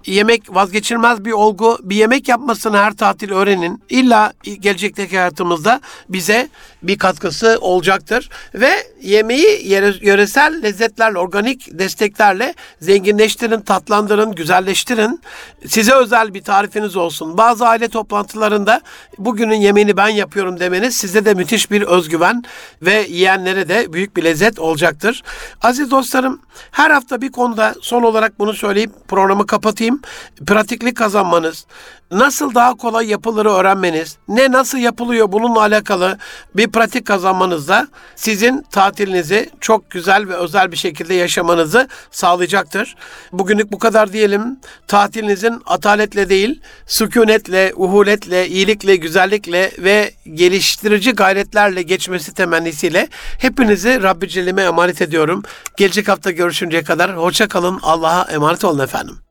yemek 0.05 0.55
vazgeçilmez 0.55 1.25
bir 1.25 1.31
olgu. 1.31 1.77
Bir 1.83 1.95
yemek 1.95 2.27
yapmasını 2.27 2.77
her 2.77 2.95
tatil 2.95 3.31
öğrenin. 3.31 3.83
İlla 3.89 4.33
gelecekteki 4.43 5.17
hayatımızda 5.17 5.81
bize 6.09 6.49
bir 6.84 6.97
katkısı 6.97 7.57
olacaktır. 7.61 8.30
Ve 8.53 8.71
yemeği 9.01 9.67
yöresel 10.01 10.63
lezzetlerle, 10.63 11.17
organik 11.17 11.80
desteklerle 11.80 12.53
zenginleştirin, 12.82 13.61
tatlandırın, 13.61 14.36
güzelleştirin. 14.36 15.21
Size 15.67 15.93
özel 15.93 16.34
bir 16.34 16.43
tarifiniz 16.43 16.95
olsun. 16.95 17.38
Bazı 17.38 17.67
aile 17.67 17.88
toplantılarında 17.88 18.82
bugünün 19.17 19.55
yemeğini 19.55 19.97
ben 19.97 20.07
yapıyorum 20.07 20.59
demeniz 20.59 20.97
size 20.97 21.25
de 21.25 21.34
müthiş 21.34 21.71
bir 21.71 21.82
özgüven 21.82 22.43
ve 22.82 23.05
yiyenlere 23.09 23.69
de 23.69 23.93
büyük 23.93 24.17
bir 24.17 24.23
lezzet 24.23 24.59
olacaktır. 24.59 25.23
Aziz 25.61 25.91
dostlarım 25.91 26.41
her 26.71 26.91
hafta 26.91 27.21
bir 27.21 27.32
konuda 27.32 27.75
son 27.82 28.03
olarak 28.03 28.39
bunu 28.39 28.53
söyleyip 28.53 28.91
programı 29.07 29.45
kapatayım. 29.45 30.01
Pratiklik 30.47 30.97
kazanmanız, 30.97 31.65
nasıl 32.11 32.55
daha 32.55 32.73
kolay 32.73 33.07
yapılırı 33.07 33.49
öğrenmeniz, 33.49 34.17
ne 34.28 34.51
nasıl 34.51 34.78
yapılıyor 34.78 35.32
bununla 35.32 35.59
alakalı 35.59 36.17
bir 36.55 36.66
pratik 36.72 37.07
kazanmanız 37.07 37.68
da 37.68 37.88
sizin 38.15 38.65
tatilinizi 38.72 39.49
çok 39.61 39.91
güzel 39.91 40.28
ve 40.28 40.36
özel 40.36 40.72
bir 40.72 40.78
şekilde 40.78 41.13
yaşamanızı 41.13 41.88
sağlayacaktır. 42.11 42.95
Bugünlük 43.32 43.72
bu 43.72 43.80
kadar 43.80 44.13
diyelim. 44.13 44.59
Tatilinizin 44.88 45.61
ataletle 45.65 46.30
değil, 46.30 46.61
sükunetle, 46.88 47.74
uhuletle, 47.76 48.47
iyilikle, 48.47 48.95
güzellikle 48.95 49.72
ve 49.78 50.11
geliştirici 50.34 51.11
gayretlerle 51.11 51.82
geçmesi 51.82 52.34
temennisiyle 52.34 53.07
hepinizi 53.39 54.03
Rabbi 54.03 54.30
Celle'me 54.30 54.61
emanet 54.61 55.01
ediyorum. 55.01 55.43
Gelecek 55.78 56.07
hafta 56.07 56.32
görüşünceye 56.32 56.84
kadar 56.84 57.18
hoşça 57.18 57.47
kalın. 57.47 57.80
Allah'a 57.82 58.32
emanet 58.32 58.63
olun 58.63 58.80
efendim. 58.80 59.26